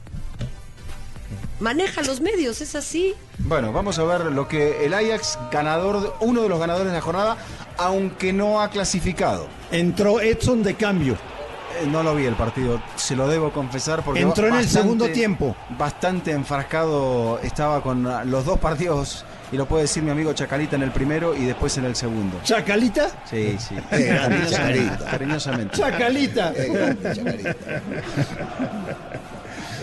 Maneja 1.59 2.01
los 2.03 2.21
medios, 2.21 2.61
es 2.61 2.73
así. 2.75 3.13
Bueno, 3.39 3.73
vamos 3.73 3.99
a 3.99 4.03
ver 4.05 4.21
lo 4.31 4.47
que 4.47 4.85
el 4.85 4.93
Ajax, 4.93 5.37
ganador, 5.51 6.01
de- 6.01 6.09
uno 6.21 6.41
de 6.43 6.49
los 6.49 6.57
ganadores 6.59 6.87
de 6.87 6.93
la 6.93 7.01
jornada, 7.01 7.37
aunque 7.79 8.33
no 8.33 8.61
ha 8.61 8.69
clasificado. 8.69 9.47
Entró 9.71 10.19
Edson 10.21 10.61
de 10.63 10.75
cambio. 10.75 11.13
Eh, 11.13 11.87
No 11.87 12.03
lo 12.03 12.15
vi 12.15 12.25
el 12.25 12.35
partido, 12.35 12.81
se 12.95 13.15
lo 13.15 13.27
debo 13.27 13.51
confesar 13.51 14.01
porque 14.03 14.21
Entró 14.21 14.47
en 14.47 14.55
el 14.55 14.67
segundo 14.67 15.07
tiempo. 15.09 15.55
Bastante 15.77 16.31
enfrascado 16.31 17.39
estaba 17.41 17.81
con 17.81 18.05
ah, 18.07 18.23
los 18.25 18.45
dos 18.45 18.59
partidos 18.59 19.23
y 19.51 19.57
lo 19.57 19.65
puede 19.65 19.83
decir 19.83 20.03
mi 20.03 20.11
amigo 20.11 20.33
Chacalita 20.33 20.75
en 20.75 20.83
el 20.83 20.91
primero 20.91 21.35
y 21.35 21.45
después 21.45 21.77
en 21.77 21.85
el 21.85 21.95
segundo. 21.95 22.39
Chacalita. 22.43 23.09
Sí, 23.29 23.57
sí. 23.59 23.75
Eh, 23.91 24.03
grande, 24.05 24.37
Cariñosamente, 24.37 25.03
cariñosamente. 25.05 25.77
Chacalita. 25.77 26.53
Eh, 26.55 26.69
grande, 26.71 27.15
Chacarita. 27.15 27.55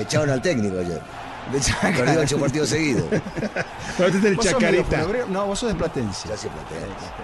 Echaron 0.01 0.31
al 0.31 0.43
técnico 0.43 0.79
ayer. 0.79 1.01
De 1.53 1.61
Chacarita. 1.61 2.05
Perdió 2.05 2.21
ocho 2.21 2.39
partidos 2.41 2.69
seguidos. 2.69 3.05
Este 3.99 4.29
es 4.29 4.59
medio 4.61 4.85
funebrero. 4.85 5.27
No, 5.29 5.47
vos 5.47 5.59
sos 5.59 5.71
de 5.71 5.75
Platense. 5.77 6.29
Platense. 6.29 6.49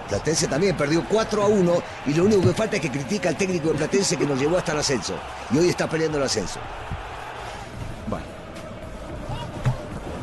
Platense 0.09 0.47
también 0.47 0.75
perdió 0.77 1.03
4 1.07 1.43
a 1.43 1.47
1 1.47 1.83
y 2.07 2.13
lo 2.13 2.23
único 2.25 2.41
que 2.41 2.53
falta 2.53 2.77
es 2.77 2.81
que 2.81 2.89
critica 2.89 3.29
al 3.29 3.35
técnico 3.37 3.69
de 3.69 3.75
Platense 3.75 4.17
que 4.17 4.25
nos 4.25 4.39
llevó 4.39 4.57
hasta 4.57 4.71
el 4.71 4.79
ascenso. 4.79 5.13
Y 5.51 5.57
hoy 5.59 5.69
está 5.69 5.87
peleando 5.89 6.17
el 6.17 6.23
ascenso. 6.23 6.59
Bueno. 8.07 8.25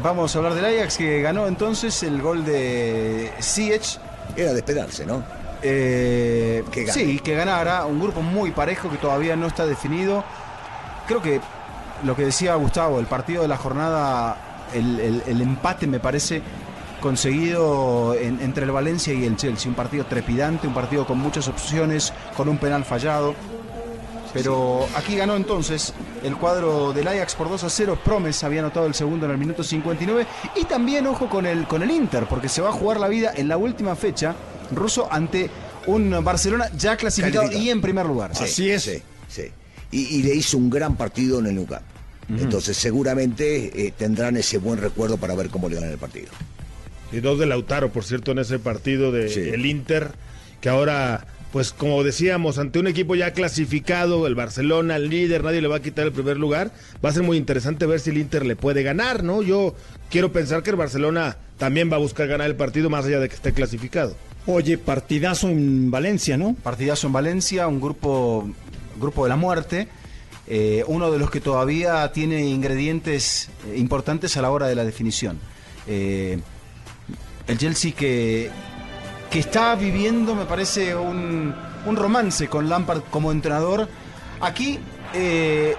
Vamos 0.02 0.34
a 0.34 0.38
hablar 0.38 0.54
del 0.54 0.64
Ajax 0.64 0.96
que 0.96 1.20
ganó 1.20 1.46
entonces 1.46 2.02
el 2.02 2.20
gol 2.22 2.44
de 2.44 3.32
Ziyech. 3.40 3.98
Era 4.36 4.52
de 4.52 4.58
esperarse, 4.60 5.04
¿no? 5.04 5.22
eh, 5.62 6.64
Que 6.72 6.90
sí, 6.90 7.20
que 7.20 7.34
ganara. 7.34 7.84
Un 7.84 8.00
grupo 8.00 8.22
muy 8.22 8.50
parejo 8.50 8.88
que 8.90 8.96
todavía 8.96 9.36
no 9.36 9.46
está 9.46 9.66
definido. 9.66 10.24
Creo 11.06 11.20
que 11.20 11.40
lo 12.04 12.14
que 12.16 12.24
decía 12.24 12.54
Gustavo, 12.56 12.98
el 13.00 13.06
partido 13.06 13.42
de 13.42 13.48
la 13.48 13.56
jornada, 13.56 14.66
el, 14.74 15.00
el- 15.00 15.22
el 15.26 15.40
empate 15.42 15.86
me 15.86 16.00
parece 16.00 16.42
conseguido 17.00 18.14
en- 18.14 18.40
entre 18.40 18.64
el 18.64 18.70
Valencia 18.70 19.12
y 19.12 19.24
el 19.24 19.36
Chelsea. 19.36 19.68
Un 19.68 19.74
partido 19.74 20.04
trepidante, 20.06 20.66
un 20.66 20.74
partido 20.74 21.06
con 21.06 21.18
muchas 21.18 21.48
opciones, 21.48 22.12
con 22.36 22.48
un 22.48 22.58
penal 22.58 22.84
fallado. 22.84 23.34
Pero 24.32 24.86
aquí 24.94 25.16
ganó 25.16 25.34
entonces 25.34 25.92
el 26.22 26.36
cuadro 26.36 26.92
del 26.92 27.08
Ajax 27.08 27.34
por 27.34 27.48
2 27.50 27.64
a 27.64 27.70
0. 27.70 27.98
Promes 28.04 28.44
había 28.44 28.60
anotado 28.60 28.86
el 28.86 28.94
segundo 28.94 29.26
en 29.26 29.32
el 29.32 29.38
minuto 29.38 29.64
59. 29.64 30.24
Y 30.54 30.64
también, 30.66 31.06
ojo, 31.08 31.28
con 31.28 31.46
el, 31.46 31.66
con 31.66 31.82
el 31.82 31.90
Inter, 31.90 32.26
porque 32.28 32.48
se 32.48 32.62
va 32.62 32.68
a 32.68 32.72
jugar 32.72 33.00
la 33.00 33.08
vida 33.08 33.32
en 33.34 33.48
la 33.48 33.56
última 33.56 33.96
fecha 33.96 34.36
ruso 34.72 35.08
ante 35.10 35.50
un 35.86 36.22
Barcelona 36.22 36.70
ya 36.76 36.96
clasificado 36.96 37.46
Calificado. 37.46 37.64
y 37.64 37.70
en 37.70 37.80
primer 37.80 38.06
lugar. 38.06 38.36
Sí, 38.36 38.44
Así 38.44 38.70
es. 38.70 38.82
Sí, 38.84 39.02
sí. 39.28 39.50
Y, 39.92 40.03
y 40.16 40.22
le 40.22 40.35
hizo 40.35 40.57
un 40.59 40.70
gran 40.70 40.96
partido 40.96 41.38
en 41.40 41.46
el 41.46 41.57
lugar. 41.57 41.83
Entonces 42.38 42.76
seguramente 42.76 43.87
eh, 43.87 43.92
tendrán 43.96 44.37
ese 44.37 44.59
buen 44.59 44.79
recuerdo 44.81 45.16
para 45.16 45.35
ver 45.35 45.48
cómo 45.48 45.68
le 45.68 45.74
ganan 45.74 45.90
el 45.90 45.98
partido. 45.98 46.29
Y 47.11 47.18
dos 47.18 47.40
de 47.40 47.46
Lautaro, 47.46 47.90
por 47.90 48.05
cierto, 48.05 48.31
en 48.31 48.38
ese 48.38 48.61
partido 48.61 49.11
de 49.11 49.29
Sí. 49.29 49.40
el 49.40 49.66
Inter, 49.66 50.12
que 50.61 50.68
ahora, 50.68 51.26
pues 51.53 51.72
como 51.72 52.05
decíamos, 52.05 52.59
ante 52.59 52.79
un 52.79 52.87
equipo 52.87 53.16
ya 53.16 53.33
clasificado, 53.33 54.29
el 54.29 54.37
Barcelona, 54.37 54.94
el 54.94 55.09
líder, 55.09 55.42
nadie 55.42 55.61
le 55.61 55.66
va 55.66 55.79
a 55.79 55.83
quitar 55.83 56.07
el 56.07 56.12
primer 56.12 56.37
lugar. 56.37 56.70
Va 57.05 57.09
a 57.09 57.12
ser 57.12 57.24
muy 57.24 57.37
interesante 57.37 57.85
ver 57.85 57.98
si 57.98 58.11
el 58.11 58.18
Inter 58.18 58.46
le 58.46 58.55
puede 58.55 58.85
ganar, 58.85 59.24
¿no? 59.24 59.42
Yo 59.42 59.74
quiero 60.09 60.31
pensar 60.31 60.62
que 60.62 60.70
el 60.70 60.76
Barcelona 60.76 61.37
también 61.59 61.90
va 61.90 61.96
a 61.96 61.98
buscar 61.98 62.29
ganar 62.29 62.46
el 62.48 62.55
partido 62.55 62.88
más 62.90 63.07
allá 63.07 63.18
de 63.18 63.29
que 63.29 63.35
esté 63.35 63.53
clasificado. 63.53 64.14
Oye, 64.46 64.79
partidazo 64.79 65.48
en 65.48 65.90
Valencia, 65.90 66.37
¿no? 66.37 66.55
Partidazo 66.62 67.09
en 67.09 67.12
Valencia, 67.12 67.66
un 67.66 67.81
grupo, 67.81 68.48
grupo 69.00 69.24
de 69.24 69.30
la 69.30 69.36
muerte. 69.36 69.88
eh, 70.52 70.82
uno 70.88 71.12
de 71.12 71.18
los 71.18 71.30
que 71.30 71.40
todavía 71.40 72.10
tiene 72.12 72.40
ingredientes 72.42 73.50
eh, 73.68 73.76
importantes 73.76 74.36
a 74.36 74.42
la 74.42 74.50
hora 74.50 74.66
de 74.66 74.74
la 74.74 74.84
definición. 74.84 75.38
Eh, 75.86 76.40
el 77.46 77.56
Chelsea 77.56 77.92
que, 77.92 78.50
que 79.30 79.38
está 79.38 79.76
viviendo, 79.76 80.34
me 80.34 80.46
parece, 80.46 80.96
un, 80.96 81.54
un 81.86 81.96
romance 81.96 82.48
con 82.48 82.68
Lampard 82.68 83.02
como 83.10 83.30
entrenador. 83.30 83.88
Aquí 84.40 84.80
creo 85.12 85.76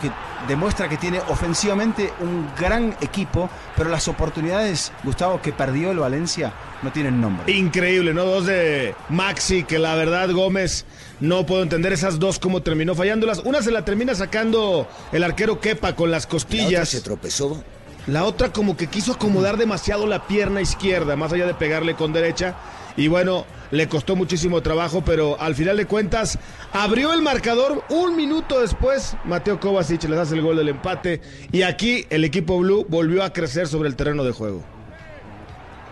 que 0.00 0.10
demuestra 0.48 0.88
que 0.88 0.96
tiene 0.96 1.20
ofensivamente 1.28 2.12
un 2.20 2.48
gran 2.58 2.96
equipo, 3.00 3.48
pero 3.76 3.90
las 3.90 4.08
oportunidades, 4.08 4.92
Gustavo, 5.04 5.40
que 5.40 5.52
perdió 5.52 5.90
el 5.90 5.98
Valencia 5.98 6.52
no 6.82 6.90
tienen 6.92 7.20
nombre. 7.20 7.52
Increíble, 7.52 8.12
¿no? 8.12 8.24
Dos 8.24 8.46
de 8.46 8.94
Maxi, 9.08 9.64
que 9.64 9.78
la 9.78 9.94
verdad 9.94 10.30
Gómez 10.30 10.84
no 11.20 11.46
puedo 11.46 11.62
entender 11.62 11.92
esas 11.92 12.18
dos 12.18 12.38
cómo 12.38 12.62
terminó 12.62 12.94
fallándolas. 12.94 13.38
Una 13.44 13.62
se 13.62 13.70
la 13.70 13.84
termina 13.84 14.14
sacando 14.14 14.88
el 15.12 15.22
arquero 15.24 15.60
Kepa 15.60 15.94
con 15.94 16.10
las 16.10 16.24
La 16.24 16.26
otra 16.26 16.30
costillas. 16.30 16.88
se 16.88 17.00
tropezó. 17.00 17.62
La 18.08 18.24
otra 18.24 18.52
como 18.52 18.76
que 18.76 18.88
quiso 18.88 19.12
acomodar 19.12 19.56
demasiado 19.56 20.06
la 20.06 20.26
pierna 20.26 20.60
izquierda, 20.60 21.14
más 21.14 21.32
allá 21.32 21.46
de 21.46 21.54
pegarle 21.54 21.94
con 21.94 22.12
derecha. 22.12 22.56
Y 22.96 23.06
bueno, 23.06 23.46
le 23.72 23.88
costó 23.88 24.14
muchísimo 24.14 24.60
trabajo, 24.60 25.02
pero 25.04 25.40
al 25.40 25.54
final 25.54 25.78
de 25.78 25.86
cuentas 25.86 26.38
abrió 26.72 27.12
el 27.14 27.22
marcador 27.22 27.82
un 27.88 28.14
minuto 28.14 28.60
después. 28.60 29.16
Mateo 29.24 29.58
Kovacic 29.58 30.04
les 30.04 30.18
hace 30.18 30.34
el 30.34 30.42
gol 30.42 30.58
del 30.58 30.68
empate. 30.68 31.22
Y 31.50 31.62
aquí 31.62 32.06
el 32.10 32.24
equipo 32.24 32.58
blue 32.58 32.86
volvió 32.88 33.24
a 33.24 33.32
crecer 33.32 33.66
sobre 33.66 33.88
el 33.88 33.96
terreno 33.96 34.24
de 34.24 34.32
juego. 34.32 34.62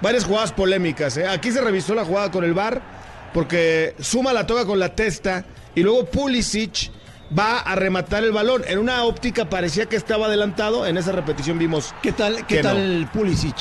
Varias 0.02 0.24
jugadas 0.24 0.52
polémicas. 0.52 1.16
¿eh? 1.16 1.26
Aquí 1.26 1.50
se 1.52 1.62
revisó 1.62 1.94
la 1.94 2.04
jugada 2.04 2.30
con 2.30 2.44
el 2.44 2.52
VAR 2.52 2.82
porque 3.32 3.94
Suma 3.98 4.32
la 4.34 4.46
toca 4.46 4.66
con 4.66 4.78
la 4.78 4.94
testa 4.94 5.44
y 5.74 5.82
luego 5.82 6.04
Pulisic 6.04 6.90
va 7.36 7.60
a 7.60 7.76
rematar 7.76 8.24
el 8.24 8.32
balón. 8.32 8.62
En 8.66 8.78
una 8.78 9.04
óptica 9.04 9.48
parecía 9.48 9.86
que 9.86 9.96
estaba 9.96 10.26
adelantado. 10.26 10.86
En 10.86 10.98
esa 10.98 11.12
repetición 11.12 11.58
vimos 11.58 11.94
¿Qué 12.02 12.12
tal, 12.12 12.44
qué 12.46 12.56
Que 12.56 12.62
tal 12.62 13.08
Pulisic? 13.10 13.56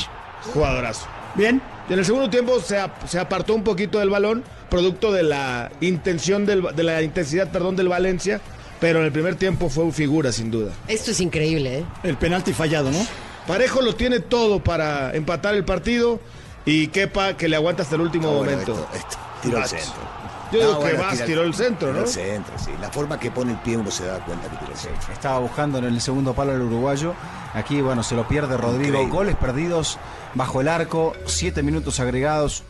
jugadorazo. 0.54 1.08
Bien. 1.36 1.62
Y 1.90 1.94
en 1.94 2.00
el 2.00 2.06
segundo 2.06 2.30
tiempo 2.30 2.60
se, 2.60 2.78
ap- 2.80 3.08
se 3.08 3.20
apartó 3.20 3.56
un 3.56 3.64
poquito 3.64 3.98
del 4.00 4.10
balón, 4.12 4.44
producto 4.70 5.12
de 5.12 5.24
la 5.24 5.72
intención 5.82 6.46
del, 6.46 6.64
de 6.76 6.84
la 6.84 7.02
intensidad, 7.02 7.50
perdón, 7.52 7.76
del 7.76 7.90
Valencia, 7.90 8.40
pero 8.80 9.00
en 9.00 9.06
el 9.06 9.12
primer 9.12 9.36
tiempo 9.36 9.70
fue 9.70 9.92
figura 9.92 10.32
sin 10.32 10.52
duda. 10.52 10.72
Esto 10.88 11.12
es 11.12 11.20
increíble, 11.20 11.80
¿eh? 11.80 11.86
El 12.04 12.16
penalti 12.18 12.54
fallado, 12.54 12.92
¿no? 12.92 13.06
Parejo 13.48 13.82
lo 13.82 13.96
tiene 13.96 14.20
todo 14.20 14.64
para 14.64 15.16
empatar 15.16 15.56
el 15.56 15.66
partido 15.66 16.20
y 16.66 16.88
Kepa 16.88 17.36
que 17.36 17.50
le 17.50 17.56
aguanta 17.56 17.82
hasta 17.82 17.96
el 17.96 18.02
último 18.02 18.30
Ah, 18.30 18.38
bueno, 18.38 18.52
momento. 18.52 18.74
esto- 18.74 18.90
esto, 18.98 19.18
tiró 19.42 19.56
el 19.58 19.62
Vas. 19.64 19.70
centro. 19.72 20.19
Yo 20.52 20.60
digo 20.60 20.80
que 20.80 20.90
tira- 20.96 21.26
tiró 21.26 21.44
el 21.44 21.54
centro, 21.54 21.94
¿no? 21.94 22.00
el 22.02 22.08
centro, 22.08 22.54
sí. 22.58 22.72
La 22.82 22.90
forma 22.90 23.20
que 23.20 23.30
pone 23.32 23.52
el 23.52 23.58
pie 23.60 23.78
uno 23.78 23.92
se 23.92 24.06
da 24.06 24.20
cuenta 24.26 24.50
que 24.50 24.58
tiró 24.58 24.72
el 24.72 24.78
centro. 24.78 25.14
Estaba 25.14 25.40
buscando 25.40 25.78
en 25.78 25.86
el 25.86 26.02
segundo 26.02 26.34
palo 26.34 26.54
el 26.54 26.62
uruguayo. 26.62 27.14
Aquí, 27.54 27.82
bueno, 27.82 28.04
se 28.04 28.16
lo 28.16 28.28
pierde 28.28 28.58
Rodrigo. 28.58 28.86
Increíble. 28.90 29.12
Goles 29.12 29.36
perdidos 29.36 29.98
bajo 30.36 30.62
el 30.62 30.68
arco, 30.68 31.14
siete 31.26 31.62
minutos 31.64 32.00
agregados. 32.00 32.64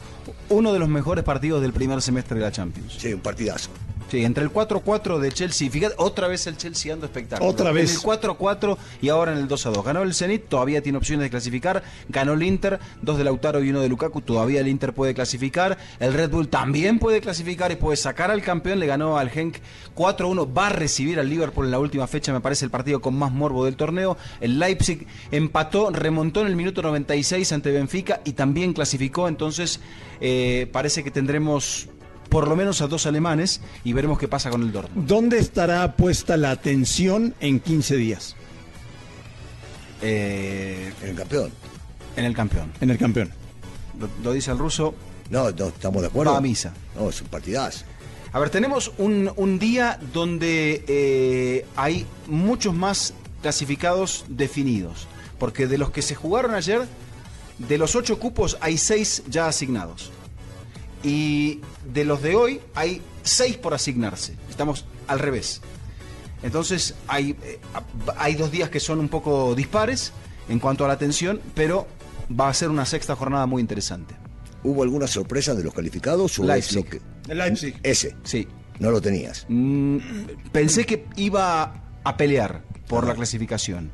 Uno 0.50 0.74
de 0.74 0.80
los 0.80 0.89
mejores 0.89 1.24
partidos 1.24 1.62
del 1.62 1.74
primer 1.74 2.02
semestre 2.02 2.38
de 2.39 2.46
la 2.46 2.52
Champions. 2.52 2.96
Sí, 2.98 3.13
un 3.13 3.22
partidazo. 3.22 3.70
Sí, 4.10 4.26
entre 4.26 4.43
el 4.43 4.52
4-4 4.52 5.19
de 5.19 5.32
Chelsea. 5.32 5.69
Fíjate, 5.69 5.93
otra 5.98 6.28
vez 6.28 6.48
el 6.48 6.58
Chelsea 6.58 6.91
dando 6.91 7.06
espectáculo. 7.06 7.50
Otra 7.50 7.72
vez. 7.72 7.91
En 7.91 7.98
el 7.98 8.19
4-4 8.19 8.78
y 9.02 9.10
ahora 9.10 9.34
en 9.34 9.38
el 9.38 9.48
2-2. 9.48 9.84
Ganó 9.84 10.02
el 10.02 10.15
Zenit, 10.15 10.48
todavía 10.48 10.82
tiene 10.82 10.98
opciones 10.98 11.24
de 11.24 11.30
clasificar. 11.30 11.84
Ganó 12.10 12.34
el 12.34 12.41
Inter, 12.41 12.80
dos 13.02 13.17
de 13.19 13.24
Lautaro 13.24 13.63
y 13.63 13.69
uno 13.69 13.82
de 13.82 13.89
Lukaku. 13.89 14.22
Todavía 14.22 14.62
el 14.62 14.67
Inter 14.67 14.93
puede 14.93 15.13
clasificar. 15.13 15.78
El 16.00 16.13
Red 16.13 16.32
Bull 16.32 16.48
también 16.48 16.98
puede 16.98 17.22
clasificar 17.22 17.72
y 17.72 17.76
puede 17.76 17.98
sacar 17.98 18.32
al 18.32 18.41
campeón. 18.41 18.80
Le 18.80 18.88
ganó 18.88 19.17
al 19.17 19.30
Genk 19.30 19.58
4-1. 19.95 20.58
Va 20.58 20.67
a 20.67 20.69
recibir 20.72 21.19
al 21.19 21.30
Liverpool 21.30 21.65
en 21.65 21.72
la 21.72 21.80
última 21.80 22.08
fecha. 22.08 22.34
Me 22.34 22.41
parece 22.41 22.65
el 22.65 22.72
partido 22.72 23.02
con 23.02 23.15
más 23.15 23.32
morbo 23.32 23.65
del 23.65 23.76
torneo. 23.76 24.17
El 24.41 24.58
Leipzig 24.58 25.06
empató, 25.30 25.91
remontó 25.91 26.41
en 26.41 26.48
el 26.48 26.56
minuto 26.56 26.82
96 26.82 27.52
ante 27.52 27.72
Benfica 27.72 28.22
y 28.26 28.34
también 28.34 28.74
clasificó. 28.74 29.28
Entonces, 29.28 29.80
eh, 30.19 30.67
parece 30.72 31.04
que 31.04 31.12
tendremos 31.12 31.89
por 32.30 32.48
lo 32.48 32.56
menos 32.56 32.82
a 32.82 32.88
dos 32.88 33.06
alemanes 33.06 33.62
y 33.84 33.94
veremos 33.94 34.20
qué 34.20 34.28
pasa 34.28 34.50
con 34.50 34.62
el 34.62 34.72
Dortmund. 34.72 35.08
¿Dónde 35.08 35.39
estará 35.39 35.96
puesta 35.96 36.38
la 36.38 36.52
atención 36.52 37.34
en 37.39 37.60
15 37.60 37.96
días? 37.98 38.36
Eh, 40.02 40.94
En 41.02 41.10
el 41.10 41.15
campeón. 41.15 41.52
en 42.15 42.26
el 42.26 42.36
campeón. 42.36 42.72
En 42.82 42.89
el 42.89 42.98
campeón. 42.98 43.32
Lo, 44.00 44.08
lo 44.24 44.32
dice 44.34 44.52
el 44.52 44.58
ruso. 44.58 44.94
No, 45.30 45.52
no, 45.52 45.68
estamos 45.68 46.02
de 46.02 46.08
acuerdo. 46.08 46.32
Va 46.32 46.38
a 46.38 46.42
misa. 46.42 46.74
No, 46.96 47.10
es 47.10 47.22
un 47.22 47.28
partidazo. 47.28 47.86
A 48.32 48.39
ver, 48.39 48.50
tenemos 48.50 48.92
un, 48.98 49.32
un 49.36 49.60
día 49.60 50.00
donde 50.13 50.84
eh, 50.88 51.65
hay 51.76 52.06
muchos 52.28 52.74
más 52.74 53.13
clasificados 53.42 54.26
definidos. 54.30 55.08
Porque 55.39 55.68
de 55.68 55.78
los 55.78 55.92
que 55.92 56.02
se 56.02 56.15
jugaron 56.15 56.54
ayer, 56.54 56.82
de 57.58 57.78
los 57.78 57.96
ocho 57.96 58.20
cupos 58.20 58.58
hay 58.62 58.78
seis 58.78 59.24
ya 59.30 59.48
asignados. 59.48 60.12
Y 61.04 61.62
de 61.94 62.04
los 62.06 62.22
de 62.22 62.36
hoy 62.36 62.60
hay 62.76 63.02
seis 63.24 63.58
por 63.58 63.74
asignarse. 63.74 64.36
Estamos 64.50 64.86
al 65.08 65.20
revés. 65.20 65.62
Entonces 66.44 66.96
hay, 67.08 67.36
eh, 67.44 67.60
hay 68.18 68.36
dos 68.36 68.52
días 68.52 68.70
que 68.70 68.80
son 68.80 69.00
un 69.00 69.10
poco 69.10 69.56
dispares 69.56 70.12
en 70.48 70.60
cuanto 70.60 70.86
a 70.86 70.88
la 70.88 70.94
atención, 70.94 71.42
pero 71.54 71.88
va 72.38 72.50
a 72.50 72.54
ser 72.54 72.70
una 72.70 72.86
sexta 72.86 73.16
jornada 73.16 73.46
muy 73.46 73.62
interesante. 73.62 74.16
¿Hubo 74.64 74.84
alguna 74.84 75.08
sorpresa 75.08 75.54
de 75.56 75.64
los 75.64 75.74
calificados? 75.74 76.38
O 76.40 76.44
es 76.44 76.48
Leipzig. 76.74 76.76
lo 76.78 76.84
que- 76.90 77.02
El 77.32 77.38
Leipzig. 77.38 77.80
Ese, 77.84 78.16
Sí, 78.24 78.48
no 78.80 78.92
lo 78.92 79.00
tenías. 79.02 79.46
Mm, 79.50 79.98
pensé 80.52 80.86
que 80.86 81.06
iba 81.16 81.74
a 82.04 82.18
pelear 82.18 82.64
por 82.88 83.06
la 83.08 83.14
clasificación. 83.16 83.92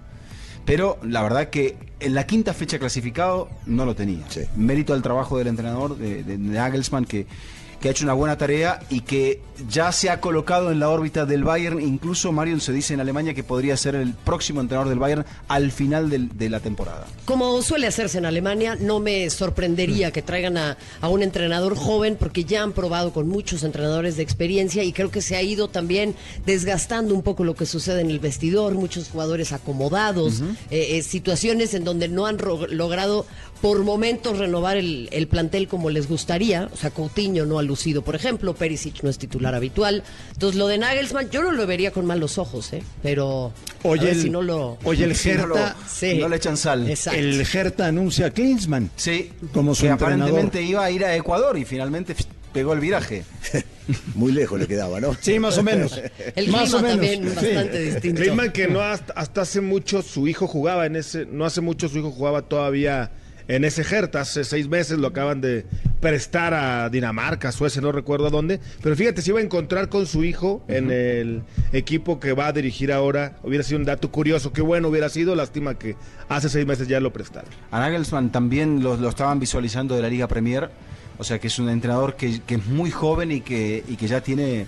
Pero 0.65 0.97
la 1.04 1.21
verdad 1.21 1.49
que 1.49 1.78
en 1.99 2.15
la 2.15 2.25
quinta 2.25 2.54
fecha 2.54 2.80
clasificado 2.80 3.49
no 3.65 3.86
lo 3.86 3.95
tenía. 3.95 4.25
Sí. 4.30 4.41
Mérito 4.56 4.93
al 4.93 5.01
trabajo 5.01 5.38
del 5.38 5.47
entrenador, 5.47 5.97
de, 5.97 6.23
de 6.23 6.38
Nagelsmann, 6.38 7.06
que, 7.06 7.28
que 7.86 7.89
ha 7.89 7.91
hecho 7.91 8.04
una 8.04 8.13
buena 8.13 8.36
tarea 8.36 8.80
y 8.89 9.02
que 9.02 9.41
ya 9.69 9.91
se 9.91 10.10
ha 10.10 10.19
colocado 10.19 10.71
en 10.71 10.80
la 10.80 10.89
órbita 10.89 11.28
del 11.28 11.43
Bayern. 11.43 11.80
Incluso 11.80 12.32
Marion 12.32 12.60
se 12.60 12.74
dice 12.74 12.95
en 12.95 13.00
Alemania 13.00 13.36
que 13.36 13.43
podría 13.43 13.78
ser 13.78 13.93
el 13.93 14.15
próximo 14.15 14.60
entrenador 14.60 14.89
del 14.89 14.98
Bayern 14.98 15.24
al 15.48 15.71
final 15.71 16.10
del- 16.10 16.36
de 16.36 16.50
la 16.50 16.62
temporada. 16.62 17.06
Como 17.26 17.62
suele 17.62 17.86
hacerse 17.86 18.17
en 18.17 18.26
Alemania, 18.26 18.76
no 18.80 19.00
me 19.00 19.30
sorprendería 19.30 20.10
que 20.10 20.24
traigan 20.24 20.58
a, 20.58 20.78
a 21.00 21.10
un 21.10 21.21
entrenador 21.21 21.76
joven 21.76 22.17
porque 22.19 22.43
ya 22.43 22.63
han 22.63 22.71
probado 22.71 23.13
con 23.13 23.28
muchos 23.28 23.62
entrenadores 23.62 24.17
de 24.17 24.24
experiencia 24.24 24.84
y 24.84 24.91
creo 24.91 25.12
que 25.12 25.21
se 25.21 25.36
ha 25.36 25.43
ido 25.43 25.67
también 25.67 26.15
desgastando 26.48 27.13
un 27.13 27.21
poco 27.21 27.43
lo 27.43 27.54
que 27.54 27.67
sucede 27.67 28.02
en 28.02 28.10
el 28.10 28.17
vestidor, 28.19 28.74
muchos 28.74 29.10
jugadores 29.10 29.52
acomodados, 29.54 30.41
eh, 30.71 30.98
eh, 30.98 31.04
situaciones 31.04 31.76
en 31.76 31.84
donde 31.84 32.08
no 32.08 32.26
han 32.26 32.38
logrado 32.71 33.28
por 33.65 33.84
momentos 33.84 34.38
renovar 34.38 34.78
el, 34.78 35.10
el 35.12 35.28
plantel 35.28 35.67
como 35.67 35.89
les 35.89 36.08
gustaría, 36.08 36.69
o 36.71 36.78
sea, 36.78 36.91
Coutinho 36.91 37.47
no 37.47 37.58
ha 37.58 37.63
lucido. 37.63 38.04
Por 38.04 38.13
ejemplo, 38.13 38.54
Perisic 38.54 39.01
no 39.01 39.10
es 39.10 39.17
titular 39.17 39.56
habitual. 39.56 40.04
Entonces, 40.34 40.56
lo 40.60 40.67
de 40.67 40.78
Nagelsmann, 40.78 41.32
yo 41.32 41.41
no 41.41 41.51
lo 41.51 41.65
vería 41.65 41.89
con 41.89 42.06
malos 42.06 42.38
ojos, 42.38 42.71
¿eh? 42.73 42.84
Pero. 43.01 43.51
a 43.84 43.88
Oye, 43.88 44.04
ver 44.06 44.13
el, 44.17 44.21
si 44.21 44.30
no 44.30 44.43
lo. 44.43 44.78
oye, 44.84 45.06
el 45.06 45.15
Si 45.15 45.32
no 45.32 45.47
lo- 45.47 45.56
Hertha, 45.58 45.75
Sí. 45.89 46.13
No 46.19 46.30
le 46.30 46.36
echan 46.36 46.58
sal. 46.58 46.88
Exacto. 46.88 47.19
el 47.19 47.41
Hertha 47.41 47.88
anuncia 47.88 48.28
a 48.28 48.30
Klinsmann. 48.30 48.91
Sí, 48.95 49.32
Como 49.51 49.73
su 49.73 49.82
que 49.82 49.88
entrenador. 49.88 50.21
aparentemente 50.25 50.62
iba 50.62 50.84
a 50.86 50.91
ir 50.91 51.04
a 51.04 51.15
Ecuador 51.15 51.58
y 51.58 51.65
finalmente 51.65 52.15
pegó 52.54 52.73
el 52.73 52.80
viraje. 52.82 53.23
Muy 54.13 54.32
lejos 54.32 54.60
le 54.60 54.67
quedaba, 54.67 54.99
¿no? 54.99 55.17
Sí, 55.19 55.39
más 55.39 55.58
o 55.58 55.63
menos. 55.63 55.99
El 56.36 56.49
más 56.49 56.69
clima 56.69 56.78
o 56.78 56.82
menos. 56.84 56.91
también 56.91 57.23
Sí. 57.23 57.36
bastante 57.36 57.80
distinto. 57.80 58.21
Klinsmann 58.21 58.51
que 58.51 58.67
no 58.67 58.82
hasta, 58.82 59.12
hasta 59.13 59.41
hace 59.41 59.60
mucho 59.60 60.04
su 60.04 60.28
hijo 60.28 60.45
jugaba 60.45 60.86
en 60.86 60.97
ese, 60.97 61.25
no 61.25 61.45
hace 61.45 61.62
mucho 61.62 61.89
su 61.89 61.97
hijo 61.97 62.12
jugaba 62.12 62.43
todavía 62.43 63.10
en 63.47 63.63
ese 63.63 63.84
Hertha, 63.84 64.21
hace 64.21 64.43
seis 64.43 64.67
meses 64.67 64.97
lo 64.97 65.08
acaban 65.08 65.41
de 65.41 65.65
prestar 65.99 66.53
a 66.53 66.89
Dinamarca, 66.89 67.51
Suecia, 67.51 67.81
no 67.81 67.91
recuerdo 67.91 68.27
a 68.27 68.29
dónde, 68.29 68.60
pero 68.81 68.95
fíjate, 68.95 69.21
se 69.21 69.31
iba 69.31 69.39
a 69.39 69.43
encontrar 69.43 69.89
con 69.89 70.05
su 70.05 70.23
hijo 70.23 70.63
en 70.67 70.91
el 70.91 71.43
equipo 71.71 72.19
que 72.19 72.34
va 72.34 72.47
a 72.47 72.51
dirigir 72.51 72.91
ahora, 72.91 73.38
hubiera 73.43 73.63
sido 73.63 73.79
un 73.79 73.86
dato 73.86 74.12
curioso, 74.12 74.51
qué 74.53 74.62
bueno 74.62 74.89
hubiera 74.89 75.10
sido, 75.10 75.36
lástima 75.36 75.77
que 75.77 75.95
hace 76.29 76.49
seis 76.49 76.65
meses 76.65 76.88
ya 76.88 76.99
lo 76.99 77.12
prestaron. 77.13 77.49
A 77.71 77.79
Nagelsmann 77.79 78.31
también 78.31 78.84
lo, 78.84 78.97
lo 78.97 79.10
estaban 79.10 79.39
visualizando 79.39 79.95
de 79.95 80.01
la 80.01 80.10
Liga 80.10 80.27
Premier, 80.27 80.69
o 81.17 81.23
sea 81.23 81.39
que 81.39 81.47
es 81.47 81.60
un 81.60 81.69
entrenador 81.69 82.15
que, 82.15 82.41
que 82.41 82.55
es 82.55 82.65
muy 82.65 82.91
joven 82.91 83.31
y 83.31 83.41
que, 83.41 83.84
y 83.88 83.95
que 83.95 84.08
ya 84.08 84.21
tiene, 84.21 84.67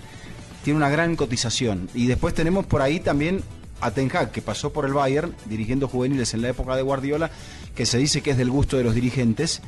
tiene 0.64 0.76
una 0.76 0.88
gran 0.88 1.16
cotización. 1.16 1.88
Y 1.94 2.06
después 2.06 2.34
tenemos 2.34 2.66
por 2.66 2.80
ahí 2.82 3.00
también 3.00 3.42
a 3.80 3.90
Ten 3.90 4.10
Hag, 4.14 4.30
que 4.32 4.42
pasó 4.42 4.72
por 4.72 4.84
el 4.84 4.92
Bayern 4.92 5.34
dirigiendo 5.46 5.88
juveniles 5.88 6.34
en 6.34 6.42
la 6.42 6.48
época 6.48 6.74
de 6.76 6.82
Guardiola, 6.82 7.30
que 7.74 7.86
se 7.86 7.98
dice 7.98 8.20
que 8.22 8.30
es 8.32 8.36
del 8.36 8.50
gusto 8.50 8.76
de 8.76 8.84
los 8.84 8.94
dirigentes. 8.94 9.60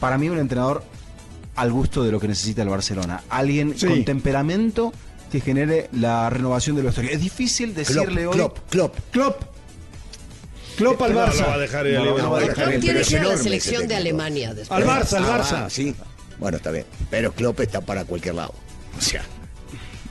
Para 0.00 0.16
mí 0.18 0.28
un 0.28 0.38
entrenador 0.38 0.82
al 1.56 1.72
gusto 1.72 2.04
de 2.04 2.12
lo 2.12 2.20
que 2.20 2.28
necesita 2.28 2.62
el 2.62 2.68
Barcelona. 2.68 3.22
Alguien 3.30 3.74
Sí. 3.76 3.86
con 3.86 4.04
temperamento 4.04 4.92
que 5.32 5.40
genere 5.40 5.88
la 5.92 6.30
renovación 6.30 6.76
de 6.76 6.82
la 6.84 6.90
historia. 6.90 7.10
Es 7.10 7.20
difícil 7.20 7.72
Klopp, 7.74 7.86
decirle 7.86 8.26
hoy... 8.28 8.32
Klopp, 8.34 8.58
Klopp. 8.70 8.96
Klopp. 9.10 9.42
Klopp 10.76 11.02
al 11.02 11.12
No, 11.14 11.20
Barça. 11.26 11.40
lo 11.40 11.46
va 11.48 11.54
a 11.54 11.58
dejar 11.58 11.86
ir 11.88 11.94
No, 11.94 12.04
no 12.04 12.30
va 12.30 12.38
a 12.38 12.42
Klopp 12.42 12.56
dejar 12.56 12.80
tiene 12.80 13.02
que 13.02 13.10
ir 13.14 13.18
a 13.20 13.24
la 13.24 13.36
selección 13.36 13.88
de. 13.88 13.96
Alemania 13.96 14.54
después. 14.54 14.80
Al 14.80 14.86
Barça, 14.86 15.16
al 15.16 15.24
Ah, 15.24 15.38
Barça. 15.42 15.70
sí. 15.70 15.94
Bueno, 16.38 16.56
está 16.58 16.70
bien. 16.70 16.84
Pero 17.10 17.32
Klopp 17.32 17.58
está 17.60 17.80
para 17.80 18.04
cualquier 18.04 18.36
lado. 18.36 18.54
O 18.96 19.00
sea, 19.00 19.22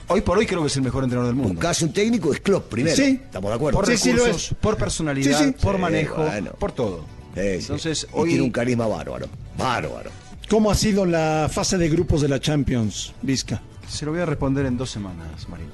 Hoy 0.08 0.22
por 0.22 0.38
hoy 0.38 0.46
creo 0.46 0.62
que 0.62 0.68
es 0.68 0.76
el 0.76 0.82
mejor 0.82 1.04
entrenador 1.04 1.28
del 1.32 1.36
mundo. 1.36 1.54
buscas 1.54 1.82
un 1.82 1.92
técnico 1.92 2.32
es 2.32 2.40
Klopp 2.40 2.68
primero. 2.70 2.96
Sí. 2.96 3.20
¿Estamos 3.22 3.50
de 3.50 3.54
acuerdo? 3.56 3.78
por 3.78 3.86
Sí, 3.86 3.96
sí, 3.98 4.12
lo 4.12 4.24
recursos, 4.24 4.52
es. 4.52 4.58
por 4.58 4.76
personalidad, 4.76 5.38
Sí, 5.38 5.44
sí. 5.46 5.54
por 5.60 5.76
Sí, 5.76 5.80
manejo, 5.82 6.22
bueno. 6.24 6.50
por 6.52 6.72
todo. 6.72 7.04
Sí, 7.34 7.40
sí. 7.42 7.48
Entonces, 7.60 8.06
Y 8.10 8.18
hoy 8.18 8.28
tiene 8.30 8.44
un 8.44 8.50
carisma 8.50 8.86
bárbaro. 8.86 9.26
Bárbaro. 9.58 10.10
¿Cómo 10.48 10.70
ha 10.70 10.74
sido 10.74 11.04
la 11.04 11.48
fase 11.52 11.76
de 11.76 11.88
grupos 11.90 12.22
de 12.22 12.28
la 12.28 12.40
Champions, 12.40 13.12
Vizca? 13.22 13.60
se 13.88 14.04
lo 14.06 14.12
voy 14.12 14.20
a 14.20 14.26
responder 14.26 14.66
en 14.66 14.76
dos 14.78 14.90
semanas, 14.90 15.48
Marín. 15.48 15.68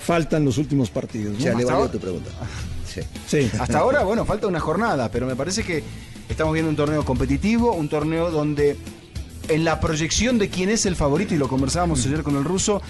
Faltan 0.00 0.44
los 0.44 0.58
últimos 0.58 0.90
partidos. 0.90 1.40
Sea, 1.42 1.52
¿no? 1.52 1.58
le 1.58 1.64
valió 1.64 1.88
tu 1.90 1.98
pregunta. 1.98 2.30
Sí. 2.86 3.00
Sí. 3.26 3.50
Hasta 3.58 3.78
ahora, 3.80 4.04
bueno, 4.04 4.24
falta 4.24 4.46
una 4.46 4.60
jornada, 4.60 5.10
pero 5.10 5.26
me 5.26 5.34
parece 5.34 5.64
que 5.64 5.82
estamos 6.28 6.52
viendo 6.52 6.70
un 6.70 6.76
torneo 6.76 7.04
competitivo, 7.04 7.72
un 7.72 7.88
torneo 7.88 8.30
donde 8.30 8.76
en 9.48 9.64
la 9.64 9.80
proyección 9.80 10.38
de 10.38 10.48
quién 10.48 10.68
es 10.70 10.86
el 10.86 10.94
favorito, 10.94 11.34
y 11.34 11.38
lo 11.38 11.48
conversábamos 11.48 12.06
ayer 12.06 12.22
con 12.22 12.36
el 12.36 12.44
ruso, 12.44 12.80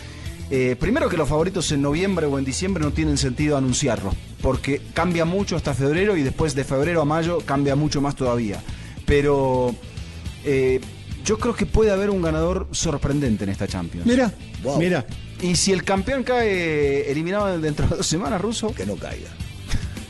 eh, 0.51 0.77
primero 0.79 1.09
que 1.09 1.17
los 1.17 1.29
favoritos 1.29 1.71
en 1.73 1.83
noviembre 1.83 2.27
o 2.27 2.39
en 2.39 2.45
diciembre 2.45 2.83
no 2.85 2.93
tienen 2.93 3.17
sentido 3.19 3.57
anunciarlos, 3.57 4.15
porque 4.43 4.81
cambia 4.93 5.25
mucho 5.25 5.57
hasta 5.57 5.75
febrero 5.75 6.17
y 6.17 6.23
después 6.23 6.55
de 6.55 6.65
febrero 6.65 7.01
a 7.01 7.05
mayo 7.05 7.39
cambia 7.45 7.77
mucho 7.77 8.01
más 8.01 8.15
todavía. 8.17 8.61
Pero 9.07 9.75
eh, 10.45 10.81
yo 11.25 11.39
creo 11.39 11.55
que 11.55 11.67
puede 11.67 11.91
haber 11.91 12.11
un 12.11 12.23
ganador 12.23 12.69
sorprendente 12.73 13.45
en 13.45 13.51
esta 13.51 13.67
Champions. 13.67 14.07
Mira, 14.07 14.33
Wow. 14.63 14.79
mira. 14.79 15.07
Y 15.43 15.57
si 15.57 15.73
el 15.73 15.83
campeón 15.85 16.23
cae 16.23 17.11
eliminado 17.11 17.59
dentro 17.61 17.87
de 17.87 17.97
dos 17.97 18.07
semanas, 18.07 18.41
ruso, 18.41 18.73
Que 18.75 18.87
no 18.87 18.97
caiga. 18.97 19.29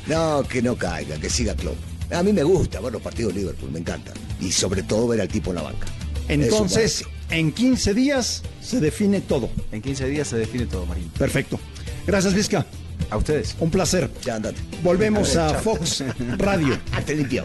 No, 0.07 0.43
que 0.49 0.61
no 0.63 0.77
caiga, 0.77 1.17
que 1.19 1.31
siga 1.31 1.55
Klopp. 1.55 1.77
A 2.13 2.23
mí 2.23 2.33
me 2.33 2.43
gusta 2.43 2.79
ver 2.81 2.93
los 2.93 3.01
partidos 3.03 3.33
de 3.35 3.41
Liverpool, 3.41 3.71
me 3.73 3.79
encanta. 3.81 4.13
Y 4.41 4.53
sobre 4.53 4.83
todo 4.83 5.09
ver 5.09 5.21
al 5.23 5.29
tipo 5.29 5.51
en 5.51 5.57
la 5.57 5.63
banca. 5.63 5.87
Entonces. 6.29 7.05
En 7.37 7.53
15 7.53 7.95
días 7.95 8.43
se 8.61 8.81
define 8.81 9.21
todo. 9.21 9.51
en 9.73 9.83
15 9.83 10.07
días 10.09 10.29
se 10.29 10.37
define 10.37 10.67
todo, 10.67 10.87
Marín. 10.87 11.11
Perfecto. 11.19 11.59
Gracias, 12.07 12.35
Vizca. 12.35 12.67
A 13.11 13.17
ustedes. 13.17 13.57
Un 13.61 13.71
placer. 13.71 14.11
Ya 14.25 14.37
andate. 14.37 14.59
Volvemos 14.83 15.37
a. 15.37 15.55
Fox 15.55 16.05
Radio. 16.39 16.79
Ah, 16.93 17.03
te 17.03 17.15
limpió. 17.15 17.45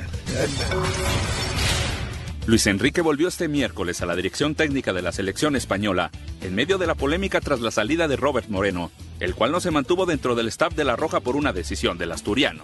Luis 2.45 2.65
Enrique 2.67 3.01
volvió 3.01 3.27
este 3.27 3.47
miércoles 3.47 4.01
a 4.01 4.05
la 4.05 4.15
dirección 4.15 4.55
técnica 4.55 4.91
de 4.93 5.01
la 5.03 5.11
selección 5.11 5.55
española 5.55 6.09
en 6.41 6.55
medio 6.55 6.77
de 6.77 6.87
la 6.87 6.95
polémica 6.95 7.41
tras 7.41 7.59
la 7.59 7.69
salida 7.69 8.07
de 8.07 8.15
Robert 8.15 8.49
Moreno, 8.49 8.91
el 9.19 9.35
cual 9.35 9.51
no 9.51 9.59
se 9.59 9.69
mantuvo 9.71 10.05
dentro 10.07 10.33
del 10.35 10.47
staff 10.47 10.73
de 10.73 10.83
La 10.83 10.95
Roja 10.95 11.19
por 11.19 11.35
una 11.35 11.53
decisión 11.53 11.97
del 11.97 12.11
asturiano. 12.11 12.63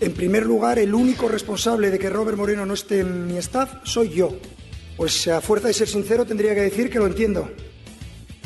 En 0.00 0.12
primer 0.12 0.44
lugar, 0.44 0.78
el 0.78 0.94
único 0.94 1.28
responsable 1.28 1.90
de 1.90 1.98
que 1.98 2.10
Robert 2.10 2.36
Moreno 2.36 2.66
no 2.66 2.74
esté 2.74 3.00
en 3.00 3.26
mi 3.28 3.38
staff 3.38 3.72
soy 3.84 4.10
yo. 4.10 4.36
Pues 4.98 5.28
a 5.28 5.40
fuerza 5.40 5.68
de 5.68 5.74
ser 5.74 5.86
sincero 5.86 6.26
tendría 6.26 6.56
que 6.56 6.62
decir 6.62 6.90
que 6.90 6.98
lo 6.98 7.06
entiendo. 7.06 7.48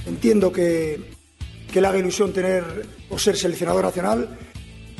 Entiendo 0.04 0.52
que, 0.52 1.00
que 1.72 1.80
le 1.80 1.86
haga 1.86 1.98
ilusión 1.98 2.30
tener 2.30 2.62
o 3.08 3.18
ser 3.18 3.38
seleccionador 3.38 3.82
nacional. 3.82 4.38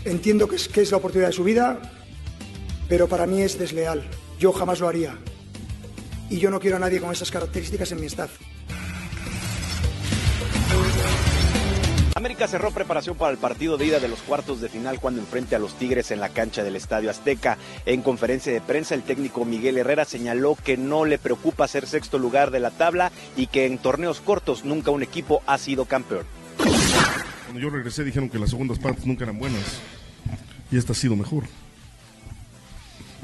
Entiendo 0.07 0.49
que 0.49 0.57
es, 0.57 0.67
que 0.67 0.81
es 0.81 0.91
la 0.91 0.97
oportunidad 0.97 1.29
de 1.29 1.35
su 1.35 1.45
vida, 1.45 1.79
pero 2.89 3.07
para 3.07 3.27
mí 3.27 3.43
es 3.43 3.59
desleal. 3.59 4.03
Yo 4.39 4.51
jamás 4.51 4.81
lo 4.81 4.89
haría. 4.89 5.19
Y 6.31 6.39
yo 6.39 6.51
no 6.51 6.59
quiero 6.59 6.79
a 6.79 6.81
nadie 6.81 7.01
con 7.01 7.13
esas 7.13 7.31
características 7.31 7.93
en 7.93 8.01
mi 8.01 8.07
staff. 8.07 8.31
América 12.23 12.47
cerró 12.47 12.71
preparación 12.71 13.17
para 13.17 13.33
el 13.33 13.39
partido 13.39 13.77
de 13.77 13.85
ida 13.87 13.99
de 13.99 14.07
los 14.07 14.21
cuartos 14.23 14.61
de 14.61 14.69
final 14.69 15.01
cuando 15.01 15.21
enfrente 15.21 15.57
a 15.57 15.59
los 15.59 15.75
Tigres 15.77 16.13
en 16.13 16.21
la 16.21 16.29
cancha 16.29 16.63
del 16.63 16.77
Estadio 16.77 17.11
Azteca. 17.11 17.59
En 17.85 18.01
conferencia 18.03 18.53
de 18.53 18.61
prensa, 18.61 18.95
el 18.95 19.03
técnico 19.03 19.45
Miguel 19.45 19.77
Herrera 19.77 20.05
señaló 20.05 20.55
que 20.55 20.77
no 20.77 21.05
le 21.05 21.19
preocupa 21.19 21.67
ser 21.67 21.85
sexto 21.89 22.19
lugar 22.21 22.53
de 22.53 22.61
la 22.61 22.71
tabla 22.71 23.11
y 23.37 23.49
que 23.49 23.67
en 23.67 23.77
torneos 23.77 24.21
cortos 24.21 24.65
nunca 24.65 24.93
un 24.93 25.03
equipo 25.03 25.43
ha 25.47 25.59
sido 25.59 25.87
campeón. 25.87 26.25
Cuando 26.59 27.59
yo 27.61 27.71
regresé 27.71 28.05
dijeron 28.05 28.29
que 28.31 28.39
las 28.39 28.51
segundas 28.51 28.79
partes 28.79 29.05
nunca 29.05 29.25
eran 29.25 29.41
buenas 29.41 29.61
y 30.71 30.77
esta 30.79 30.93
ha 30.93 30.97
sido 30.97 31.17
mejor. 31.17 31.43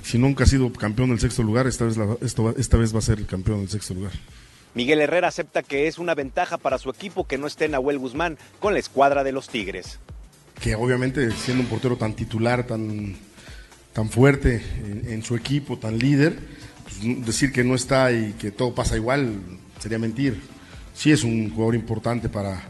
Si 0.03 0.19
nunca 0.19 0.43
ha 0.43 0.47
sido 0.49 0.73
campeón 0.73 1.11
del 1.11 1.21
sexto 1.21 1.45
lugar, 1.45 1.69
esta 1.69 1.85
vez, 1.85 1.97
la- 1.97 2.17
esto 2.21 2.53
esta 2.59 2.77
vez 2.77 2.93
va 2.93 2.99
a 2.99 3.03
ser 3.03 3.19
el 3.19 3.27
campeón 3.27 3.61
del 3.61 3.69
sexto 3.71 3.95
lugar. 3.95 4.11
Miguel 4.75 5.01
Herrera 5.01 5.29
acepta 5.29 5.63
que 5.63 5.87
es 5.87 5.99
una 5.99 6.15
ventaja 6.15 6.59
para 6.59 6.79
su 6.79 6.91
equipo 6.91 7.27
que 7.27 7.39
no 7.39 7.47
esté 7.47 7.69
Nahuel 7.69 7.99
Guzmán 7.99 8.39
con 8.61 8.75
la 8.75 8.79
escuadra 8.79 9.25
de 9.25 9.33
los 9.33 9.49
Tigres. 9.49 9.99
Que 10.61 10.75
obviamente 10.75 11.31
siendo 11.33 11.63
un 11.63 11.69
portero 11.69 11.97
tan 11.97 12.15
titular, 12.15 12.67
tan, 12.67 13.17
tan 13.93 14.09
fuerte 14.09 14.63
en, 15.09 15.23
su 15.23 15.37
equipo, 15.37 15.79
tan 15.79 15.99
líder, 15.99 16.39
pues, 16.85 17.27
decir 17.27 17.53
que 17.53 17.65
no 17.65 17.75
está 17.75 18.13
y 18.13 18.33
que 18.33 18.51
todo 18.51 18.75
pasa 18.75 18.97
igual 18.97 19.41
sería 19.79 19.99
mentir. 19.99 20.41
Sí 20.95 21.13
es 21.13 21.23
un 21.23 21.51
jugador 21.51 21.77
importante 21.77 22.29
para, 22.29 22.61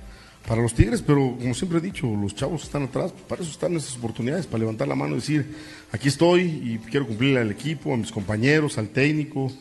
para 0.47 0.63
los 0.63 0.75
Tigres, 0.75 1.03
pero 1.03 1.37
como 1.39 1.55
siempre 1.55 1.79
he 1.79 1.83
dicho, 1.83 2.07
los 2.07 2.35
chavos 2.35 2.63
están 2.65 2.85
atrás, 2.85 3.13
para 3.29 3.43
eso 3.43 3.51
están 3.51 3.77
esas 3.77 3.97
oportunidades, 3.97 4.47
para 4.47 4.61
levantar 4.61 4.89
la 4.89 4.95
mano 4.95 5.13
y 5.13 5.17
decir, 5.17 5.55
aquí 5.93 6.09
estoy 6.09 6.43
y 6.43 6.79
quiero 6.91 7.07
cumplirle 7.07 7.41
al 7.41 7.51
equipo, 7.51 7.93
a 7.93 7.97
mis 7.97 8.11
compañeros, 8.11 8.79
al 8.79 8.89
técnico, 8.89 9.53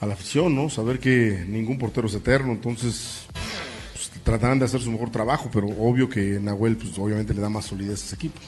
a 0.00 0.06
la 0.06 0.14
afición, 0.14 0.54
¿no? 0.54 0.68
Saber 0.68 0.98
que 0.98 1.44
ningún 1.48 1.78
portero 1.78 2.06
es 2.06 2.14
eterno, 2.14 2.52
entonces 2.52 3.26
pues, 3.92 4.10
tratarán 4.22 4.58
de 4.58 4.66
hacer 4.66 4.80
su 4.80 4.90
mejor 4.90 5.10
trabajo, 5.10 5.50
pero 5.52 5.66
obvio 5.66 6.08
que 6.08 6.38
Nahuel, 6.40 6.76
pues 6.76 6.98
obviamente 6.98 7.34
le 7.34 7.40
da 7.40 7.48
más 7.48 7.66
solidez 7.66 8.02
a 8.02 8.06
ese 8.06 8.14
equipo. 8.16 8.40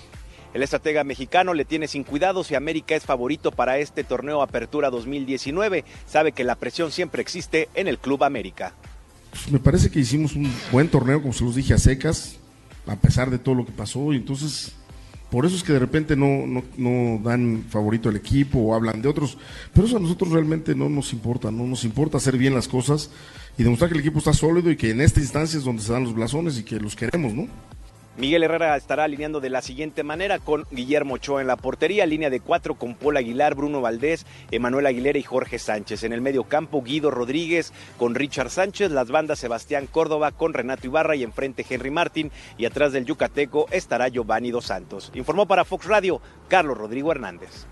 El 0.55 0.63
estratega 0.63 1.05
mexicano 1.05 1.53
le 1.53 1.65
tiene 1.65 1.89
sin 1.89 2.05
cuidado 2.05 2.43
si 2.43 2.55
América 2.55 2.95
es 2.95 3.05
favorito 3.05 3.53
para 3.53 3.79
este 3.79 4.03
torneo 4.03 4.41
Apertura 4.43 4.91
2019. 4.91 5.85
Sabe 6.07 6.33
que 6.33 6.43
la 6.43 6.55
presión 6.55 6.91
siempre 6.91 7.21
existe 7.21 7.69
en 7.75 7.87
el 7.87 7.99
Club 7.99 8.25
América. 8.25 8.75
Pues, 9.31 9.51
me 9.51 9.59
parece 9.59 9.91
que 9.91 10.01
hicimos 10.01 10.35
un 10.35 10.51
buen 10.73 10.89
torneo, 10.89 11.21
como 11.21 11.35
se 11.35 11.45
los 11.45 11.55
dije, 11.55 11.75
a 11.75 11.79
secas, 11.79 12.39
a 12.87 12.97
pesar 12.97 13.31
de 13.31 13.39
todo 13.39 13.55
lo 13.55 13.67
que 13.67 13.73
pasó, 13.73 14.13
y 14.13 14.17
entonces 14.17 14.73
por 15.31 15.45
eso 15.45 15.57
es 15.57 15.63
que 15.63 15.73
de 15.73 15.79
repente 15.79 16.17
no, 16.17 16.47
no, 16.47 16.63
no 16.77 17.21
dan 17.23 17.65
favorito 17.69 18.09
al 18.09 18.17
equipo 18.17 18.59
o 18.59 18.75
hablan 18.75 19.03
de 19.03 19.09
otros, 19.09 19.37
pero 19.75 19.87
eso 19.87 19.99
a 19.99 20.01
nosotros 20.01 20.31
realmente 20.31 20.75
no 20.75 20.89
nos 20.89 21.13
importa, 21.13 21.51
no 21.51 21.65
nos 21.65 21.85
importa 21.85 22.17
hacer 22.17 22.39
bien 22.39 22.55
las 22.55 22.69
cosas 22.69 23.11
y 23.59 23.63
demostrar 23.63 23.91
que 23.91 23.95
el 23.95 24.01
equipo 24.01 24.19
está 24.19 24.33
sólido 24.33 24.71
y 24.71 24.77
que 24.77 24.91
en 24.91 25.01
esta 25.01 25.21
instancia 25.21 25.59
es 25.59 25.65
donde 25.65 25.83
se 25.83 25.93
dan 25.93 26.05
los 26.05 26.15
blasones 26.15 26.59
y 26.59 26.63
que 26.63 26.81
los 26.81 26.97
queremos, 26.97 27.35
¿no? 27.35 27.49
Miguel 28.19 28.43
Herrera 28.43 28.77
estará 28.77 29.05
alineando 29.05 29.39
de 29.39 29.49
la 29.49 29.63
siguiente 29.63 30.03
manera 30.03 30.41
con 30.41 30.67
Guillermo 30.73 31.15
Ochoa 31.15 31.41
en 31.41 31.47
la 31.47 31.57
portería, 31.57 32.05
línea 32.05 32.31
de 32.31 32.41
cuatro 32.41 32.75
con 32.75 32.97
Paul 32.97 33.17
Aguilar, 33.17 33.55
Bruno 33.55 33.81
Valdés, 33.81 34.27
Emanuel 34.51 34.87
Aguilera 34.87 35.21
y 35.21 35.23
Jorge 35.23 35.61
Sánchez. 35.61 36.03
En 36.03 36.13
el 36.13 36.21
medio 36.21 36.43
campo, 36.43 36.83
Guido 36.83 37.13
Rodríguez 37.13 37.73
con 37.97 38.17
Richard 38.17 38.51
Sánchez, 38.51 38.91
las 38.91 39.13
bandas 39.13 39.39
Sebastián 39.39 39.87
Córdoba 39.87 40.33
con 40.33 40.53
Renato 40.53 40.89
Ibarra 40.89 41.15
y 41.15 41.23
enfrente 41.23 41.65
Henry 41.69 41.93
Martín 41.93 42.33
y 42.57 42.65
atrás 42.65 42.93
del 42.93 43.05
Yucateco 43.05 43.67
estará 43.71 44.09
Giovanni 44.09 44.51
Dos 44.51 44.67
Santos. 44.67 45.13
Informó 45.15 45.47
para 45.47 45.65
Fox 45.65 45.87
Radio 45.87 46.21
Carlos 46.49 46.77
Rodrigo 46.77 47.13
Hernández. 47.13 47.67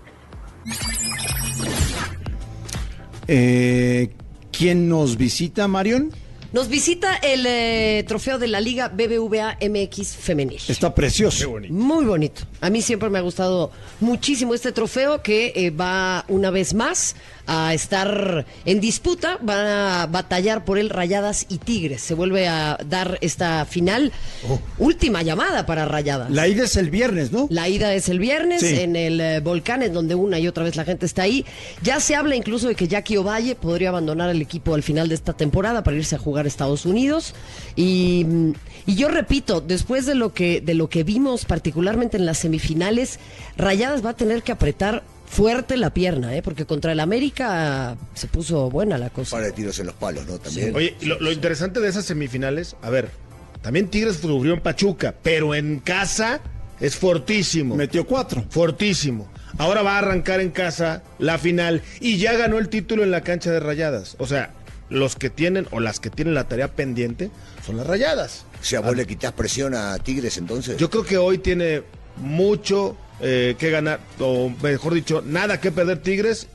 Eh, 3.27 4.15
¿Quién 4.53 4.87
nos 4.87 5.17
visita, 5.17 5.67
Marion? 5.67 6.11
Nos 6.53 6.69
visita 6.69 7.15
el 7.15 7.45
eh, 7.45 8.05
trofeo 8.07 8.39
de 8.39 8.47
la 8.47 8.61
Liga 8.61 8.87
BBVA 8.87 9.57
MX 9.61 10.15
Femenil. 10.15 10.61
Está 10.67 10.95
precioso. 10.95 11.53
Muy 11.69 12.05
bonito. 12.05 12.43
A 12.61 12.69
mí 12.69 12.81
siempre 12.81 13.09
me 13.09 13.19
ha 13.19 13.21
gustado 13.21 13.71
muchísimo 13.99 14.53
este 14.53 14.71
trofeo 14.71 15.21
que 15.21 15.51
eh, 15.55 15.71
va 15.71 16.23
una 16.29 16.49
vez 16.49 16.73
más 16.73 17.15
a 17.47 17.73
estar 17.73 18.45
en 18.65 18.79
disputa. 18.79 19.39
Van 19.41 19.65
a 19.65 20.07
batallar 20.07 20.65
por 20.65 20.77
él 20.77 20.89
Rayadas 20.89 21.45
y 21.49 21.57
Tigres. 21.57 22.01
Se 22.01 22.13
vuelve 22.13 22.47
a 22.47 22.77
dar 22.87 23.17
esta 23.21 23.65
final. 23.65 24.11
Última 24.77 25.21
llamada 25.23 25.65
para 25.65 25.85
Rayadas. 25.85 26.29
La 26.29 26.47
ida 26.47 26.65
es 26.65 26.75
el 26.75 26.89
viernes, 26.89 27.31
¿no? 27.31 27.47
La 27.49 27.67
ida 27.69 27.93
es 27.93 28.09
el 28.09 28.19
viernes 28.19 28.61
Sí. 28.61 28.79
en 28.79 28.95
el 28.95 29.19
eh, 29.21 29.39
volcán, 29.39 29.81
en 29.83 29.93
donde 29.93 30.15
una 30.15 30.39
y 30.39 30.47
otra 30.47 30.63
vez 30.63 30.75
la 30.75 30.83
gente 30.85 31.05
está 31.05 31.23
ahí. 31.23 31.45
Ya 31.81 31.99
se 31.99 32.15
habla 32.15 32.35
incluso 32.35 32.67
de 32.67 32.75
que 32.75 32.87
Jackie 32.87 33.17
Ovalle 33.17 33.55
podría 33.55 33.89
abandonar 33.89 34.29
el 34.29 34.41
equipo 34.41 34.73
al 34.75 34.83
final 34.83 35.09
de 35.09 35.15
esta 35.15 35.33
temporada 35.33 35.83
para 35.83 35.97
irse 35.97 36.15
a 36.15 36.19
jugar 36.19 36.45
a 36.45 36.47
Estados 36.47 36.85
Unidos. 36.85 37.33
Y, 37.75 38.25
y 38.85 38.95
yo 38.95 39.07
repito, 39.07 39.61
después 39.61 40.05
de 40.05 40.15
lo 40.15 40.33
que 40.33 40.59
de 40.61 40.73
lo 40.73 40.89
que 40.89 41.03
vimos, 41.03 41.45
particularmente 41.45 42.17
en 42.17 42.25
las 42.25 42.39
semifinales, 42.39 43.19
Rayadas 43.57 44.05
va 44.05 44.11
a 44.11 44.15
tener 44.15 44.43
que 44.43 44.51
apretar 44.51 45.03
fuerte 45.27 45.77
la 45.77 45.93
pierna, 45.93 46.35
¿eh? 46.35 46.41
porque 46.41 46.65
contra 46.65 46.91
el 46.91 46.99
América 46.99 47.95
se 48.15 48.27
puso 48.27 48.69
buena 48.69 48.97
la 48.97 49.09
cosa. 49.09 49.37
Para 49.37 49.47
de 49.47 49.51
tiros 49.51 49.77
en 49.79 49.87
los 49.87 49.95
palos, 49.95 50.25
¿no? 50.25 50.39
También. 50.39 50.75
Oye, 50.75 50.95
lo, 51.01 51.19
lo 51.19 51.31
interesante 51.31 51.79
de 51.79 51.89
esas 51.89 52.05
semifinales, 52.05 52.75
a 52.81 52.89
ver, 52.89 53.09
también 53.61 53.89
Tigres 53.89 54.17
sufrió 54.17 54.53
en 54.53 54.61
Pachuca, 54.61 55.13
pero 55.21 55.53
en 55.53 55.79
casa 55.79 56.39
es 56.79 56.95
fortísimo. 56.95 57.75
Metió 57.75 58.05
cuatro. 58.07 58.45
Fortísimo. 58.49 59.27
Ahora 59.57 59.81
va 59.81 59.95
a 59.95 59.97
arrancar 59.99 60.39
en 60.39 60.51
casa 60.51 61.03
la 61.19 61.37
final 61.37 61.81
y 61.99 62.17
ya 62.17 62.33
ganó 62.33 62.59
el 62.59 62.69
título 62.69 63.03
en 63.03 63.11
la 63.11 63.21
cancha 63.21 63.51
de 63.51 63.59
Rayadas. 63.59 64.15
O 64.19 64.27
sea, 64.27 64.53
los 64.89 65.15
que 65.15 65.29
tienen 65.29 65.67
o 65.71 65.79
las 65.79 65.99
que 65.99 66.09
tienen 66.09 66.33
la 66.33 66.47
tarea 66.47 66.69
pendiente 66.69 67.31
son 67.65 67.77
las 67.77 67.87
Rayadas. 67.87 68.45
O 68.61 68.63
sea, 68.63 68.81
vos 68.81 68.95
le 68.95 69.05
quitas 69.05 69.33
presión 69.33 69.73
a 69.73 69.97
Tigres 69.97 70.37
entonces. 70.37 70.77
Yo 70.77 70.89
creo 70.89 71.03
que 71.03 71.17
hoy 71.17 71.39
tiene 71.39 71.83
mucho 72.17 72.95
eh, 73.21 73.55
que 73.57 73.69
ganar, 73.71 73.99
o 74.19 74.49
mejor 74.61 74.93
dicho, 74.93 75.23
nada 75.25 75.59
que 75.59 75.71
perder 75.71 76.01
Tigres 76.01 76.47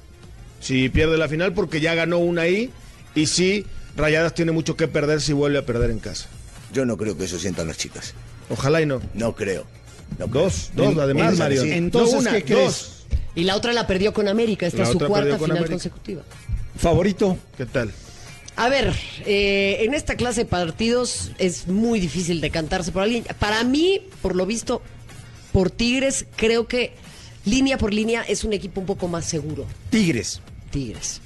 si 0.61 0.89
pierde 0.89 1.19
la 1.19 1.29
final 1.29 1.53
porque 1.55 1.81
ya 1.81 1.95
ganó 1.95 2.19
una 2.19 2.43
ahí 2.43 2.71
y 3.15 3.27
sí, 3.27 3.67
Rayadas 3.97 4.35
tiene 4.35 4.53
mucho 4.53 4.77
que 4.77 4.89
perder 4.89 5.21
si 5.21 5.33
vuelve 5.33 5.59
a 5.59 5.67
perder 5.67 5.91
en 5.91 5.99
casa. 5.99 6.29
Yo 6.73 6.85
no 6.87 6.97
creo 6.97 7.17
que 7.19 7.25
eso 7.25 7.39
sientan 7.39 7.67
las 7.69 7.77
chicas. 7.79 8.15
Ojalá 8.49 8.81
y 8.81 8.87
no. 8.87 9.03
No 9.15 9.35
creo. 9.35 9.67
No 10.19 10.29
creo. 10.29 10.45
Dos, 10.45 10.71
dos, 10.75 10.97
además, 10.99 11.33
en- 11.35 11.39
Mario. 11.39 11.63
sí. 11.63 11.73
Entonces, 11.73 12.15
No 12.15 12.21
una, 12.21 12.33
¿qué 12.33 12.45
crees? 12.45 12.59
dos. 12.65 13.07
Y 13.35 13.45
la 13.45 13.57
otra 13.57 13.73
la 13.73 13.87
perdió 13.87 14.13
con 14.13 14.29
América, 14.29 14.67
esta 14.67 14.83
es 14.85 14.91
su 14.91 14.99
cuarta 14.99 15.31
con 15.39 15.47
final 15.47 15.51
América. 15.59 15.71
consecutiva. 15.73 16.23
Favorito. 16.77 17.39
¿Qué 17.57 17.67
tal? 17.67 17.91
A 18.57 18.69
ver, 18.69 18.95
eh, 19.27 19.79
en 19.81 19.95
esta 19.95 20.17
clase 20.17 20.43
de 20.43 20.47
partidos 20.47 21.33
es 21.39 21.67
muy 21.69 21.99
difícil 22.01 22.41
decantarse 22.43 22.93
por 22.93 23.03
alguien. 23.03 23.25
Para 23.39 23.65
mí, 23.65 24.03
por 24.21 24.37
lo 24.37 24.45
visto, 24.45 24.83
por 25.53 25.71
Tigres, 25.71 26.27
creo 26.37 26.67
que 26.67 26.93
línea 27.45 27.79
por 27.79 27.93
línea 27.93 28.23
es 28.23 28.45
un 28.45 28.53
equipo 28.53 28.81
un 28.81 28.87
poco 28.87 29.09
más 29.09 29.25
seguro. 29.25 29.67
Tigres. 29.91 30.41
Tigres. 30.71 31.21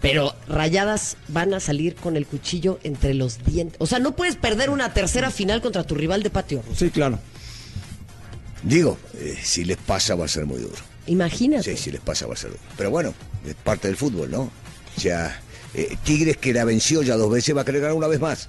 Pero 0.00 0.34
Rayadas 0.48 1.16
van 1.28 1.54
a 1.54 1.60
salir 1.60 1.94
con 1.94 2.16
el 2.16 2.26
cuchillo 2.26 2.80
entre 2.82 3.14
los 3.14 3.44
dientes. 3.44 3.80
O 3.80 3.86
sea, 3.86 4.00
no 4.00 4.16
puedes 4.16 4.34
perder 4.34 4.68
una 4.68 4.92
tercera 4.92 5.30
final 5.30 5.62
contra 5.62 5.84
tu 5.84 5.94
rival 5.94 6.24
de 6.24 6.30
patio. 6.30 6.62
Sí, 6.74 6.90
claro. 6.90 7.20
Digo, 8.64 8.98
eh, 9.14 9.38
si 9.40 9.64
les 9.64 9.76
pasa 9.76 10.16
va 10.16 10.24
a 10.24 10.28
ser 10.28 10.44
muy 10.44 10.60
duro. 10.60 10.74
Imagínate. 11.06 11.76
Sí, 11.76 11.82
si 11.84 11.90
les 11.92 12.00
pasa 12.00 12.26
va 12.26 12.34
a 12.34 12.36
ser 12.36 12.50
duro. 12.50 12.62
Pero 12.76 12.90
bueno, 12.90 13.14
es 13.46 13.54
parte 13.54 13.86
del 13.86 13.96
fútbol, 13.96 14.30
¿no? 14.30 14.50
O 14.96 15.00
sea, 15.00 15.40
eh, 15.74 15.96
Tigres 16.02 16.36
que 16.36 16.52
la 16.52 16.64
venció 16.64 17.02
ya 17.02 17.16
dos 17.16 17.30
veces 17.30 17.56
va 17.56 17.62
a 17.62 17.64
querer 17.64 17.82
ganar 17.82 17.96
una 17.96 18.08
vez 18.08 18.20
más. 18.20 18.48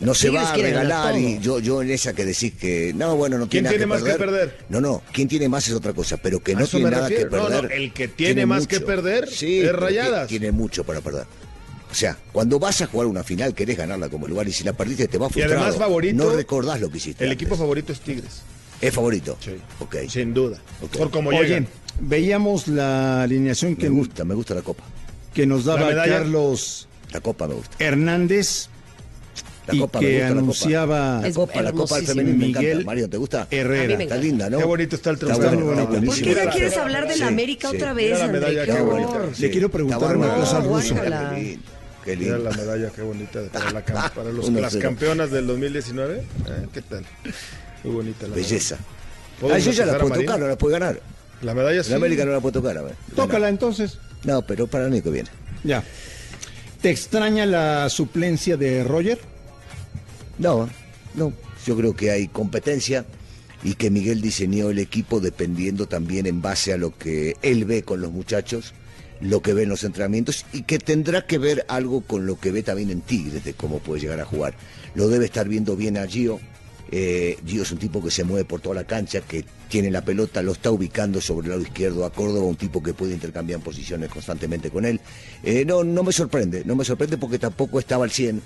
No 0.00 0.14
se 0.14 0.30
va 0.30 0.50
a 0.52 0.54
regalar 0.56 1.18
y 1.18 1.40
yo, 1.40 1.58
yo 1.58 1.82
en 1.82 1.90
esa 1.90 2.12
que 2.12 2.24
decís 2.24 2.52
que 2.54 2.92
no, 2.94 3.16
bueno, 3.16 3.36
no 3.38 3.48
¿Quién 3.48 3.64
tiene, 3.64 3.78
tiene 3.78 3.86
nada 3.86 4.00
más 4.00 4.12
que 4.12 4.18
perder? 4.18 4.58
No, 4.68 4.80
no, 4.80 5.02
quién 5.12 5.26
tiene 5.26 5.48
más 5.48 5.66
es 5.66 5.74
otra 5.74 5.92
cosa, 5.92 6.16
pero 6.18 6.40
que 6.40 6.54
no 6.54 6.66
tiene 6.66 6.84
me 6.84 6.90
nada 6.92 7.08
que 7.08 7.14
refiero. 7.24 7.30
Perder. 7.48 7.64
no, 7.64 7.70
el 7.70 7.92
que 7.92 8.06
tiene 8.08 8.46
más 8.46 8.66
que 8.68 8.80
perder 8.80 9.28
Sí, 9.28 9.60
es 9.60 9.72
Rayadas. 9.74 10.28
Tiene, 10.28 10.46
tiene 10.46 10.52
mucho 10.56 10.84
para 10.84 11.00
perder. 11.00 11.24
O 11.90 11.94
sea, 11.94 12.16
cuando 12.32 12.58
vas 12.58 12.80
a 12.82 12.86
jugar 12.86 13.06
una 13.08 13.24
final 13.24 13.54
querés 13.54 13.76
ganarla 13.76 14.08
como 14.08 14.28
lugar 14.28 14.46
y 14.46 14.52
si 14.52 14.62
la 14.62 14.72
perdiste 14.74 15.08
te 15.08 15.18
va 15.18 15.26
Y 15.26 15.30
frustrado. 15.30 15.60
además 15.62 15.76
favorito. 15.78 16.22
No 16.24 16.30
recordás 16.30 16.80
lo 16.80 16.90
que 16.90 16.98
hiciste. 16.98 17.24
El 17.24 17.30
antes. 17.30 17.42
equipo 17.42 17.56
favorito 17.56 17.92
es 17.92 18.00
Tigres. 18.00 18.42
es 18.80 18.94
favorito. 18.94 19.36
Sí. 19.40 19.52
Ok. 19.80 19.96
Sin 20.08 20.32
duda. 20.34 20.58
Ok. 20.82 20.96
Por 20.96 21.10
cómo 21.10 21.30
Oye, 21.30 21.42
llegan. 21.44 21.66
veíamos 22.00 22.68
la 22.68 23.22
alineación 23.22 23.72
Me 23.72 23.78
que, 23.78 23.88
gusta, 23.88 24.24
me 24.24 24.34
gusta 24.34 24.54
la 24.54 24.62
copa. 24.62 24.84
que 25.34 25.46
nos 25.46 25.64
daba. 25.64 25.92
Carlos 26.04 26.86
La 27.10 27.20
copa 27.20 27.48
me 27.48 27.54
gusta. 27.54 27.74
Hernández 27.80 28.68
La 29.68 29.74
y 29.74 29.78
copa 29.78 30.00
que 30.00 30.18
la 30.18 30.28
copa. 30.28 30.38
anunciaba 30.40 31.20
La 31.22 31.32
copa, 31.32 31.62
la 31.62 31.72
copa 31.72 31.98
me 32.14 32.24
Miguel 32.24 32.66
encanta. 32.66 32.84
Mario, 32.86 33.08
¿te 33.10 33.16
gusta? 33.18 33.46
Herrera. 33.50 34.02
Está 34.02 34.16
linda, 34.16 34.50
¿no? 34.50 34.58
Qué 34.58 34.64
bonito 34.64 34.96
está 34.96 35.10
el 35.10 35.14
Está 35.16 35.26
trofeo. 35.26 35.50
bueno, 35.50 35.64
bonito. 35.66 35.84
¿Por 35.90 35.98
buenísimo. 36.00 36.34
qué 36.34 36.44
no 36.44 36.50
quieres 36.50 36.76
hablar 36.76 37.06
de 37.06 37.14
sí, 37.14 37.20
la 37.20 37.26
América 37.28 37.70
sí. 37.70 37.76
otra 37.76 37.92
vez, 37.92 38.18
la 38.18 38.24
André? 38.24 38.40
medalla, 38.40 38.64
Qué 38.74 38.80
bonita. 38.82 39.20
Le 39.38 39.50
quiero 39.50 39.70
preguntar 39.70 40.16
una 40.16 40.34
cosa 40.34 40.56
al 40.58 40.64
ruso. 40.64 40.94
Qué 42.04 42.16
lindo, 42.16 42.36
Mira 42.38 42.50
la 42.50 42.56
medalla, 42.56 42.90
qué 42.90 43.02
bonita. 43.02 43.40
Para, 43.52 43.70
la 44.24 44.32
los- 44.32 44.48
las 44.50 44.76
campeonas 44.76 45.30
del 45.30 45.46
2019. 45.46 46.16
Eh, 46.16 46.22
¿Qué 46.72 46.80
tal? 46.82 47.04
Muy 47.84 47.94
bonita 47.94 48.26
la 48.26 48.34
Belleza. 48.34 48.76
medalla. 48.76 48.98
¿Puedo 49.40 49.54
Ah, 49.54 49.58
yo 49.58 49.70
ya 49.72 49.86
la 49.86 49.98
puedo 49.98 50.14
tocar, 50.14 50.40
no 50.40 50.48
la 50.48 50.56
puedo 50.56 50.72
ganar. 50.72 51.00
La 51.42 51.54
medalla 51.54 51.84
sí. 51.84 51.90
En 51.90 51.96
América 51.96 52.24
no 52.24 52.32
la 52.32 52.40
puedo 52.40 52.60
tocar, 52.60 52.78
a 52.78 52.82
ver. 52.82 52.94
Tócala 53.14 53.48
entonces. 53.50 53.98
No, 54.24 54.42
pero 54.42 54.66
para 54.66 54.86
el 54.86 54.92
año 54.94 55.02
que 55.02 55.10
viene. 55.10 55.28
Ya. 55.62 55.84
¿Te 56.80 56.90
extraña 56.90 57.44
la 57.44 57.88
suplencia 57.90 58.56
de 58.56 58.84
Roger? 58.84 59.18
No, 60.38 60.68
no. 61.14 61.32
Yo 61.66 61.76
creo 61.76 61.94
que 61.94 62.10
hay 62.10 62.28
competencia 62.28 63.04
y 63.62 63.74
que 63.74 63.90
Miguel 63.90 64.20
diseñó 64.20 64.70
el 64.70 64.78
equipo 64.78 65.20
dependiendo 65.20 65.86
también 65.86 66.26
en 66.26 66.40
base 66.40 66.72
a 66.72 66.76
lo 66.76 66.96
que 66.96 67.36
él 67.42 67.64
ve 67.64 67.82
con 67.82 68.00
los 68.00 68.12
muchachos, 68.12 68.72
lo 69.20 69.42
que 69.42 69.52
ve 69.52 69.64
en 69.64 69.68
los 69.68 69.82
entrenamientos 69.84 70.46
y 70.52 70.62
que 70.62 70.78
tendrá 70.78 71.26
que 71.26 71.38
ver 71.38 71.64
algo 71.68 72.02
con 72.02 72.26
lo 72.26 72.38
que 72.38 72.52
ve 72.52 72.62
también 72.62 72.90
en 72.90 73.00
Tigres 73.00 73.44
de 73.44 73.54
cómo 73.54 73.80
puede 73.80 74.02
llegar 74.02 74.20
a 74.20 74.24
jugar. 74.24 74.54
Lo 74.94 75.08
debe 75.08 75.24
estar 75.24 75.48
viendo 75.48 75.76
bien 75.76 75.96
a 75.96 76.06
Gio. 76.06 76.40
Eh, 76.90 77.36
Gio 77.44 77.62
es 77.62 77.72
un 77.72 77.78
tipo 77.78 78.02
que 78.02 78.10
se 78.10 78.24
mueve 78.24 78.44
por 78.44 78.60
toda 78.60 78.76
la 78.76 78.84
cancha, 78.84 79.20
que 79.20 79.44
tiene 79.68 79.90
la 79.90 80.02
pelota, 80.02 80.40
lo 80.40 80.52
está 80.52 80.70
ubicando 80.70 81.20
sobre 81.20 81.46
el 81.46 81.50
lado 81.50 81.62
izquierdo 81.62 82.06
a 82.06 82.12
Córdoba, 82.12 82.46
un 82.46 82.56
tipo 82.56 82.82
que 82.82 82.94
puede 82.94 83.12
intercambiar 83.12 83.60
posiciones 83.60 84.08
constantemente 84.08 84.70
con 84.70 84.84
él. 84.84 85.00
Eh, 85.42 85.64
no, 85.66 85.82
no 85.84 86.02
me 86.04 86.12
sorprende, 86.12 86.62
no 86.64 86.76
me 86.76 86.84
sorprende 86.84 87.18
porque 87.18 87.38
tampoco 87.38 87.78
estaba 87.78 88.04
al 88.04 88.10
100, 88.10 88.40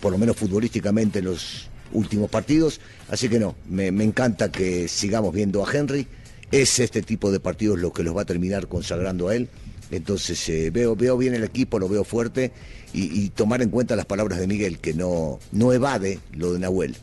por 0.00 0.12
lo 0.12 0.18
menos 0.18 0.36
futbolísticamente 0.36 1.20
en 1.20 1.26
los 1.26 1.68
últimos 1.92 2.30
partidos, 2.30 2.80
así 3.08 3.28
que 3.28 3.38
no, 3.38 3.56
me, 3.68 3.90
me 3.90 4.04
encanta 4.04 4.52
que 4.52 4.88
sigamos 4.88 5.34
viendo 5.34 5.64
a 5.64 5.72
Henry, 5.72 6.06
es 6.50 6.78
este 6.78 7.02
tipo 7.02 7.30
de 7.30 7.40
partidos 7.40 7.78
lo 7.78 7.92
que 7.92 8.02
los 8.02 8.16
va 8.16 8.22
a 8.22 8.26
terminar 8.26 8.68
consagrando 8.68 9.28
a 9.28 9.34
él, 9.34 9.48
entonces 9.90 10.48
eh, 10.48 10.70
veo, 10.70 10.96
veo 10.96 11.16
bien 11.16 11.34
el 11.34 11.44
equipo, 11.44 11.78
lo 11.78 11.88
veo 11.88 12.04
fuerte 12.04 12.52
y, 12.92 13.20
y 13.20 13.30
tomar 13.30 13.62
en 13.62 13.70
cuenta 13.70 13.96
las 13.96 14.06
palabras 14.06 14.38
de 14.38 14.46
Miguel, 14.46 14.78
que 14.78 14.94
no, 14.94 15.38
no 15.52 15.72
evade 15.72 16.20
lo 16.32 16.52
de 16.52 16.58
Nahuel. 16.58 16.96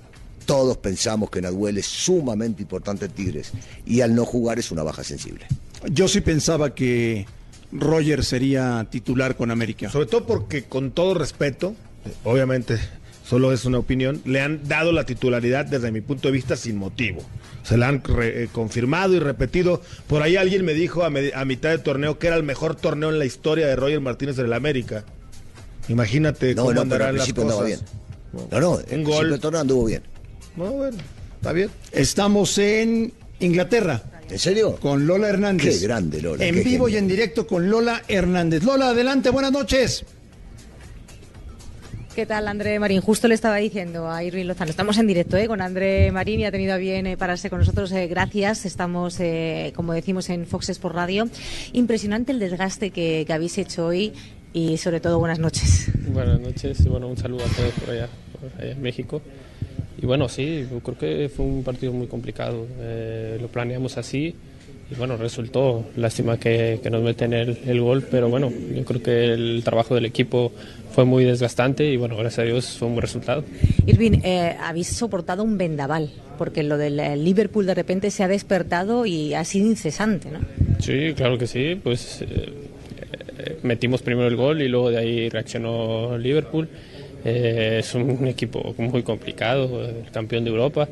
Todos 0.45 0.77
pensamos 0.77 1.31
que 1.31 1.41
Nahuel 1.41 1.79
es 1.79 1.88
sumamente 1.88 2.62
importante 2.62 3.05
en 3.05 3.12
Tigres 3.12 3.51
y 3.86 4.01
al 4.01 4.13
no 4.13 4.25
jugar 4.25 4.60
es 4.60 4.71
una 4.71 4.84
baja 4.84 5.03
sensible. 5.03 5.47
Yo 5.91 6.08
sí 6.08 6.21
pensaba 6.21 6.75
que 6.75 7.25
Roger 7.71 8.23
sería 8.23 8.88
titular 8.89 9.36
con 9.36 9.49
América. 9.49 9.89
Sobre 9.89 10.05
todo 10.05 10.25
porque, 10.25 10.63
con 10.63 10.91
todo 10.91 11.15
respeto, 11.15 11.75
obviamente 12.23 12.77
solo 13.27 13.51
es 13.53 13.65
una 13.65 13.79
opinión, 13.79 14.21
le 14.25 14.41
han 14.41 14.67
dado 14.67 14.91
la 14.91 15.05
titularidad 15.05 15.65
desde 15.65 15.91
mi 15.91 16.01
punto 16.01 16.27
de 16.27 16.31
vista 16.33 16.55
sin 16.55 16.77
motivo. 16.77 17.21
Se 17.63 17.77
la 17.77 17.87
han 17.87 18.03
re- 18.03 18.43
eh, 18.43 18.49
confirmado 18.51 19.15
y 19.15 19.19
repetido. 19.19 19.81
Por 20.07 20.21
ahí 20.21 20.35
alguien 20.37 20.63
me 20.63 20.73
dijo 20.75 21.03
a, 21.03 21.09
me- 21.09 21.31
a 21.33 21.43
mitad 21.45 21.69
de 21.69 21.79
torneo 21.79 22.19
que 22.19 22.27
era 22.27 22.35
el 22.35 22.43
mejor 22.43 22.75
torneo 22.75 23.09
en 23.09 23.17
la 23.17 23.25
historia 23.25 23.65
de 23.65 23.75
Roger 23.75 23.99
Martínez 24.01 24.37
en 24.37 24.45
el 24.45 24.53
América. 24.53 25.03
Imagínate 25.87 26.55
No, 26.55 26.63
cómo 26.63 26.73
no, 26.73 26.81
pero 26.81 26.81
andarán 26.83 27.09
al 27.09 27.17
las 27.17 27.33
cosas. 27.33 27.65
bien. 27.65 27.79
No, 28.51 28.59
no, 28.59 28.79
el 28.79 28.97
Un 28.99 29.03
gol. 29.03 29.13
principio 29.13 29.31
del 29.31 29.39
torneo 29.39 29.61
anduvo 29.61 29.85
bien. 29.85 30.03
No, 30.55 30.65
bueno, 30.71 30.97
está 31.37 31.51
bien. 31.53 31.69
Estamos 31.91 32.57
en 32.57 33.13
Inglaterra 33.39 34.03
¿En 34.29 34.39
serio? 34.39 34.75
con 34.77 35.05
Lola 35.07 35.29
Hernández. 35.29 35.79
Qué 35.79 35.87
grande, 35.87 36.21
Lola, 36.21 36.45
En 36.45 36.63
vivo 36.63 36.87
y 36.89 36.97
en 36.97 37.07
directo 37.07 37.45
con 37.47 37.69
Lola 37.69 38.03
Hernández. 38.07 38.63
Lola, 38.63 38.89
adelante, 38.89 39.29
buenas 39.29 39.51
noches. 39.51 40.05
¿Qué 42.16 42.26
tal, 42.26 42.47
André 42.47 42.80
Marín? 42.80 43.01
Justo 43.01 43.28
le 43.28 43.36
estaba 43.36 43.57
diciendo 43.57 44.09
a 44.09 44.24
Irving 44.24 44.45
Lozano. 44.45 44.70
Estamos 44.70 44.97
en 44.97 45.05
directo 45.05 45.36
¿eh? 45.36 45.47
con 45.47 45.59
André 45.59 46.13
Marín 46.13 46.39
y 46.39 46.45
ha 46.45 46.51
tenido 46.51 46.74
a 46.74 46.78
bien 46.78 47.07
eh, 47.07 47.18
pararse 47.18 47.49
con 47.49 47.59
nosotros. 47.59 47.91
Eh, 47.91 48.07
gracias. 48.07 48.66
Estamos, 48.66 49.20
eh, 49.20 49.74
como 49.76 49.91
decimos, 49.91 50.30
en 50.30 50.45
Fox 50.45 50.70
Sports 50.70 50.95
Radio. 50.95 51.28
Impresionante 51.74 52.32
el 52.32 52.39
desgaste 52.39 52.91
que, 52.91 53.26
que 53.28 53.34
habéis 53.34 53.57
hecho 53.57 53.88
hoy 53.88 54.13
y, 54.53 54.78
sobre 54.78 55.01
todo, 55.01 55.20
buenas 55.20 55.39
noches. 55.39 55.91
Buenas 56.07 56.39
noches 56.39 56.80
y 56.86 56.88
bueno, 56.88 57.09
un 57.09 57.18
saludo 57.18 57.43
a 57.43 57.49
todos 57.49 57.74
por 57.74 57.89
allá, 57.89 58.07
por 58.32 58.61
allá 58.61 58.72
en 58.72 58.82
México. 58.82 59.22
Y 60.01 60.05
bueno, 60.05 60.30
sí, 60.30 60.66
yo 60.72 60.80
creo 60.80 60.97
que 60.97 61.28
fue 61.28 61.45
un 61.45 61.66
partido 61.66 61.91
muy 61.91 62.07
complicado. 62.07 62.66
Eh, 62.80 63.38
lo 63.41 63.49
planeamos 63.49 63.97
así 63.97 64.34
y 64.89 64.95
bueno, 64.95 65.17
resultó. 65.17 65.86
Lástima 65.95 66.38
que, 66.39 66.79
que 66.81 66.89
nos 66.89 67.01
meten 67.01 67.33
el, 67.33 67.57
el 67.65 67.81
gol, 67.81 68.05
pero 68.09 68.29
bueno, 68.29 68.51
yo 68.73 68.83
creo 68.86 69.01
que 69.01 69.25
el 69.33 69.61
trabajo 69.63 69.95
del 69.95 70.05
equipo 70.05 70.51
fue 70.91 71.05
muy 71.05 71.25
desgastante 71.25 71.86
y 71.86 71.97
bueno, 71.97 72.15
gracias 72.15 72.39
a 72.39 72.43
Dios 72.43 72.77
fue 72.77 72.88
un 72.88 72.95
buen 72.95 73.01
resultado. 73.01 73.43
Irving, 73.86 74.19
eh, 74.23 74.55
habéis 74.61 74.88
soportado 74.88 75.43
un 75.43 75.57
vendaval, 75.57 76.11
porque 76.38 76.63
lo 76.63 76.77
del 76.77 76.99
eh, 76.99 77.17
Liverpool 77.17 77.65
de 77.65 77.73
repente 77.73 78.11
se 78.11 78.23
ha 78.23 78.27
despertado 78.27 79.05
y 79.05 79.33
ha 79.33 79.43
sido 79.43 79.67
incesante, 79.67 80.29
¿no? 80.31 80.39
Sí, 80.79 81.13
claro 81.15 81.38
que 81.38 81.47
sí, 81.47 81.79
pues 81.83 82.21
eh, 82.21 82.27
eh, 83.38 83.57
metimos 83.63 84.01
primero 84.01 84.27
el 84.27 84.36
gol 84.36 84.61
y 84.61 84.67
luego 84.67 84.91
de 84.91 84.97
ahí 84.97 85.29
reaccionó 85.29 86.17
Liverpool. 86.17 86.69
Eh, 87.27 87.77
es 87.79 87.95
un 87.95 88.27
equipo 88.27 88.75
muy 88.77 89.01
complicado, 89.01 89.83
el 89.83 90.11
campeón 90.11 90.43
de 90.43 90.51
Europa. 90.51 90.88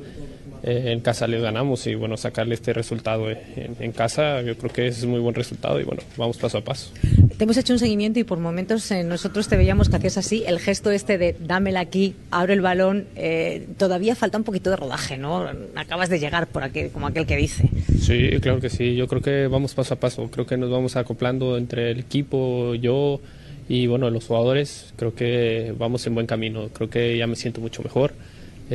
Eh, 0.64 0.94
en 0.94 1.02
casa 1.02 1.28
le 1.28 1.42
ganamos 1.42 1.86
y 1.88 1.96
bueno, 1.96 2.16
sacarle 2.16 2.56
este 2.56 2.72
resultado 2.72 3.30
en, 3.30 3.76
en 3.80 3.92
casa 3.92 4.42
yo 4.42 4.58
creo 4.58 4.72
que 4.72 4.88
es 4.88 5.06
muy 5.06 5.20
buen 5.20 5.36
resultado 5.36 5.78
y 5.80 5.84
bueno, 5.84 6.02
vamos 6.16 6.38
paso 6.38 6.60
a 6.60 6.62
paso. 6.62 6.92
Te 7.38 7.44
hemos 7.44 7.58
hecho 7.58 7.74
un 7.74 7.80
seguimiento 7.80 8.20
y 8.20 8.24
por 8.24 8.40
momentos 8.40 8.90
eh, 8.92 9.04
nosotros 9.04 9.48
te 9.48 9.58
veíamos 9.58 9.90
que 9.90 9.98
hacías 9.98 10.18
así, 10.18 10.44
el 10.48 10.60
gesto 10.60 10.92
este 10.92 11.18
de 11.18 11.36
dámela 11.40 11.82
aquí, 11.82 12.16
abro 12.32 12.54
el 12.54 12.62
balón, 12.62 13.08
eh, 13.16 13.68
todavía 13.78 14.16
falta 14.16 14.38
un 14.38 14.44
poquito 14.44 14.70
de 14.70 14.78
rodaje, 14.78 15.18
¿no? 15.18 15.46
Acabas 15.76 16.10
de 16.10 16.20
llegar 16.20 16.48
por 16.48 16.64
aquí, 16.64 16.90
como 16.90 17.08
aquel 17.08 17.26
que 17.26 17.36
dice. 17.36 17.70
Sí, 18.00 18.30
claro 18.42 18.60
que 18.60 18.70
sí. 18.70 18.96
Yo 18.96 19.08
creo 19.08 19.22
que 19.22 19.48
vamos 19.48 19.74
paso 19.74 19.96
a 19.96 20.00
paso. 20.00 20.30
Creo 20.30 20.46
que 20.46 20.58
nos 20.58 20.70
vamos 20.70 20.96
acoplando 20.96 21.58
entre 21.58 21.92
el 21.92 22.00
equipo, 22.00 22.76
yo 22.76 23.20
y 23.68 23.88
bueno, 23.88 24.10
los 24.10 24.26
jugadores. 24.26 24.94
Creo 24.96 25.16
que 25.16 25.74
vamos 25.78 26.06
en 26.08 26.16
buen 26.16 26.28
camino. 26.28 26.70
Creo 26.74 26.90
que 26.90 27.18
ya 27.18 27.28
me 27.28 27.36
siento 27.36 27.62
mucho 27.62 27.82
mejor. 27.82 28.14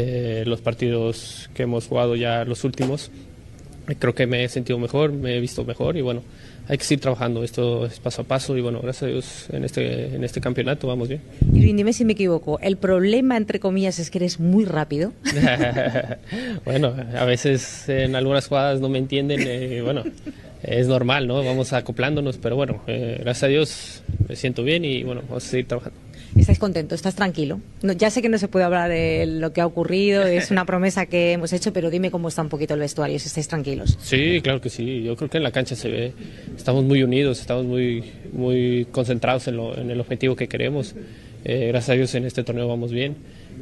Eh, 0.00 0.44
los 0.46 0.60
partidos 0.60 1.50
que 1.54 1.64
hemos 1.64 1.88
jugado 1.88 2.14
ya 2.14 2.44
los 2.44 2.62
últimos, 2.62 3.10
creo 3.98 4.14
que 4.14 4.28
me 4.28 4.44
he 4.44 4.48
sentido 4.48 4.78
mejor, 4.78 5.10
me 5.10 5.36
he 5.36 5.40
visto 5.40 5.64
mejor 5.64 5.96
y 5.96 6.02
bueno, 6.02 6.22
hay 6.68 6.78
que 6.78 6.84
seguir 6.84 7.00
trabajando. 7.00 7.42
Esto 7.42 7.84
es 7.84 7.98
paso 7.98 8.22
a 8.22 8.24
paso 8.24 8.56
y 8.56 8.60
bueno, 8.60 8.80
gracias 8.80 9.02
a 9.02 9.06
Dios 9.06 9.46
en 9.50 9.64
este, 9.64 10.14
en 10.14 10.22
este 10.22 10.40
campeonato 10.40 10.86
vamos 10.86 11.08
bien. 11.08 11.20
Irving, 11.52 11.74
dime 11.74 11.92
si 11.92 12.04
me 12.04 12.12
equivoco, 12.12 12.60
el 12.60 12.76
problema, 12.76 13.36
entre 13.36 13.58
comillas, 13.58 13.98
es 13.98 14.08
que 14.08 14.18
eres 14.18 14.38
muy 14.38 14.64
rápido. 14.64 15.12
bueno, 16.64 16.94
a 17.18 17.24
veces 17.24 17.88
en 17.88 18.14
algunas 18.14 18.46
jugadas 18.46 18.80
no 18.80 18.88
me 18.88 18.98
entienden, 18.98 19.40
eh, 19.42 19.82
bueno, 19.82 20.04
es 20.62 20.86
normal, 20.86 21.26
¿no? 21.26 21.42
Vamos 21.42 21.72
acoplándonos, 21.72 22.38
pero 22.38 22.54
bueno, 22.54 22.82
eh, 22.86 23.16
gracias 23.18 23.42
a 23.42 23.48
Dios 23.48 24.02
me 24.28 24.36
siento 24.36 24.62
bien 24.62 24.84
y 24.84 25.02
bueno, 25.02 25.22
vamos 25.26 25.44
a 25.44 25.48
seguir 25.48 25.66
trabajando. 25.66 25.98
¿Estás 26.36 26.58
contento? 26.58 26.94
¿Estás 26.94 27.14
tranquilo? 27.14 27.60
No, 27.82 27.92
ya 27.92 28.10
sé 28.10 28.22
que 28.22 28.28
no 28.28 28.38
se 28.38 28.48
puede 28.48 28.64
hablar 28.64 28.88
de 28.90 29.26
lo 29.26 29.52
que 29.52 29.60
ha 29.60 29.66
ocurrido, 29.66 30.24
es 30.26 30.50
una 30.50 30.64
promesa 30.66 31.06
que 31.06 31.32
hemos 31.32 31.52
hecho, 31.52 31.72
pero 31.72 31.90
dime 31.90 32.10
cómo 32.10 32.28
está 32.28 32.42
un 32.42 32.48
poquito 32.48 32.74
el 32.74 32.80
vestuario, 32.80 33.18
si 33.18 33.26
estáis 33.28 33.48
tranquilos. 33.48 33.96
Sí, 34.00 34.40
claro 34.42 34.60
que 34.60 34.70
sí. 34.70 35.02
Yo 35.02 35.16
creo 35.16 35.28
que 35.30 35.38
en 35.38 35.42
la 35.42 35.50
cancha 35.52 35.74
se 35.74 35.88
ve, 35.88 36.12
estamos 36.56 36.84
muy 36.84 37.02
unidos, 37.02 37.40
estamos 37.40 37.64
muy, 37.64 38.04
muy 38.32 38.86
concentrados 38.92 39.48
en, 39.48 39.56
lo- 39.56 39.76
en 39.78 39.90
el 39.90 40.00
objetivo 40.00 40.36
que 40.36 40.48
queremos. 40.48 40.94
Eh, 41.44 41.68
gracias 41.68 41.90
a 41.90 41.94
Dios 41.94 42.14
en 42.14 42.24
este 42.24 42.44
torneo 42.44 42.68
vamos 42.68 42.90
bien, 42.92 43.16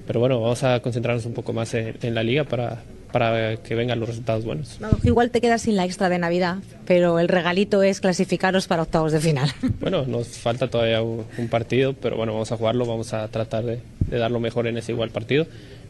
pero 0.06 0.20
bueno, 0.20 0.40
vamos 0.40 0.62
a 0.64 0.80
concentrarnos 0.80 1.24
un 1.26 1.34
poco 1.34 1.52
más 1.52 1.72
en, 1.74 1.94
en 2.02 2.14
la 2.14 2.22
liga 2.22 2.44
para, 2.44 2.82
para 3.12 3.56
que 3.56 3.74
vengan 3.74 4.00
los 4.00 4.08
resultados 4.08 4.44
buenos. 4.44 4.78
Que 5.02 5.08
igual 5.08 5.30
te 5.30 5.40
quedas 5.40 5.62
sin 5.62 5.76
la 5.76 5.84
extra 5.84 6.08
de 6.08 6.18
Navidad, 6.18 6.58
pero 6.86 7.18
el 7.18 7.28
regalito 7.28 7.82
es 7.82 8.00
clasificaros 8.00 8.66
para 8.66 8.82
octavos 8.82 9.12
de 9.12 9.20
final. 9.20 9.50
Bueno, 9.80 10.04
nos 10.06 10.28
falta 10.28 10.68
todavía 10.68 11.00
un, 11.02 11.24
un 11.38 11.48
partido, 11.48 11.92
pero 11.94 12.16
bueno, 12.16 12.32
vamos 12.32 12.50
a 12.50 12.56
jugarlo, 12.56 12.86
vamos 12.86 13.12
a 13.12 13.28
tratar 13.28 13.64
de, 13.64 13.80
de 14.00 14.18
dar 14.18 14.30
lo 14.30 14.40
mejor 14.40 14.66
en 14.66 14.76
ese 14.78 14.92
igual 14.92 15.10
partido. 15.10 15.46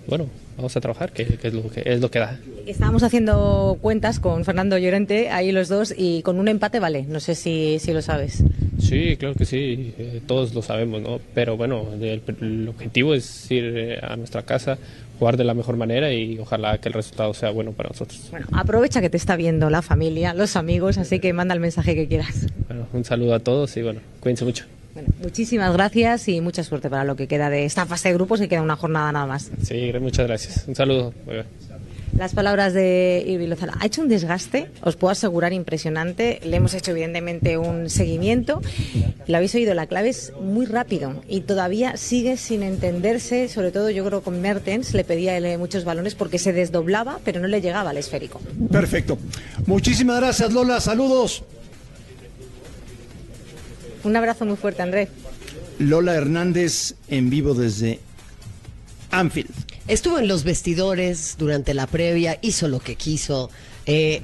Bueno, 0.06 0.26
vamos 0.56 0.76
a 0.76 0.80
trabajar, 0.80 1.12
que, 1.12 1.24
que 1.24 1.48
es, 1.48 1.54
lo 1.54 1.68
que 1.68 1.82
es 1.84 2.00
lo 2.00 2.10
que 2.10 2.18
da. 2.20 2.38
Estábamos 2.66 3.02
haciendo 3.02 3.76
cuentas 3.80 4.20
con 4.20 4.44
Fernando 4.44 4.78
Llorente, 4.78 5.30
ahí 5.30 5.50
los 5.50 5.68
dos, 5.68 5.92
y 5.96 6.22
con 6.22 6.38
un 6.38 6.48
empate 6.48 6.78
vale, 6.78 7.04
no 7.08 7.18
sé 7.20 7.34
si, 7.34 7.78
si 7.80 7.92
lo 7.92 8.02
sabes. 8.02 8.42
Sí, 8.78 9.16
claro 9.16 9.34
que 9.34 9.44
sí, 9.44 9.94
eh, 9.98 10.20
todos 10.26 10.54
lo 10.54 10.62
sabemos, 10.62 11.00
¿no? 11.02 11.20
Pero 11.34 11.56
bueno, 11.56 11.86
el, 12.00 12.22
el 12.40 12.68
objetivo 12.68 13.14
es 13.14 13.50
ir 13.50 13.64
eh, 13.76 13.98
a 14.02 14.16
nuestra 14.16 14.42
casa, 14.42 14.78
jugar 15.18 15.36
de 15.36 15.44
la 15.44 15.54
mejor 15.54 15.76
manera 15.76 16.12
y 16.12 16.38
ojalá 16.38 16.78
que 16.78 16.88
el 16.88 16.92
resultado 16.94 17.32
sea 17.34 17.50
bueno 17.50 17.72
para 17.72 17.88
nosotros. 17.88 18.20
Bueno, 18.30 18.46
aprovecha 18.52 19.00
que 19.00 19.10
te 19.10 19.16
está 19.16 19.36
viendo 19.36 19.70
la 19.70 19.82
familia, 19.82 20.34
los 20.34 20.56
amigos, 20.56 20.98
así 20.98 21.20
que 21.20 21.32
manda 21.32 21.54
el 21.54 21.60
mensaje 21.60 21.94
que 21.94 22.06
quieras. 22.06 22.46
Bueno, 22.68 22.86
un 22.92 23.04
saludo 23.04 23.34
a 23.34 23.40
todos 23.40 23.76
y 23.76 23.82
bueno, 23.82 24.00
cuídense 24.20 24.44
mucho. 24.44 24.64
Bueno, 24.94 25.08
muchísimas 25.22 25.72
gracias 25.74 26.26
y 26.28 26.40
mucha 26.40 26.62
suerte 26.64 26.88
para 26.88 27.04
lo 27.04 27.16
que 27.16 27.26
queda 27.28 27.50
de 27.50 27.64
esta 27.66 27.84
fase 27.84 28.08
de 28.08 28.14
grupos, 28.14 28.40
que 28.40 28.48
queda 28.48 28.62
una 28.62 28.76
jornada 28.76 29.12
nada 29.12 29.26
más. 29.26 29.50
Sí, 29.62 29.92
muchas 30.00 30.26
gracias. 30.26 30.64
Un 30.66 30.74
saludo. 30.74 31.12
Bye, 31.26 31.36
bye. 31.42 31.75
Las 32.18 32.32
palabras 32.32 32.72
de 32.72 33.22
Irving 33.26 33.48
Lozano. 33.48 33.74
Ha 33.78 33.86
hecho 33.86 34.00
un 34.00 34.08
desgaste, 34.08 34.70
os 34.80 34.96
puedo 34.96 35.12
asegurar, 35.12 35.52
impresionante. 35.52 36.40
Le 36.44 36.56
hemos 36.56 36.72
hecho, 36.72 36.92
evidentemente, 36.92 37.58
un 37.58 37.90
seguimiento. 37.90 38.62
Lo 39.26 39.36
habéis 39.36 39.54
oído, 39.54 39.74
la 39.74 39.86
clave 39.86 40.08
es 40.08 40.32
muy 40.40 40.64
rápido 40.64 41.22
y 41.28 41.42
todavía 41.42 41.98
sigue 41.98 42.38
sin 42.38 42.62
entenderse. 42.62 43.48
Sobre 43.48 43.70
todo, 43.70 43.90
yo 43.90 44.04
creo 44.06 44.22
con 44.22 44.40
Mertens 44.40 44.94
le 44.94 45.04
pedía 45.04 45.36
él, 45.36 45.44
eh, 45.44 45.58
muchos 45.58 45.84
balones 45.84 46.14
porque 46.14 46.38
se 46.38 46.54
desdoblaba, 46.54 47.20
pero 47.22 47.40
no 47.40 47.48
le 47.48 47.60
llegaba 47.60 47.90
al 47.90 47.98
esférico. 47.98 48.40
Perfecto. 48.72 49.18
Muchísimas 49.66 50.18
gracias, 50.18 50.52
Lola. 50.54 50.80
Saludos. 50.80 51.44
Un 54.04 54.16
abrazo 54.16 54.46
muy 54.46 54.56
fuerte, 54.56 54.80
Andrés. 54.80 55.10
Lola 55.78 56.14
Hernández 56.14 56.94
en 57.08 57.28
vivo 57.28 57.52
desde 57.52 58.00
Anfield. 59.10 59.75
Estuvo 59.88 60.18
en 60.18 60.26
los 60.28 60.44
vestidores 60.44 61.36
durante 61.38 61.72
la 61.74 61.86
previa, 61.86 62.38
hizo 62.42 62.68
lo 62.68 62.80
que 62.80 62.96
quiso. 62.96 63.50
eh, 63.86 64.22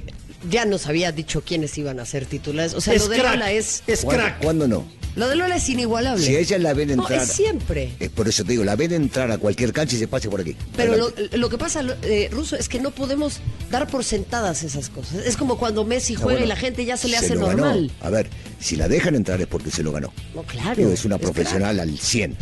ya 0.49 0.65
nos 0.65 0.87
había 0.87 1.13
dicho 1.13 1.41
quiénes 1.41 1.77
iban 1.77 2.01
a 2.01 2.05
ser 2.05 2.25
titulares. 2.25 2.73
O 2.73 2.81
sea, 2.81 2.93
Es 2.93 3.03
lo 3.03 3.07
de 3.07 3.17
crack, 3.19 3.33
Lola 3.35 3.51
es. 3.53 3.81
es 3.87 4.01
¿Cuándo, 4.01 4.23
crack. 4.23 4.41
cuándo 4.43 4.67
no? 4.67 4.85
Lo 5.15 5.29
de 5.29 5.37
Lola 5.37 5.55
es 5.55 5.69
inigualable. 5.69 6.21
Si 6.25 6.35
ella 6.35 6.57
la 6.57 6.73
ven 6.73 6.89
No, 6.97 7.03
entrar. 7.03 7.21
es 7.21 7.29
siempre. 7.29 7.93
Es 8.01 8.09
por 8.09 8.27
eso 8.27 8.43
te 8.43 8.51
digo, 8.51 8.65
la 8.65 8.75
ven 8.75 8.91
entrar 8.91 9.31
a 9.31 9.37
cualquier 9.37 9.71
cancha 9.71 9.95
y 9.95 9.99
se 9.99 10.07
pase 10.09 10.27
por 10.29 10.41
aquí. 10.41 10.57
Pero 10.75 10.97
lo, 10.97 11.13
lo 11.37 11.49
que 11.49 11.57
pasa, 11.57 11.81
eh, 12.01 12.27
Ruso, 12.29 12.57
es 12.57 12.67
que 12.67 12.81
no 12.81 12.91
podemos 12.91 13.39
dar 13.71 13.87
por 13.87 14.03
sentadas 14.03 14.63
esas 14.63 14.89
cosas. 14.89 15.25
Es 15.25 15.37
como 15.37 15.57
cuando 15.57 15.85
Messi 15.85 16.15
No, 16.15 16.19
juega 16.23 16.39
bueno, 16.39 16.45
y 16.45 16.49
la 16.49 16.57
gente 16.57 16.83
ya 16.83 16.97
se 16.97 17.07
le 17.07 17.15
hace 17.15 17.35
lo 17.35 17.45
ganó. 17.47 17.57
normal. 17.67 17.91
A 18.01 18.09
ver, 18.09 18.27
si 18.59 18.75
la 18.75 18.89
dejan 18.89 19.15
entrar 19.15 19.39
es 19.39 19.47
porque 19.47 19.71
se 19.71 19.81
lo 19.81 19.93
ganó. 19.93 20.11
No, 20.35 20.43
claro. 20.43 20.75
Digo, 20.75 20.91
es 20.91 21.05
una 21.05 21.15
es 21.15 21.21
profesional 21.21 21.79
al 21.79 21.97
100. 21.97 22.35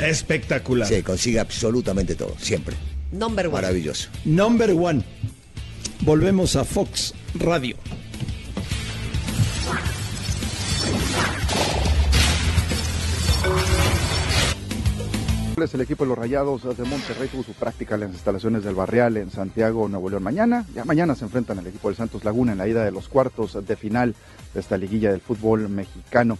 Espectacular. 0.00 0.88
Se 0.88 1.02
consigue 1.02 1.40
absolutamente 1.40 2.14
todo, 2.14 2.34
siempre. 2.38 2.76
Number 3.12 3.46
one. 3.46 3.54
Maravilloso. 3.54 4.08
Number 4.24 4.70
one. 4.70 5.04
Volvemos 6.00 6.56
a 6.56 6.64
Fox 6.64 7.14
Radio. 7.34 7.76
El 15.56 15.80
equipo 15.80 16.04
de 16.04 16.08
los 16.08 16.18
Rayados 16.18 16.76
de 16.76 16.84
Monterrey 16.84 17.28
tuvo 17.28 17.42
su 17.42 17.52
práctica 17.52 17.94
en 17.94 18.02
las 18.02 18.10
instalaciones 18.10 18.64
del 18.64 18.74
Barrial 18.74 19.16
en 19.16 19.30
Santiago, 19.30 19.88
Nuevo 19.88 20.10
León. 20.10 20.22
Mañana, 20.22 20.66
ya 20.74 20.84
mañana 20.84 21.14
se 21.14 21.24
enfrentan 21.24 21.58
al 21.58 21.66
equipo 21.66 21.88
del 21.88 21.96
Santos 21.96 22.24
Laguna 22.24 22.52
en 22.52 22.58
la 22.58 22.68
ida 22.68 22.84
de 22.84 22.90
los 22.90 23.08
cuartos 23.08 23.56
de 23.66 23.76
final 23.76 24.14
de 24.52 24.60
esta 24.60 24.76
liguilla 24.76 25.10
del 25.10 25.20
fútbol 25.20 25.68
mexicano. 25.68 26.38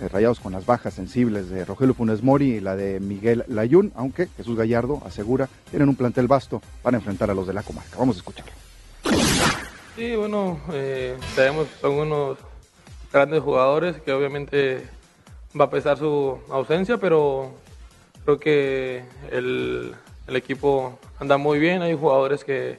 Eh, 0.00 0.08
Rayados 0.08 0.40
con 0.40 0.52
las 0.52 0.66
bajas 0.66 0.92
sensibles 0.92 1.48
de 1.48 1.64
Rogelio 1.64 1.94
Funes 1.94 2.22
Mori 2.22 2.56
y 2.56 2.60
la 2.60 2.76
de 2.76 3.00
Miguel 3.00 3.44
Layún, 3.48 3.92
aunque 3.96 4.28
Jesús 4.36 4.56
Gallardo 4.56 5.00
asegura 5.06 5.48
tienen 5.70 5.88
un 5.88 5.96
plantel 5.96 6.26
vasto 6.26 6.60
para 6.82 6.98
enfrentar 6.98 7.30
a 7.30 7.34
los 7.34 7.46
de 7.46 7.54
la 7.54 7.62
comarca. 7.62 7.96
Vamos 7.98 8.16
a 8.16 8.18
escucharlo. 8.18 8.52
Sí, 9.96 10.14
bueno, 10.14 10.60
eh, 10.72 11.16
tenemos 11.34 11.68
algunos 11.82 12.36
grandes 13.10 13.42
jugadores 13.42 13.96
que 14.02 14.12
obviamente 14.12 14.86
va 15.58 15.64
a 15.64 15.70
pesar 15.70 15.96
su 15.96 16.38
ausencia, 16.50 16.98
pero 16.98 17.54
creo 18.24 18.38
que 18.38 19.02
el, 19.32 19.94
el 20.26 20.36
equipo 20.36 20.98
anda 21.18 21.38
muy 21.38 21.58
bien, 21.58 21.80
hay 21.80 21.94
jugadores 21.94 22.44
que 22.44 22.78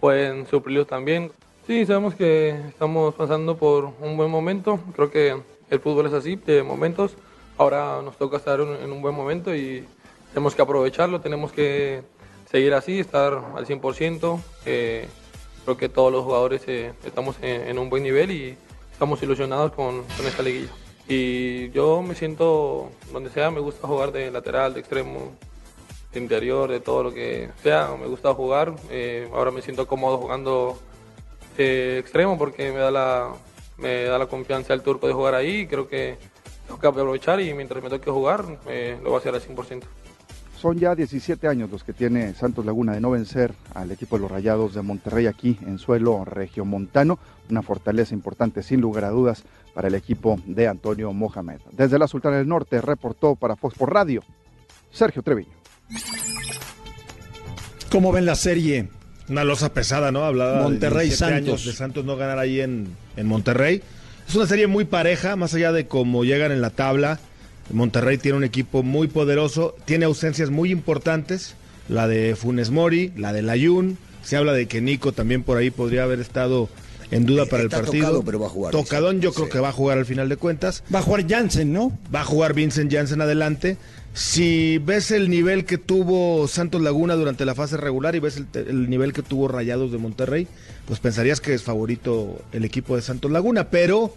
pueden 0.00 0.46
suplirlos 0.46 0.86
también. 0.86 1.30
Sí, 1.66 1.84
sabemos 1.84 2.14
que 2.14 2.58
estamos 2.68 3.14
pasando 3.14 3.58
por 3.58 3.92
un 4.00 4.16
buen 4.16 4.30
momento, 4.30 4.80
creo 4.94 5.10
que 5.10 5.53
el 5.70 5.80
fútbol 5.80 6.06
es 6.06 6.12
así, 6.12 6.36
de 6.36 6.62
momentos, 6.62 7.16
ahora 7.58 8.00
nos 8.02 8.16
toca 8.16 8.36
estar 8.36 8.60
en, 8.60 8.92
un 8.92 9.02
buen 9.02 9.14
momento 9.14 9.54
y 9.54 9.84
tenemos 10.32 10.54
que 10.54 10.62
aprovecharlo, 10.62 11.20
tenemos 11.20 11.52
que 11.52 12.02
seguir 12.50 12.74
así, 12.74 13.00
estar 13.00 13.32
al 13.54 13.66
100%. 13.66 14.40
eh, 14.66 15.08
creo 15.64 15.76
que 15.76 15.88
todos 15.88 16.12
los 16.12 16.24
jugadores 16.24 16.62
eh, 16.66 16.92
estamos 17.04 17.36
en, 17.40 17.78
un 17.78 17.88
buen 17.88 18.02
nivel 18.02 18.30
y 18.30 18.56
estamos 18.92 19.22
ilusionados 19.22 19.72
con, 19.72 20.02
con 20.02 20.26
esta 20.26 20.42
liguilla. 20.42 20.70
Y 21.08 21.70
yo 21.70 22.02
me 22.02 22.14
siento 22.14 22.90
donde 23.12 23.30
sea, 23.30 23.50
me 23.50 23.60
gusta 23.60 23.86
jugar 23.86 24.12
de 24.12 24.30
lateral, 24.30 24.74
de 24.74 24.80
extremo, 24.80 25.32
de 26.12 26.20
interior, 26.20 26.70
de 26.70 26.80
todo 26.80 27.02
lo 27.02 27.14
que 27.14 27.50
sea, 27.62 27.94
me 28.00 28.06
gusta 28.06 28.32
jugar. 28.34 28.74
eh, 28.90 29.28
ahora 29.32 29.50
me 29.50 29.60
siento 29.62 29.86
cómodo 29.86 30.18
jugando 30.18 30.78
eh, 31.58 31.98
extremo 32.00 32.38
porque 32.38 32.72
me 32.72 32.78
da 32.78 32.90
la 32.90 33.32
me 33.78 34.04
da 34.04 34.18
la 34.18 34.26
confianza 34.26 34.74
el 34.74 34.82
turco 34.82 35.06
de 35.06 35.12
jugar 35.12 35.34
ahí 35.34 35.60
y 35.60 35.66
creo 35.66 35.88
que 35.88 36.16
tengo 36.66 36.80
que 36.80 36.86
aprovechar 36.86 37.40
y 37.40 37.52
mientras 37.54 37.82
me 37.82 37.90
toque 37.90 38.10
jugar 38.10 38.44
eh, 38.66 38.98
lo 39.02 39.10
voy 39.10 39.16
a 39.16 39.18
hacer 39.18 39.34
al 39.34 39.40
100%. 39.40 39.82
son 40.60 40.78
ya 40.78 40.94
17 40.94 41.46
años 41.46 41.70
los 41.70 41.84
que 41.84 41.92
tiene 41.92 42.34
Santos 42.34 42.64
Laguna 42.64 42.92
de 42.92 43.00
no 43.00 43.10
vencer 43.10 43.54
al 43.74 43.90
equipo 43.90 44.16
de 44.16 44.22
los 44.22 44.30
Rayados 44.30 44.74
de 44.74 44.82
Monterrey 44.82 45.26
aquí 45.26 45.58
en 45.66 45.78
suelo 45.78 46.24
regiomontano. 46.24 47.18
Una 47.50 47.60
fortaleza 47.60 48.14
importante, 48.14 48.62
sin 48.62 48.80
lugar 48.80 49.04
a 49.04 49.10
dudas, 49.10 49.44
para 49.74 49.88
el 49.88 49.94
equipo 49.94 50.38
de 50.46 50.66
Antonio 50.66 51.12
Mohamed. 51.12 51.60
Desde 51.72 51.98
la 51.98 52.08
Sultana 52.08 52.38
del 52.38 52.48
Norte 52.48 52.80
reportó 52.80 53.34
para 53.34 53.56
Fox 53.56 53.76
por 53.76 53.92
Radio 53.92 54.22
Sergio 54.90 55.22
Treviño. 55.22 55.52
¿Cómo 57.90 58.10
ven 58.10 58.24
la 58.24 58.34
serie? 58.34 58.88
Una 59.28 59.44
losa 59.44 59.72
pesada, 59.72 60.12
¿no? 60.12 60.24
Hablaba 60.24 60.62
Monterrey 60.62 61.08
de 61.08 61.16
17 61.16 61.16
Santos. 61.16 61.48
años 61.48 61.64
de 61.64 61.72
Santos 61.72 62.04
no 62.04 62.16
ganar 62.16 62.38
ahí 62.38 62.60
en, 62.60 62.88
en 63.16 63.26
Monterrey. 63.26 63.82
Es 64.28 64.34
una 64.34 64.46
serie 64.46 64.66
muy 64.66 64.84
pareja, 64.84 65.36
más 65.36 65.54
allá 65.54 65.72
de 65.72 65.86
cómo 65.86 66.24
llegan 66.24 66.52
en 66.52 66.60
la 66.60 66.70
tabla. 66.70 67.18
Monterrey 67.72 68.18
tiene 68.18 68.36
un 68.38 68.44
equipo 68.44 68.82
muy 68.82 69.08
poderoso, 69.08 69.74
tiene 69.86 70.04
ausencias 70.04 70.50
muy 70.50 70.70
importantes, 70.70 71.54
la 71.88 72.06
de 72.08 72.36
Funes 72.36 72.70
Mori, 72.70 73.12
la 73.16 73.32
de 73.32 73.42
Layun. 73.42 73.96
Se 74.22 74.36
habla 74.36 74.52
de 74.52 74.66
que 74.66 74.80
Nico 74.80 75.12
también 75.12 75.42
por 75.42 75.56
ahí 75.56 75.70
podría 75.70 76.02
haber 76.04 76.20
estado 76.20 76.68
en 77.10 77.26
duda 77.26 77.46
para 77.46 77.62
el 77.62 77.68
partido. 77.70 78.06
tocado, 78.06 78.24
pero 78.24 78.40
va 78.40 78.46
a 78.46 78.50
jugar, 78.50 78.72
Tocadón, 78.72 79.20
yo 79.20 79.32
creo 79.32 79.48
que 79.48 79.60
va 79.60 79.68
a 79.68 79.72
jugar 79.72 79.98
al 79.98 80.06
final 80.06 80.28
de 80.28 80.36
cuentas. 80.36 80.82
Va 80.94 80.98
a 80.98 81.02
jugar 81.02 81.26
Jansen, 81.28 81.72
¿no? 81.72 81.96
Va 82.14 82.20
a 82.20 82.24
jugar 82.24 82.54
Vincent 82.54 82.92
Janssen 82.92 83.20
adelante. 83.20 83.76
Si 84.14 84.78
ves 84.78 85.10
el 85.10 85.28
nivel 85.28 85.64
que 85.64 85.76
tuvo 85.76 86.46
Santos 86.46 86.80
Laguna 86.80 87.14
durante 87.14 87.44
la 87.44 87.54
fase 87.54 87.76
regular 87.76 88.14
y 88.14 88.20
ves 88.20 88.36
el, 88.36 88.46
el 88.54 88.88
nivel 88.88 89.12
que 89.12 89.22
tuvo 89.22 89.48
Rayados 89.48 89.90
de 89.90 89.98
Monterrey, 89.98 90.46
pues 90.86 91.00
pensarías 91.00 91.40
que 91.40 91.52
es 91.52 91.64
favorito 91.64 92.40
el 92.52 92.64
equipo 92.64 92.94
de 92.94 93.02
Santos 93.02 93.32
Laguna, 93.32 93.70
pero 93.70 94.14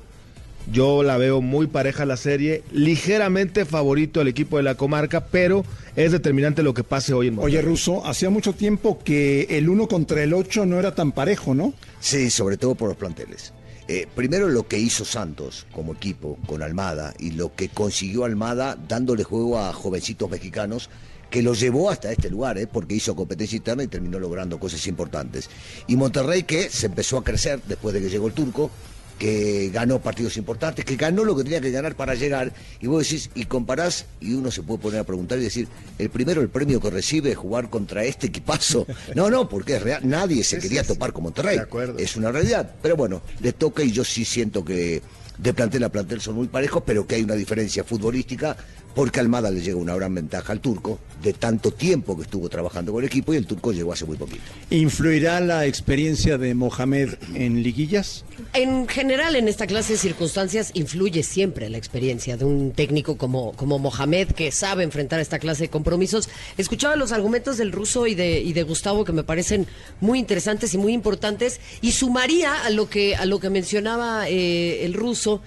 yo 0.71 1.01
la 1.01 1.17
veo 1.17 1.41
muy 1.41 1.67
pareja 1.67 2.05
la 2.05 2.17
serie, 2.17 2.63
ligeramente 2.71 3.65
favorito 3.65 4.21
el 4.21 4.27
equipo 4.27 4.57
de 4.57 4.63
la 4.63 4.75
comarca, 4.75 5.25
pero 5.25 5.65
es 5.95 6.11
determinante 6.11 6.61
lo 6.61 6.73
que 6.73 6.83
pase 6.83 7.13
hoy 7.13 7.27
en 7.27 7.35
Monterrey. 7.35 7.57
Oye, 7.57 7.67
Russo, 7.67 8.05
hacía 8.05 8.29
mucho 8.29 8.53
tiempo 8.53 8.99
que 9.03 9.47
el 9.49 9.69
1 9.69 9.87
contra 9.87 10.21
el 10.21 10.33
8 10.33 10.65
no 10.65 10.77
era 10.77 10.93
tan 10.93 11.11
parejo, 11.11 11.55
¿no? 11.55 11.73
Sí, 11.99 12.29
sobre 12.29 12.57
todo 12.57 12.75
por 12.75 12.89
los 12.89 12.97
planteles. 12.97 13.53
Eh, 13.89 14.05
primero 14.13 14.49
lo 14.49 14.67
que 14.67 14.77
hizo 14.77 15.05
Santos 15.05 15.65
como 15.71 15.93
equipo 15.93 16.37
con 16.45 16.61
Almada 16.61 17.13
y 17.19 17.31
lo 17.31 17.55
que 17.55 17.69
consiguió 17.69 18.25
Almada 18.25 18.75
dándole 18.75 19.23
juego 19.23 19.59
a 19.59 19.71
jovencitos 19.71 20.29
mexicanos 20.29 20.89
que 21.29 21.41
lo 21.41 21.53
llevó 21.53 21.89
hasta 21.89 22.11
este 22.11 22.29
lugar, 22.29 22.57
eh, 22.57 22.67
porque 22.67 22.95
hizo 22.95 23.15
competencia 23.15 23.57
interna 23.57 23.83
y 23.83 23.87
terminó 23.87 24.19
logrando 24.19 24.59
cosas 24.59 24.85
importantes. 24.87 25.49
Y 25.87 25.95
Monterrey 25.95 26.43
que 26.43 26.69
se 26.69 26.87
empezó 26.87 27.17
a 27.17 27.23
crecer 27.23 27.61
después 27.65 27.93
de 27.93 28.01
que 28.01 28.09
llegó 28.09 28.27
el 28.27 28.33
turco, 28.33 28.71
que 29.17 29.69
ganó 29.73 29.99
partidos 29.99 30.37
importantes, 30.37 30.85
que 30.85 30.95
ganó 30.95 31.23
lo 31.23 31.35
que 31.35 31.43
tenía 31.43 31.61
que 31.61 31.71
ganar 31.71 31.95
para 31.95 32.15
llegar, 32.15 32.53
y 32.79 32.87
vos 32.87 33.03
decís, 33.03 33.29
y 33.35 33.45
comparás, 33.45 34.05
y 34.21 34.33
uno 34.33 34.51
se 34.51 34.63
puede 34.63 34.79
poner 34.79 34.99
a 34.99 35.03
preguntar 35.03 35.39
y 35.39 35.43
decir, 35.43 35.67
el 35.97 36.09
primero, 36.09 36.41
el 36.41 36.49
premio 36.49 36.79
que 36.79 36.89
recibe 36.89 37.31
es 37.31 37.37
jugar 37.37 37.69
contra 37.69 38.03
este 38.03 38.27
equipazo. 38.27 38.85
No, 39.15 39.29
no, 39.29 39.49
porque 39.49 39.77
es 39.77 39.81
real, 39.81 40.01
nadie 40.07 40.43
se 40.43 40.59
quería 40.59 40.83
topar 40.83 41.13
con 41.13 41.23
Monterrey. 41.23 41.59
Es 41.97 42.15
una 42.15 42.31
realidad. 42.31 42.75
Pero 42.81 42.95
bueno, 42.95 43.21
le 43.41 43.53
toca 43.53 43.83
y 43.83 43.91
yo 43.91 44.03
sí 44.03 44.25
siento 44.25 44.63
que 44.63 45.01
de 45.37 45.53
plantel 45.53 45.83
a 45.83 45.89
plantel 45.89 46.21
son 46.21 46.35
muy 46.35 46.47
parejos, 46.47 46.83
pero 46.85 47.05
que 47.05 47.15
hay 47.15 47.23
una 47.23 47.35
diferencia 47.35 47.83
futbolística 47.83 48.57
porque 48.97 49.19
Almada 49.19 49.51
le 49.51 49.61
llega 49.61 49.77
una 49.77 49.95
gran 49.95 50.15
ventaja 50.15 50.51
al 50.51 50.59
turco 50.59 50.97
de 51.21 51.31
tanto 51.31 51.69
tiempo 51.69 52.17
que 52.17 52.23
estuvo 52.23 52.49
trabajando 52.49 52.91
con 52.91 53.03
el 53.03 53.07
equipo 53.07 53.31
y 53.31 53.37
el 53.37 53.45
turco 53.45 53.71
llegó 53.71 53.93
hace 53.93 54.05
muy 54.05 54.17
poquito. 54.17 54.41
¿Influirá 54.71 55.39
la 55.39 55.67
experiencia 55.67 56.39
de 56.39 56.55
Mohamed 56.55 57.13
en 57.35 57.61
liguillas? 57.61 58.25
En 58.53 58.87
general, 58.87 59.35
en 59.35 59.47
esta 59.47 59.67
clase 59.67 59.93
de 59.93 59.99
circunstancias, 59.99 60.71
influye 60.73 61.21
siempre 61.21 61.69
la 61.69 61.77
experiencia 61.77 62.37
de 62.37 62.45
un 62.45 62.71
técnico 62.71 63.19
como, 63.19 63.53
como 63.53 63.77
Mohamed, 63.77 64.29
que 64.31 64.51
sabe 64.51 64.83
enfrentar 64.83 65.19
esta 65.19 65.37
clase 65.37 65.65
de 65.65 65.69
compromisos. 65.69 66.27
Escuchaba 66.57 66.95
los 66.95 67.11
argumentos 67.11 67.57
del 67.57 67.71
ruso 67.71 68.07
y 68.07 68.15
de, 68.15 68.39
y 68.41 68.53
de 68.53 68.63
Gustavo, 68.63 69.05
que 69.05 69.13
me 69.13 69.23
parecen 69.23 69.67
muy 70.01 70.17
interesantes 70.17 70.73
y 70.73 70.79
muy 70.79 70.93
importantes, 70.93 71.61
y 71.81 71.91
sumaría 71.91 72.65
a 72.65 72.71
lo 72.71 72.89
que, 72.89 73.15
a 73.15 73.25
lo 73.25 73.39
que 73.39 73.51
mencionaba 73.51 74.27
eh, 74.27 74.85
el 74.85 74.95
ruso. 74.95 75.43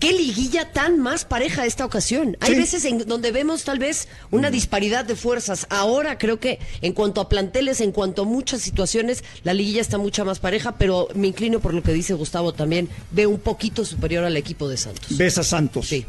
¿Qué 0.00 0.12
liguilla 0.12 0.70
tan 0.72 1.00
más 1.00 1.24
pareja 1.24 1.66
esta 1.66 1.84
ocasión? 1.84 2.36
Hay 2.40 2.52
Sí. 2.54 2.58
veces 2.60 2.84
en 2.84 2.98
donde 2.98 3.32
vemos 3.32 3.64
tal 3.64 3.80
vez 3.80 4.06
una 4.30 4.48
disparidad 4.50 5.04
de 5.04 5.16
fuerzas. 5.16 5.66
Ahora 5.70 6.18
creo 6.18 6.38
que 6.38 6.60
en 6.82 6.92
cuanto 6.92 7.20
a 7.20 7.28
planteles, 7.28 7.80
en 7.80 7.90
cuanto 7.90 8.22
a 8.22 8.24
muchas 8.24 8.62
situaciones, 8.62 9.24
la 9.42 9.54
liguilla 9.54 9.80
está 9.80 9.98
mucha 9.98 10.22
más 10.24 10.38
pareja, 10.38 10.76
pero 10.78 11.08
me 11.14 11.26
inclino 11.26 11.58
por 11.58 11.74
lo 11.74 11.82
que 11.82 11.92
dice 11.92 12.14
Gustavo 12.14 12.52
también. 12.54 12.88
Veo 13.10 13.28
un 13.28 13.40
poquito 13.40 13.84
superior 13.84 14.22
al 14.24 14.36
equipo 14.36 14.68
de 14.68 14.76
Santos. 14.76 15.16
¿Ves 15.16 15.36
a 15.38 15.42
Santos? 15.42 15.88
Sí. 15.88 16.06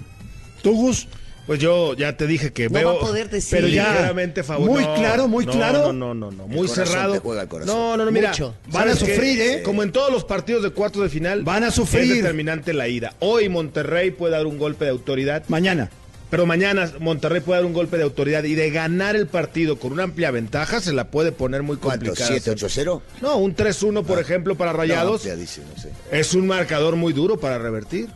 ¿Tú, 0.61 0.73
Gus? 0.75 1.07
Pues 1.49 1.59
yo 1.59 1.95
ya 1.95 2.15
te 2.15 2.27
dije 2.27 2.53
que 2.53 2.65
No 2.69 2.75
veo. 2.75 2.87
va 2.89 2.93
a 2.97 2.99
poder 2.99 3.27
decir. 3.27 3.57
Pero 3.57 3.67
Ya. 3.67 4.13
Muy 4.59 4.83
No, 4.83 4.93
claro, 4.93 5.27
muy 5.27 5.47
no, 5.47 5.51
claro. 5.51 5.91
No, 5.91 5.93
no, 5.93 6.13
no, 6.13 6.29
no. 6.31 6.47
Muy 6.47 6.67
cerrado. 6.67 7.13
te 7.13 7.19
juega 7.21 7.41
el 7.41 7.47
corazón. 7.47 7.75
No, 7.75 7.97
no, 7.97 8.05
no, 8.05 8.11
mira. 8.11 8.29
Mucho. 8.29 8.53
Van 8.67 8.87
a 8.87 8.95
sufrir, 8.95 9.41
¿eh? 9.41 9.63
Como 9.63 9.81
en 9.81 9.91
todos 9.91 10.11
los 10.11 10.23
partidos 10.25 10.61
de 10.61 10.69
cuartos 10.69 11.01
de 11.01 11.09
final. 11.09 11.41
Van 11.43 11.63
a 11.63 11.71
sufrir. 11.71 12.03
Es 12.03 12.09
determinante 12.17 12.71
la 12.71 12.87
ida. 12.87 13.15
Hoy 13.17 13.49
Monterrey 13.49 14.11
puede 14.11 14.33
dar 14.33 14.45
un 14.45 14.59
golpe 14.59 14.85
de 14.85 14.91
autoridad. 14.91 15.43
Mañana. 15.47 15.89
Pero 16.29 16.45
mañana 16.45 16.91
Monterrey 16.99 17.41
puede 17.41 17.61
dar 17.61 17.65
un 17.65 17.73
golpe 17.73 17.97
de 17.97 18.03
autoridad 18.03 18.43
y 18.43 18.53
de 18.53 18.69
ganar 18.69 19.15
el 19.15 19.25
partido 19.25 19.79
con 19.79 19.91
una 19.91 20.03
amplia 20.03 20.29
ventaja 20.29 20.81
se 20.81 20.93
la 20.93 21.05
puede 21.09 21.31
poner 21.31 21.63
muy 21.63 21.77
complicada. 21.77 22.29
¿7-8-0? 22.29 23.01
No, 23.23 23.37
un 23.37 23.55
3-1, 23.55 24.03
por 24.05 24.19
ejemplo, 24.19 24.53
para 24.53 24.71
Rayados. 24.71 25.25
No, 25.25 25.31
ya 25.31 25.35
dice, 25.35 25.63
no 25.75 25.81
sé. 25.81 25.89
Es 26.11 26.35
un 26.35 26.45
marcador 26.45 26.95
muy 26.95 27.11
duro 27.13 27.39
para 27.39 27.57
revertir. 27.57 28.09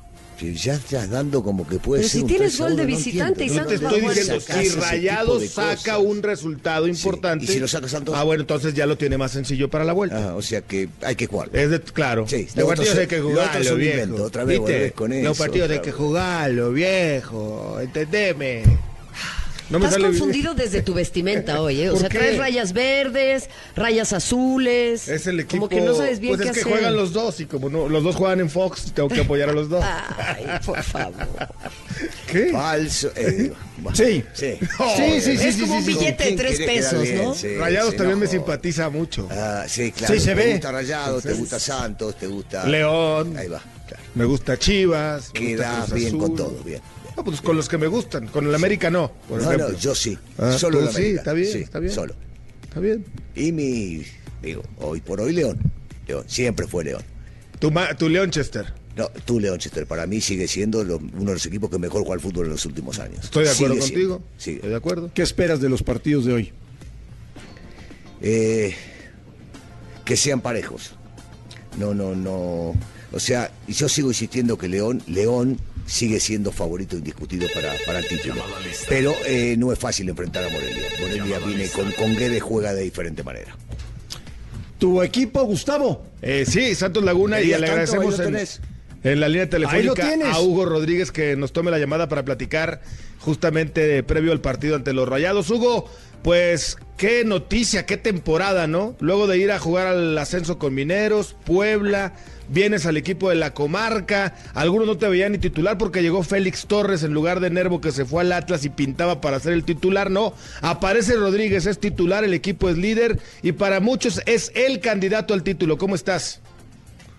Ya 0.52 0.76
estás 0.76 1.10
dando 1.10 1.44
como 1.44 1.66
que 1.68 1.78
puede 1.78 2.02
Pero 2.02 2.10
ser 2.10 2.18
si 2.20 2.22
un 2.24 2.28
tienes 2.28 2.58
3 2.58 2.60
a 2.60 2.64
gol 2.64 2.76
de 2.76 2.84
1, 2.84 2.92
no 2.92 2.98
visitante 2.98 3.46
y 3.46 3.48
entiendo. 3.48 3.72
Yo 3.72 3.78
te 3.78 3.78
Santos 3.78 3.94
va 3.94 4.10
estoy 4.10 4.10
diciendo, 4.10 4.40
si 4.40 4.80
Rayados 4.80 5.50
saca 5.50 5.76
cosas. 5.76 5.98
un 6.00 6.24
resultado 6.24 6.88
importante. 6.88 7.46
¿Y 7.46 7.48
si 7.48 7.60
lo 7.60 7.68
saca 7.68 7.88
Santos? 7.88 8.16
Ah, 8.18 8.24
bueno, 8.24 8.42
entonces 8.42 8.74
ya 8.74 8.86
lo 8.86 8.98
tiene 8.98 9.18
más 9.18 9.32
sencillo 9.32 9.70
para 9.70 9.84
la 9.86 9.94
vuelta. 9.94 10.30
Ah, 10.30 10.36
o 10.36 10.42
sea 10.42 10.62
que 10.62 10.90
hay 11.02 11.16
que 11.16 11.28
jugar. 11.28 11.50
Es 11.54 11.70
de, 11.70 11.80
claro. 11.82 12.28
Sí, 12.28 12.48
los 12.56 12.56
lo 12.56 12.68
partidos 12.68 12.98
hay 12.98 13.08
que 13.08 13.22
jugarlo, 13.22 13.76
viejo. 13.76 14.24
Otra 14.24 14.44
vez 14.44 14.92
con 14.94 15.12
Los 15.12 15.20
eso, 15.20 15.36
partidos 15.36 15.70
hay 15.72 15.80
que 15.80 15.92
jugarlo, 15.92 16.72
viejo. 16.72 17.80
Entendeme. 17.80 18.93
No 19.74 19.80
me 19.80 19.86
Estás 19.86 19.94
sale 20.02 20.10
bien. 20.10 20.20
confundido 20.20 20.54
desde 20.54 20.82
tu 20.84 20.94
vestimenta 20.94 21.60
hoy, 21.64 21.82
¿eh? 21.82 21.90
O 21.90 21.94
¿Por 21.94 22.02
sea, 22.02 22.10
qué? 22.10 22.20
traes 22.20 22.38
rayas 22.38 22.74
verdes, 22.74 23.50
rayas 23.76 24.14
azules. 24.14 25.08
Es 25.10 25.26
el 25.28 25.40
equipo. 25.40 25.68
Como 25.68 25.70
que 25.70 25.82
no 25.82 25.96
sabes 25.96 26.20
bien 26.20 26.36
pues 26.36 26.42
qué 26.44 26.48
es 26.50 26.54
que 26.54 26.62
hacer. 26.62 26.72
juegan 26.74 26.96
los 26.96 27.12
dos 27.12 27.40
y 27.40 27.46
como 27.46 27.70
no, 27.70 27.90
los 27.90 28.04
dos 28.04 28.16
juegan 28.16 28.40
en 28.40 28.50
Fox, 28.52 28.92
tengo 28.94 29.10
que 29.10 29.22
apoyar 29.22 29.50
a 29.50 29.54
los 29.54 29.70
dos. 29.70 29.84
Ay, 29.84 30.46
por 30.66 30.82
favor. 30.84 31.28
¿Qué? 32.32 32.50
Falso. 32.52 33.12
eh, 33.16 33.52
Sí. 33.94 34.24
Sí. 34.34 34.58
Sí, 34.60 35.22
sí, 35.22 35.38
sí, 35.38 35.48
es 35.48 35.56
sí, 35.56 35.62
como 35.62 35.74
sí, 35.74 35.80
un 35.80 35.86
billete 35.88 36.24
de 36.24 36.30
¿Quién 36.30 36.38
tres 36.38 36.60
pesos? 36.62 37.08
¿no? 37.16 37.34
Sí, 37.34 37.56
Rayados 37.58 37.92
sí, 37.92 37.98
también 37.98 38.20
no 38.20 38.26
me 38.26 38.28
simpatiza 38.32 38.90
mucho. 38.90 39.28
Ah, 39.32 39.66
sí, 39.68 39.92
claro. 39.92 40.14
Sí, 40.14 40.20
se 40.20 40.28
te 40.28 40.36
ve. 40.36 40.52
gusta 40.54 40.72
Rayados, 40.72 41.24
te 41.24 41.34
gusta 41.34 41.60
Santos, 41.60 42.16
te 42.18 42.28
gusta. 42.28 42.66
León. 42.66 43.36
Ahí 43.36 43.48
va, 43.48 43.60
claro. 43.88 44.04
Me 44.16 44.26
gusta 44.26 44.58
Chivas. 44.58 45.32
me 45.34 45.40
gusta 45.40 45.64
Queda 45.64 45.76
Cruz 45.86 45.94
bien 45.96 46.08
Azul. 46.10 46.20
con 46.20 46.36
todo, 46.36 46.62
bien. 46.64 46.82
No, 47.16 47.24
pues 47.24 47.42
con 47.42 47.56
los 47.56 47.70
que 47.70 47.78
me 47.78 47.88
gustan. 47.88 48.28
Con 48.28 48.48
el 48.48 48.56
América 48.56 48.90
no, 48.90 49.12
por 49.30 49.42
no, 49.42 49.48
ejemplo. 49.48 49.70
no, 49.74 49.78
yo 49.78 49.94
sí. 49.96 50.18
Ah, 50.38 50.52
solo 50.58 50.80
tú 50.80 50.86
la 50.86 50.92
sí, 50.92 50.98
América. 50.98 51.20
está 51.20 51.34
bien, 51.34 51.52
Sí, 51.52 51.58
está 51.60 51.80
bien. 51.80 51.94
Solo. 51.94 52.16
Está 52.64 52.80
bien. 52.80 53.06
Y 53.36 53.52
mi, 53.52 54.04
digo, 54.42 54.64
hoy 54.80 55.00
por 55.02 55.22
hoy 55.22 55.34
León. 55.34 55.60
León, 56.08 56.24
siempre 56.28 56.68
fue 56.68 56.84
León. 56.84 57.02
Tu, 57.60 57.72
ma- 57.72 57.94
tu 57.96 58.10
Leonchester. 58.10 58.74
No, 58.96 59.10
tú, 59.26 59.40
León 59.40 59.58
Chester, 59.58 59.88
para 59.88 60.06
mí 60.06 60.22
sigue 60.22 60.48
siendo 60.48 60.84
lo- 60.84 60.98
uno 60.98 61.26
de 61.26 61.34
los 61.34 61.46
equipos 61.48 61.70
que 61.72 61.80
mejor 61.80 62.02
juega 62.02 62.14
al 62.16 62.20
fútbol 62.20 62.46
en 62.46 62.52
los 62.52 62.66
últimos 62.68 63.00
años. 63.00 63.24
Estoy 63.26 63.46
de 63.46 63.50
acuerdo 63.50 63.74
Sigue 63.76 63.86
contigo. 63.88 64.24
sigue. 64.38 64.56
Estoy 64.58 64.70
de 64.70 64.76
acuerdo. 64.76 65.12
¿Qué 65.16 65.22
esperas 65.24 65.60
de 65.62 65.70
los 65.70 65.82
partidos 65.82 66.26
de 66.26 66.34
hoy? 66.34 66.52
Eh, 68.22 68.76
que 70.06 70.16
sean 70.16 70.42
parejos. 70.42 70.94
No, 71.80 71.94
no, 71.94 72.16
no. 72.16 72.76
O 73.12 73.20
sea, 73.20 73.52
yo 73.68 73.90
sigo 73.90 74.10
insistiendo 74.10 74.58
que 74.58 74.68
León, 74.68 75.02
León 75.08 75.58
sigue 75.86 76.20
siendo 76.20 76.52
favorito 76.52 76.96
indiscutido 76.98 77.48
para, 77.54 77.74
para 77.86 78.00
el 78.00 78.08
título. 78.08 78.44
Pero 78.90 79.16
eh, 79.26 79.56
no 79.58 79.72
es 79.72 79.80
fácil 79.80 80.10
enfrentar 80.10 80.44
a 80.44 80.50
Morelia. 80.50 80.84
Morelia 81.00 81.40
viene 81.40 81.68
con, 81.70 81.92
con 81.94 82.16
Guedes 82.16 82.42
juega 82.42 82.74
de 82.74 82.84
diferente 82.84 83.24
manera. 83.24 83.56
¿Tu 84.80 85.02
equipo, 85.02 85.44
Gustavo? 85.46 86.06
Eh, 86.22 86.46
sí, 86.48 86.76
Santos 86.76 87.04
Laguna 87.04 87.40
y 87.40 87.48
le 87.48 87.52
tanto, 87.54 87.72
agradecemos 87.72 88.20
en, 88.20 88.38
en 89.04 89.20
la 89.20 89.30
línea 89.30 89.50
telefónica 89.50 90.08
tienes. 90.10 90.28
a 90.28 90.40
Hugo 90.42 90.66
Rodríguez 90.66 91.12
que 91.12 91.36
nos 91.36 91.54
tome 91.54 91.72
la 91.72 91.80
llamada 91.80 92.10
para 92.10 92.26
platicar 92.26 92.82
justamente 93.20 94.04
previo 94.04 94.32
al 94.32 94.42
partido 94.42 94.76
ante 94.76 94.92
los 94.92 95.08
Rayados. 95.08 95.50
Hugo, 95.50 95.90
pues 96.22 96.78
qué 96.98 97.24
noticia, 97.24 97.86
qué 97.86 97.98
temporada, 97.98 98.68
¿no? 98.68 98.96
Luego 99.00 99.28
de 99.28 99.38
ir 99.38 99.52
a 99.52 99.60
jugar 99.60 99.88
al 99.88 100.18
ascenso 100.18 100.60
con 100.60 100.74
Mineros, 100.74 101.36
Puebla, 101.46 102.14
vienes 102.50 102.86
al 102.86 102.98
equipo 102.98 103.30
de 103.30 103.36
la 103.36 103.54
comarca, 103.54 104.34
algunos 104.54 104.88
no 104.88 104.98
te 104.98 105.08
veían 105.08 105.32
ni 105.32 105.38
titular 105.38 105.78
porque 105.78 106.02
llegó 106.02 106.24
Félix 106.24 106.68
Torres 106.68 107.04
en 107.04 107.14
lugar 107.14 107.40
de 107.40 107.50
Nervo 107.50 107.82
que 107.82 107.92
se 107.92 108.06
fue 108.06 108.22
al 108.22 108.32
Atlas 108.32 108.66
y 108.66 108.70
pintaba 108.70 109.22
para 109.22 109.40
ser 109.40 109.54
el 109.54 109.64
titular, 109.64 110.12
no, 110.12 110.34
aparece 110.62 111.16
Rodríguez, 111.16 111.66
es 111.66 111.80
titular, 111.80 112.24
el 112.24 112.34
equipo 112.34 112.70
es 112.70 112.78
líder 112.78 113.20
y 113.42 113.54
para 113.54 113.80
muchos 113.80 114.22
es 114.26 114.52
el 114.56 114.80
candidato 114.80 115.34
al 115.34 115.44
título. 115.44 115.78
¿Cómo 115.78 115.96
estás? 115.96 116.42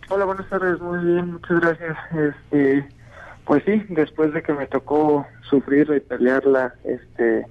Hola, 0.08 0.24
buenas 0.26 0.48
tardes, 0.48 0.80
muy 0.80 0.98
bien, 1.04 1.32
muchas 1.32 1.60
gracias. 1.60 1.96
Este, 2.12 2.88
pues 3.46 3.62
sí, 3.64 3.82
después 3.88 4.32
de 4.32 4.42
que 4.42 4.52
me 4.52 4.66
tocó 4.66 5.26
sufrir 5.48 5.90
y 5.96 6.00
pelearla, 6.00 6.74
este, 6.84 7.46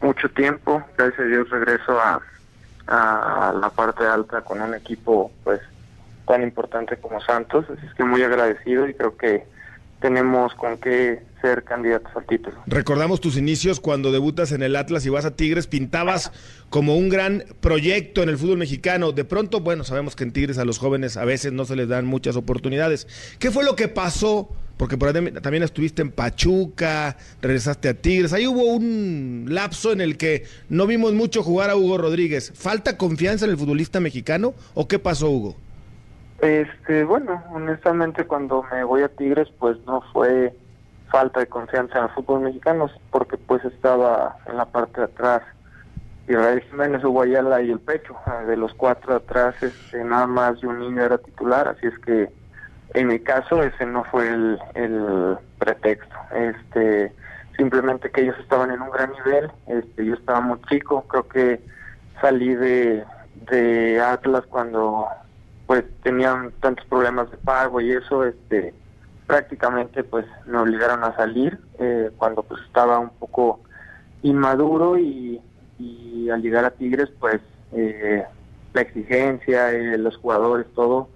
mucho 0.00 0.28
tiempo. 0.30 0.82
Gracias 0.96 1.20
a 1.20 1.24
Dios 1.24 1.50
regreso 1.50 1.98
a, 2.00 2.20
a 2.86 3.52
la 3.52 3.70
parte 3.70 4.04
alta 4.06 4.40
con 4.42 4.60
un 4.60 4.74
equipo 4.74 5.30
pues 5.44 5.60
tan 6.28 6.42
importante 6.42 6.96
como 6.98 7.20
Santos. 7.20 7.64
Así 7.68 7.84
es 7.84 7.94
que 7.94 8.04
muy 8.04 8.22
agradecido 8.22 8.88
y 8.88 8.94
creo 8.94 9.16
que 9.16 9.44
tenemos 10.00 10.54
con 10.54 10.78
qué 10.78 11.22
ser 11.40 11.64
candidatos 11.64 12.10
al 12.14 12.24
título. 12.26 12.56
Recordamos 12.66 13.20
tus 13.20 13.36
inicios 13.36 13.80
cuando 13.80 14.12
debutas 14.12 14.52
en 14.52 14.62
el 14.62 14.76
Atlas 14.76 15.04
y 15.06 15.08
vas 15.08 15.24
a 15.24 15.34
Tigres, 15.34 15.66
pintabas 15.66 16.30
como 16.70 16.96
un 16.96 17.08
gran 17.08 17.44
proyecto 17.60 18.22
en 18.22 18.28
el 18.28 18.38
fútbol 18.38 18.58
mexicano. 18.58 19.12
De 19.12 19.24
pronto, 19.24 19.60
bueno, 19.60 19.84
sabemos 19.84 20.14
que 20.14 20.24
en 20.24 20.32
Tigres 20.32 20.58
a 20.58 20.64
los 20.64 20.78
jóvenes 20.78 21.16
a 21.16 21.24
veces 21.24 21.52
no 21.52 21.64
se 21.64 21.74
les 21.74 21.88
dan 21.88 22.06
muchas 22.06 22.36
oportunidades. 22.36 23.08
¿Qué 23.38 23.50
fue 23.50 23.64
lo 23.64 23.74
que 23.74 23.88
pasó? 23.88 24.48
Porque 24.76 24.96
por 24.96 25.08
ahí 25.08 25.32
también 25.42 25.64
estuviste 25.64 26.02
en 26.02 26.12
Pachuca, 26.12 27.16
regresaste 27.42 27.88
a 27.88 27.94
Tigres. 27.94 28.32
Ahí 28.32 28.46
hubo 28.46 28.62
un 28.62 29.46
lapso 29.48 29.90
en 29.90 30.00
el 30.00 30.16
que 30.16 30.44
no 30.68 30.86
vimos 30.86 31.14
mucho 31.14 31.42
jugar 31.42 31.70
a 31.70 31.76
Hugo 31.76 31.98
Rodríguez. 31.98 32.52
¿Falta 32.54 32.96
confianza 32.96 33.44
en 33.44 33.50
el 33.50 33.56
futbolista 33.56 33.98
mexicano 33.98 34.54
o 34.74 34.86
qué 34.86 35.00
pasó, 35.00 35.30
Hugo? 35.30 35.56
Este, 36.40 37.04
bueno, 37.04 37.42
honestamente 37.50 38.24
cuando 38.24 38.62
me 38.70 38.84
voy 38.84 39.02
a 39.02 39.08
Tigres 39.08 39.48
pues 39.58 39.76
no 39.86 40.02
fue 40.12 40.54
falta 41.10 41.40
de 41.40 41.46
confianza 41.46 41.98
en 41.98 42.04
el 42.04 42.10
fútbol 42.10 42.42
mexicano 42.42 42.88
porque 43.10 43.36
pues 43.36 43.64
estaba 43.64 44.36
en 44.46 44.56
la 44.56 44.66
parte 44.66 45.00
de 45.00 45.06
atrás 45.06 45.42
Israel 46.28 46.62
Jiménez, 46.70 47.02
Guayala 47.02 47.62
y 47.62 47.70
el 47.70 47.80
Pecho. 47.80 48.14
Ah, 48.26 48.44
de 48.46 48.56
los 48.56 48.72
cuatro 48.74 49.16
atrás 49.16 49.60
este, 49.62 50.04
nada 50.04 50.26
más 50.26 50.62
un 50.62 50.78
niño 50.78 51.02
era 51.02 51.18
titular, 51.18 51.68
así 51.68 51.86
es 51.86 51.98
que 52.00 52.30
en 52.94 53.08
mi 53.08 53.18
caso 53.18 53.62
ese 53.62 53.84
no 53.86 54.04
fue 54.04 54.28
el, 54.28 54.58
el 54.74 55.36
pretexto. 55.58 56.14
Este, 56.34 57.12
simplemente 57.56 58.10
que 58.10 58.22
ellos 58.22 58.36
estaban 58.38 58.70
en 58.70 58.80
un 58.80 58.90
gran 58.90 59.10
nivel, 59.12 59.50
este, 59.66 60.04
yo 60.04 60.14
estaba 60.14 60.40
muy 60.40 60.60
chico, 60.68 61.02
creo 61.08 61.26
que 61.28 61.60
salí 62.20 62.54
de, 62.54 63.04
de 63.50 64.00
Atlas 64.00 64.44
cuando 64.48 65.08
pues 65.68 65.84
tenían 66.02 66.50
tantos 66.60 66.84
problemas 66.86 67.30
de 67.30 67.36
pago 67.36 67.80
y 67.80 67.92
eso, 67.92 68.24
este, 68.24 68.74
prácticamente 69.26 70.02
pues 70.02 70.26
me 70.46 70.58
obligaron 70.58 71.04
a 71.04 71.14
salir 71.14 71.60
eh, 71.78 72.10
cuando 72.16 72.42
pues 72.42 72.60
estaba 72.66 72.98
un 72.98 73.10
poco 73.10 73.60
inmaduro 74.22 74.98
y, 74.98 75.40
al 76.32 76.42
llegar 76.42 76.64
a 76.64 76.70
Tigres 76.70 77.08
pues 77.20 77.40
eh, 77.72 78.24
la 78.74 78.80
exigencia, 78.80 79.72
eh, 79.72 79.96
los 79.96 80.16
jugadores, 80.16 80.66
todo 80.74 81.08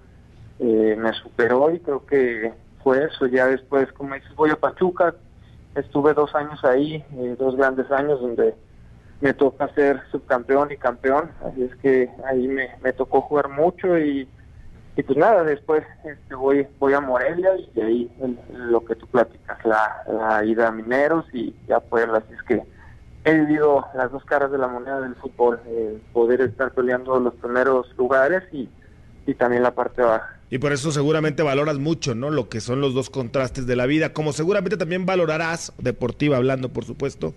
eh, 0.59 0.97
me 0.97 1.13
superó 1.15 1.73
y 1.73 1.81
creo 1.81 2.07
que 2.07 2.53
fue 2.85 3.05
eso. 3.05 3.27
Ya 3.27 3.47
después, 3.47 3.93
como 3.93 4.15
dices, 4.15 4.35
voy 4.37 4.51
a 4.51 4.57
Pachuca, 4.57 5.15
estuve 5.75 6.15
dos 6.15 6.35
años 6.35 6.65
ahí, 6.65 7.05
eh, 7.15 7.37
dos 7.39 7.57
grandes 7.57 7.91
años 7.91 8.21
donde 8.21 8.55
me 9.21 9.35
toca 9.35 9.73
ser 9.75 10.01
subcampeón 10.11 10.73
y 10.73 10.77
campeón, 10.77 11.31
así 11.45 11.63
es 11.63 11.75
que 11.77 12.11
ahí 12.27 12.49
me, 12.49 12.71
me 12.83 12.93
tocó 12.93 13.21
jugar 13.23 13.49
mucho 13.49 13.99
y 13.99 14.29
y 14.97 15.03
pues 15.03 15.19
nada, 15.19 15.45
después 15.45 15.85
este, 16.05 16.35
voy 16.35 16.67
voy 16.79 16.93
a 16.93 17.01
Morelia 17.01 17.57
y 17.57 17.71
de 17.75 17.83
ahí 17.83 18.11
lo 18.53 18.85
que 18.85 18.95
tú 18.95 19.07
platicas, 19.07 19.65
la, 19.65 20.03
la 20.07 20.45
ida 20.45 20.69
a 20.69 20.73
Mineros 20.73 21.25
y 21.33 21.55
ya 21.67 21.81
Puebla, 21.81 22.19
así 22.19 22.35
es 22.35 22.43
que 22.43 22.63
he 23.25 23.35
vivido 23.35 23.87
las 23.95 24.11
dos 24.11 24.25
caras 24.25 24.51
de 24.51 24.59
la 24.59 24.69
moneda 24.69 25.01
del 25.01 25.15
fútbol, 25.15 25.61
eh, 25.67 25.99
poder 26.13 26.41
estar 26.41 26.73
peleando 26.73 27.19
los 27.21 27.35
primeros 27.35 27.87
lugares 27.97 28.43
y, 28.53 28.69
y 29.27 29.35
también 29.35 29.63
la 29.63 29.75
parte 29.75 30.03
baja. 30.03 30.39
Y 30.51 30.59
por 30.59 30.73
eso 30.73 30.93
seguramente 30.93 31.43
valoras 31.43 31.79
mucho, 31.79 32.15
¿no? 32.15 32.31
Lo 32.31 32.51
que 32.51 32.61
son 32.61 32.83
los 32.83 32.93
dos 32.93 33.09
contrastes 33.09 33.67
de 33.67 33.75
la 33.75 33.87
vida, 33.87 34.13
como 34.13 34.35
seguramente 34.35 34.77
también 34.77 35.07
valorarás, 35.07 35.73
deportiva 35.79 36.37
hablando, 36.37 36.71
por 36.71 36.85
supuesto, 36.85 37.33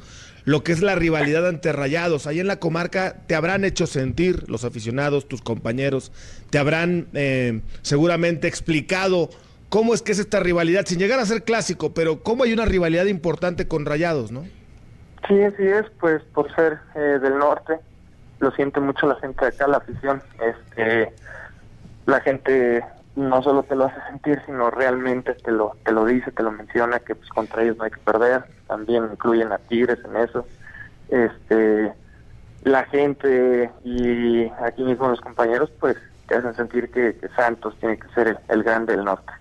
lo 0.45 0.63
que 0.63 0.71
es 0.71 0.81
la 0.81 0.95
rivalidad 0.95 1.47
ante 1.47 1.73
rayados. 1.73 2.27
Ahí 2.27 2.39
en 2.39 2.47
la 2.47 2.59
comarca 2.59 3.15
te 3.27 3.35
habrán 3.35 3.65
hecho 3.65 3.87
sentir 3.87 4.49
los 4.49 4.63
aficionados, 4.63 5.27
tus 5.27 5.41
compañeros, 5.41 6.11
te 6.49 6.57
habrán 6.57 7.07
eh, 7.13 7.61
seguramente 7.81 8.47
explicado 8.47 9.29
cómo 9.69 9.93
es 9.93 10.01
que 10.01 10.13
es 10.13 10.19
esta 10.19 10.39
rivalidad, 10.39 10.85
sin 10.85 10.99
llegar 10.99 11.19
a 11.19 11.25
ser 11.25 11.43
clásico, 11.43 11.93
pero 11.93 12.21
cómo 12.23 12.43
hay 12.43 12.53
una 12.53 12.65
rivalidad 12.65 13.05
importante 13.05 13.67
con 13.67 13.85
rayados, 13.85 14.31
¿no? 14.31 14.45
Sí, 15.27 15.41
así 15.41 15.63
es, 15.63 15.85
pues 15.99 16.21
por 16.33 16.53
ser 16.55 16.77
eh, 16.95 17.19
del 17.19 17.37
norte, 17.39 17.79
lo 18.39 18.51
siente 18.51 18.79
mucho 18.79 19.07
la 19.07 19.15
gente 19.15 19.43
de 19.43 19.47
acá, 19.47 19.67
la 19.67 19.77
afición. 19.77 20.21
Este, 20.39 21.11
la 22.05 22.21
gente 22.21 22.83
no 23.16 23.41
solo 23.41 23.63
te 23.63 23.76
lo 23.76 23.86
hace 23.86 23.99
sentir, 24.09 24.41
sino 24.45 24.70
realmente 24.70 25.34
te 25.34 25.51
lo, 25.51 25.78
te 25.84 25.91
lo 25.91 26.05
dice, 26.05 26.32
te 26.32 26.43
lo 26.43 26.51
menciona, 26.51 26.99
que 26.99 27.16
pues 27.16 27.30
contra 27.30 27.63
ellos 27.63 27.78
no 27.78 27.86
hay 27.86 27.91
que 27.91 27.99
perder. 27.99 28.43
También 28.68 29.07
incluyen 29.11 29.51
a 29.51 29.57
Tigres 29.57 29.99
en 30.05 30.18
eso. 30.18 30.45
Este, 31.09 31.93
la 32.63 32.84
gente 32.86 33.70
y 33.84 34.45
aquí 34.66 34.84
mismo 34.84 35.07
los 35.07 35.22
compañeros, 35.22 35.72
pues 35.80 35.97
te 36.28 36.36
hacen 36.36 36.55
sentir 36.55 36.89
que, 36.89 37.16
Santos 37.36 37.76
tiene 37.80 37.97
que 37.97 38.07
ser 38.09 38.28
el, 38.28 38.38
el 38.49 38.63
grande 38.63 38.95
del 38.95 39.05
norte. 39.05 39.32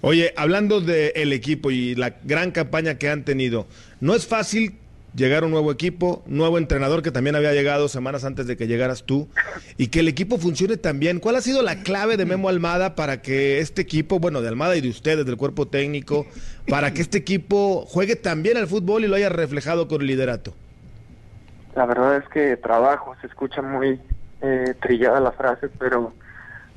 Oye, 0.00 0.34
hablando 0.36 0.80
del 0.80 1.32
equipo 1.32 1.70
y 1.70 1.94
la 1.94 2.14
gran 2.24 2.50
campaña 2.50 2.96
que 2.98 3.08
han 3.08 3.24
tenido, 3.24 3.66
no 4.00 4.14
es 4.14 4.26
fácil 4.26 4.81
llegar 5.14 5.44
un 5.44 5.50
nuevo 5.50 5.70
equipo, 5.70 6.22
nuevo 6.26 6.58
entrenador 6.58 7.02
que 7.02 7.10
también 7.10 7.36
había 7.36 7.52
llegado 7.52 7.88
semanas 7.88 8.24
antes 8.24 8.46
de 8.46 8.56
que 8.56 8.66
llegaras 8.66 9.04
tú, 9.04 9.28
y 9.76 9.88
que 9.88 10.00
el 10.00 10.08
equipo 10.08 10.38
funcione 10.38 10.76
tan 10.76 10.98
bien. 10.98 11.20
¿Cuál 11.20 11.36
ha 11.36 11.40
sido 11.40 11.62
la 11.62 11.76
clave 11.82 12.16
de 12.16 12.24
Memo 12.24 12.48
Almada 12.48 12.94
para 12.94 13.22
que 13.22 13.58
este 13.58 13.82
equipo, 13.82 14.18
bueno, 14.18 14.40
de 14.40 14.48
Almada 14.48 14.76
y 14.76 14.80
de 14.80 14.88
ustedes, 14.88 15.26
del 15.26 15.36
cuerpo 15.36 15.68
técnico, 15.68 16.26
para 16.68 16.92
que 16.92 17.02
este 17.02 17.18
equipo 17.18 17.84
juegue 17.86 18.16
tan 18.16 18.42
bien 18.42 18.56
al 18.56 18.66
fútbol 18.66 19.04
y 19.04 19.08
lo 19.08 19.16
haya 19.16 19.28
reflejado 19.28 19.88
con 19.88 20.00
el 20.00 20.06
liderato? 20.06 20.54
La 21.74 21.86
verdad 21.86 22.16
es 22.16 22.28
que 22.28 22.56
trabajo, 22.56 23.14
se 23.20 23.26
escucha 23.26 23.62
muy 23.62 24.00
eh, 24.42 24.74
trillada 24.80 25.20
la 25.20 25.32
frase, 25.32 25.68
pero 25.78 26.12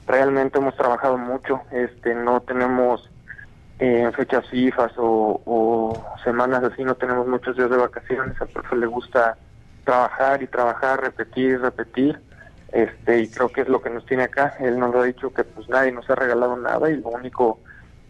realmente 0.08 0.58
hemos 0.58 0.76
trabajado 0.76 1.18
mucho. 1.18 1.62
Este, 1.72 2.14
no 2.16 2.42
tenemos 2.42 3.10
eh, 3.80 4.10
fechas 4.16 4.48
fijas 4.50 4.92
o, 4.98 5.42
o 5.46 6.18
semanas 6.24 6.64
así, 6.64 6.84
no 6.84 6.96
tenemos 6.96 7.28
muchos 7.28 7.56
días 7.58 7.70
de 7.70 7.78
vacaciones. 7.78 8.40
Al 8.42 8.48
profe 8.48 8.76
le 8.76 8.86
gusta 8.86 9.38
trabajar 9.84 10.42
y 10.42 10.48
trabajar, 10.48 11.02
repetir 11.02 11.52
y 11.52 11.58
repetir. 11.58 12.20
Este, 12.72 13.22
y 13.22 13.28
creo 13.30 13.50
que 13.50 13.62
es 13.62 13.70
lo 13.70 13.82
que 13.82 13.90
nos 13.90 14.06
tiene 14.06 14.24
acá. 14.24 14.56
Él 14.60 14.80
nos 14.80 14.94
lo 14.94 15.02
ha 15.02 15.06
dicho 15.06 15.34
que 15.34 15.44
pues 15.44 15.70
nadie 15.70 15.92
nos 15.92 16.10
ha 16.10 16.16
regalado 16.16 16.58
nada 16.58 16.90
y 16.90 16.98
lo 16.98 17.10
único 17.10 17.60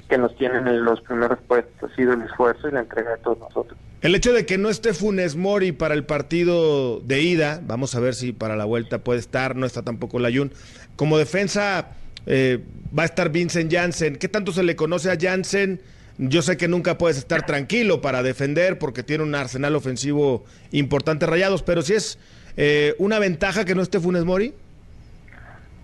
que 0.09 0.17
nos 0.17 0.35
tienen 0.37 0.67
en 0.67 0.83
los 0.83 1.01
primeros 1.01 1.39
puestos 1.47 1.91
ha 1.91 1.95
sido 1.95 2.13
el 2.13 2.21
esfuerzo 2.21 2.67
y 2.67 2.71
la 2.71 2.81
entrega 2.81 3.11
de 3.11 3.17
todos 3.17 3.39
nosotros. 3.39 3.77
El 4.01 4.13
hecho 4.13 4.33
de 4.33 4.45
que 4.45 4.59
no 4.59 4.69
esté 4.69 4.93
Funes 4.93 5.35
Mori 5.35 5.71
para 5.71 5.95
el 5.95 6.05
partido 6.05 6.99
de 6.99 7.21
ida, 7.21 7.59
vamos 7.63 7.95
a 7.95 7.99
ver 7.99 8.13
si 8.13 8.33
para 8.33 8.55
la 8.55 8.65
vuelta 8.65 8.99
puede 8.99 9.19
estar, 9.19 9.55
no 9.55 9.65
está 9.65 9.81
tampoco 9.81 10.19
Layun. 10.19 10.51
Como 10.95 11.17
defensa 11.17 11.87
eh, 12.25 12.63
va 12.97 13.03
a 13.03 13.05
estar 13.05 13.29
Vincent 13.29 13.71
Janssen. 13.71 14.15
¿Qué 14.17 14.27
tanto 14.27 14.51
se 14.51 14.63
le 14.63 14.75
conoce 14.75 15.11
a 15.11 15.17
Janssen? 15.19 15.81
Yo 16.17 16.41
sé 16.41 16.55
que 16.55 16.67
nunca 16.67 16.97
puedes 16.97 17.17
estar 17.17 17.45
tranquilo 17.45 18.01
para 18.01 18.23
defender 18.23 18.79
porque 18.79 19.03
tiene 19.03 19.23
un 19.23 19.35
arsenal 19.35 19.75
ofensivo 19.75 20.45
importante 20.71 21.25
rayados, 21.25 21.61
pero 21.61 21.81
si 21.81 21.93
es 21.93 22.17
eh, 22.55 22.95
una 22.99 23.19
ventaja 23.19 23.65
que 23.65 23.75
no 23.75 23.81
esté 23.81 23.99
Funes 23.99 24.23
Mori. 24.23 24.53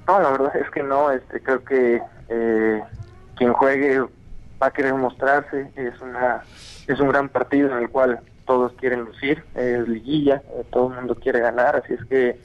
No, 0.07 0.21
la 0.21 0.31
verdad 0.31 0.55
es 0.55 0.69
que 0.71 0.83
no. 0.83 1.11
Este, 1.11 1.41
creo 1.41 1.63
que 1.63 2.01
eh, 2.29 2.81
quien 3.35 3.53
juegue 3.53 3.99
va 4.61 4.67
a 4.67 4.71
querer 4.71 4.93
mostrarse. 4.93 5.67
Es 5.75 5.99
una 5.99 6.43
es 6.87 6.99
un 6.99 7.09
gran 7.09 7.29
partido 7.29 7.69
en 7.69 7.83
el 7.83 7.89
cual 7.89 8.19
todos 8.45 8.73
quieren 8.73 9.01
lucir. 9.01 9.43
Es 9.55 9.87
liguilla, 9.87 10.41
eh, 10.55 10.63
todo 10.71 10.89
el 10.89 10.95
mundo 10.95 11.15
quiere 11.15 11.39
ganar, 11.39 11.75
así 11.75 11.93
es 11.93 12.05
que 12.05 12.39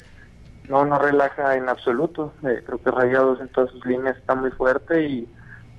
no 0.68 0.84
nos 0.84 1.00
relaja 1.00 1.56
en 1.56 1.68
absoluto. 1.68 2.32
Eh, 2.44 2.62
creo 2.64 2.82
que 2.82 2.90
Rayados 2.90 3.40
en 3.40 3.48
todas 3.48 3.70
sus 3.70 3.84
líneas 3.86 4.16
está 4.16 4.34
muy 4.34 4.50
fuerte 4.50 5.06
y 5.06 5.28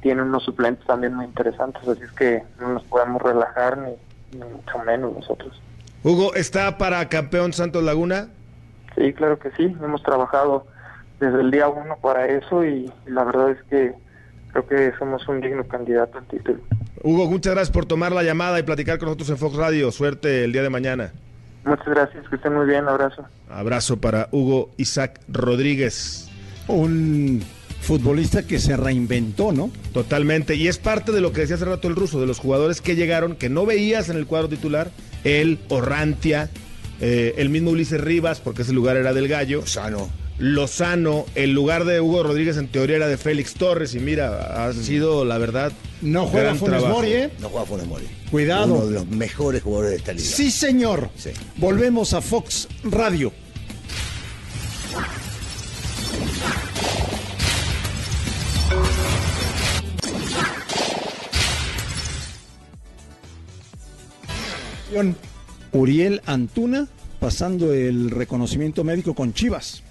tiene 0.02 0.22
unos 0.22 0.44
suplentes 0.44 0.86
también 0.86 1.16
muy 1.16 1.26
interesantes, 1.26 1.88
así 1.88 2.04
es 2.04 2.12
que 2.12 2.44
no 2.60 2.74
nos 2.74 2.84
podemos 2.84 3.22
relajar 3.22 3.78
ni, 3.78 3.94
ni 4.38 4.46
mucho 4.46 4.78
menos 4.86 5.14
nosotros. 5.14 5.62
Hugo, 6.04 6.34
¿está 6.36 6.78
para 6.78 7.10
campeón 7.10 7.54
Santos 7.54 7.84
Laguna? 7.84 8.30
Sí, 8.96 9.14
claro 9.14 9.40
que 9.40 9.52
sí. 9.52 9.76
Hemos 9.84 10.02
trabajado 10.04 10.66
desde 11.20 11.42
el 11.42 11.52
día 11.52 11.68
uno 11.68 11.98
para 12.02 12.28
eso 12.28 12.64
y 12.64 12.92
la 13.06 13.24
verdad 13.24 13.52
es 13.52 13.64
que 13.70 13.94
creo 14.52 14.68
que 14.68 14.98
somos 14.98 15.28
un 15.28 15.42
digno 15.42 15.64
candidato 15.68 16.18
al 16.18 16.26
título. 16.26 16.60
Hugo, 17.04 17.30
muchas 17.30 17.54
gracias 17.54 17.72
por 17.72 17.86
tomar 17.86 18.12
la 18.12 18.24
llamada 18.24 18.60
y 18.60 18.64
platicar 18.64 18.98
con 18.98 19.08
nosotros 19.08 19.30
en 19.30 19.38
Fox 19.38 19.56
Radio. 19.56 19.92
Suerte 19.92 20.44
el 20.44 20.52
día 20.52 20.64
de 20.64 20.70
mañana. 20.70 21.12
Muchas 21.68 21.88
gracias, 21.88 22.26
que 22.30 22.38
estén 22.38 22.54
muy 22.54 22.66
bien, 22.66 22.88
abrazo. 22.88 23.26
Abrazo 23.50 23.98
para 24.00 24.30
Hugo 24.32 24.72
Isaac 24.78 25.20
Rodríguez. 25.28 26.30
Un 26.68 27.44
futbolista 27.82 28.44
que 28.44 28.60
se 28.60 28.78
reinventó, 28.78 29.52
¿no? 29.52 29.70
Totalmente. 29.94 30.56
Y 30.56 30.70
es 30.70 30.78
parte 30.78 31.12
de 31.12 31.20
lo 31.20 31.34
que 31.34 31.42
decía 31.42 31.58
hace 31.58 31.66
rato 31.66 31.90
el 31.90 31.98
ruso, 31.98 32.22
de 32.22 32.26
los 32.26 32.40
jugadores 32.40 32.80
que 32.80 32.96
llegaron, 32.96 33.36
que 33.36 33.50
no 33.50 33.66
veías 33.66 34.08
en 34.08 34.16
el 34.16 34.26
cuadro 34.26 34.48
titular. 34.48 34.92
Él, 35.26 35.60
Orrantia, 35.68 36.50
eh, 37.02 37.36
el 37.38 37.50
mismo 37.50 37.72
Ulises 37.72 38.00
Rivas, 38.00 38.40
porque 38.40 38.62
ese 38.62 38.72
lugar 38.72 38.96
era 38.96 39.14
del 39.14 39.28
gallo. 39.28 39.60
Lozano. 39.60 40.10
Lozano, 40.40 41.26
el 41.36 41.54
lugar 41.54 41.86
de 41.86 42.00
Hugo 42.00 42.24
Rodríguez 42.24 42.58
en 42.58 42.68
teoría 42.68 42.98
era 42.98 43.08
de 43.08 43.18
Félix 43.18 43.56
Torres 43.56 43.96
y 43.96 44.00
mira, 44.00 44.68
ha 44.68 44.74
sido 44.74 45.26
la 45.26 45.38
verdad 45.38 45.72
No 46.02 46.28
juega 46.28 46.46
gran 46.46 46.58
Funes 46.58 46.80
trabajo. 46.80 47.02
Mori, 47.02 47.14
¿eh? 47.14 47.32
No 47.40 47.50
juega 47.50 47.66
Funes 47.66 47.88
Mori. 47.88 48.06
Cuidado. 48.30 48.76
Uno 48.76 48.86
de 48.86 48.94
los 48.94 49.08
mejores 49.08 49.64
jugadores 49.64 49.92
de 49.92 49.98
esta 49.98 50.14
liga. 50.14 50.26
Sí, 50.26 50.52
señor. 50.52 51.10
Sí. 51.18 51.32
Volvemos 51.58 52.14
a 52.14 52.22
Fox 52.22 52.68
Radio. 52.84 53.34
Uriel 65.72 66.22
Antuna 66.26 66.88
pasando 67.20 67.74
el 67.74 68.10
reconocimiento 68.10 68.84
médico 68.84 69.14
con 69.14 69.34
Chivas. 69.34 69.84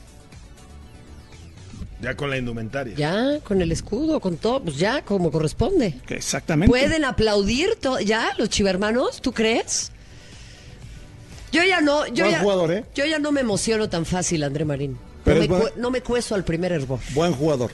Ya 2.06 2.16
con 2.16 2.30
la 2.30 2.36
indumentaria. 2.38 2.94
Ya, 2.94 3.40
con 3.42 3.60
el 3.60 3.72
escudo, 3.72 4.20
con 4.20 4.36
todo, 4.36 4.62
pues 4.62 4.76
ya, 4.76 5.02
como 5.02 5.32
corresponde. 5.32 5.96
Exactamente. 6.08 6.70
¿Pueden 6.70 7.04
aplaudir 7.04 7.70
ya 8.04 8.30
los 8.38 8.48
chivermanos? 8.48 9.20
¿Tú 9.20 9.32
crees? 9.32 9.90
Yo 11.50 11.64
ya 11.64 11.80
no, 11.80 12.06
yo 12.06 12.24
Buen 12.24 12.30
ya, 12.30 12.40
jugador, 12.40 12.72
¿eh? 12.72 12.84
yo 12.94 13.06
ya 13.06 13.18
no 13.18 13.32
me 13.32 13.40
emociono 13.40 13.88
tan 13.88 14.04
fácil, 14.06 14.44
André 14.44 14.64
Marín. 14.64 14.96
Pero 15.24 15.42
no, 15.42 15.48
me, 15.48 15.58
buen- 15.58 15.72
no 15.78 15.90
me 15.90 16.00
cueso 16.00 16.36
al 16.36 16.44
primer 16.44 16.70
hervor. 16.70 17.00
Buen 17.12 17.32
jugador. 17.32 17.72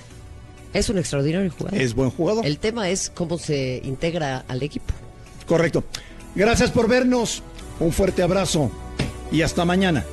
Es 0.73 0.89
un 0.89 0.97
extraordinario 0.97 1.51
jugador. 1.51 1.79
Es 1.79 1.93
buen 1.95 2.09
jugador. 2.11 2.47
El 2.47 2.59
tema 2.59 2.89
es 2.89 3.11
cómo 3.15 3.37
se 3.37 3.83
integra 3.85 4.45
al 4.49 4.63
equipo. 4.63 4.95
Correcto. 5.47 5.85
Gracias 6.35 6.71
por 6.71 6.89
vernos. 6.89 7.43
Un 7.81 7.93
fuerte 7.93 8.23
abrazo 8.23 8.71
y 9.31 9.43
hasta 9.43 9.67
mañana. 9.67 10.05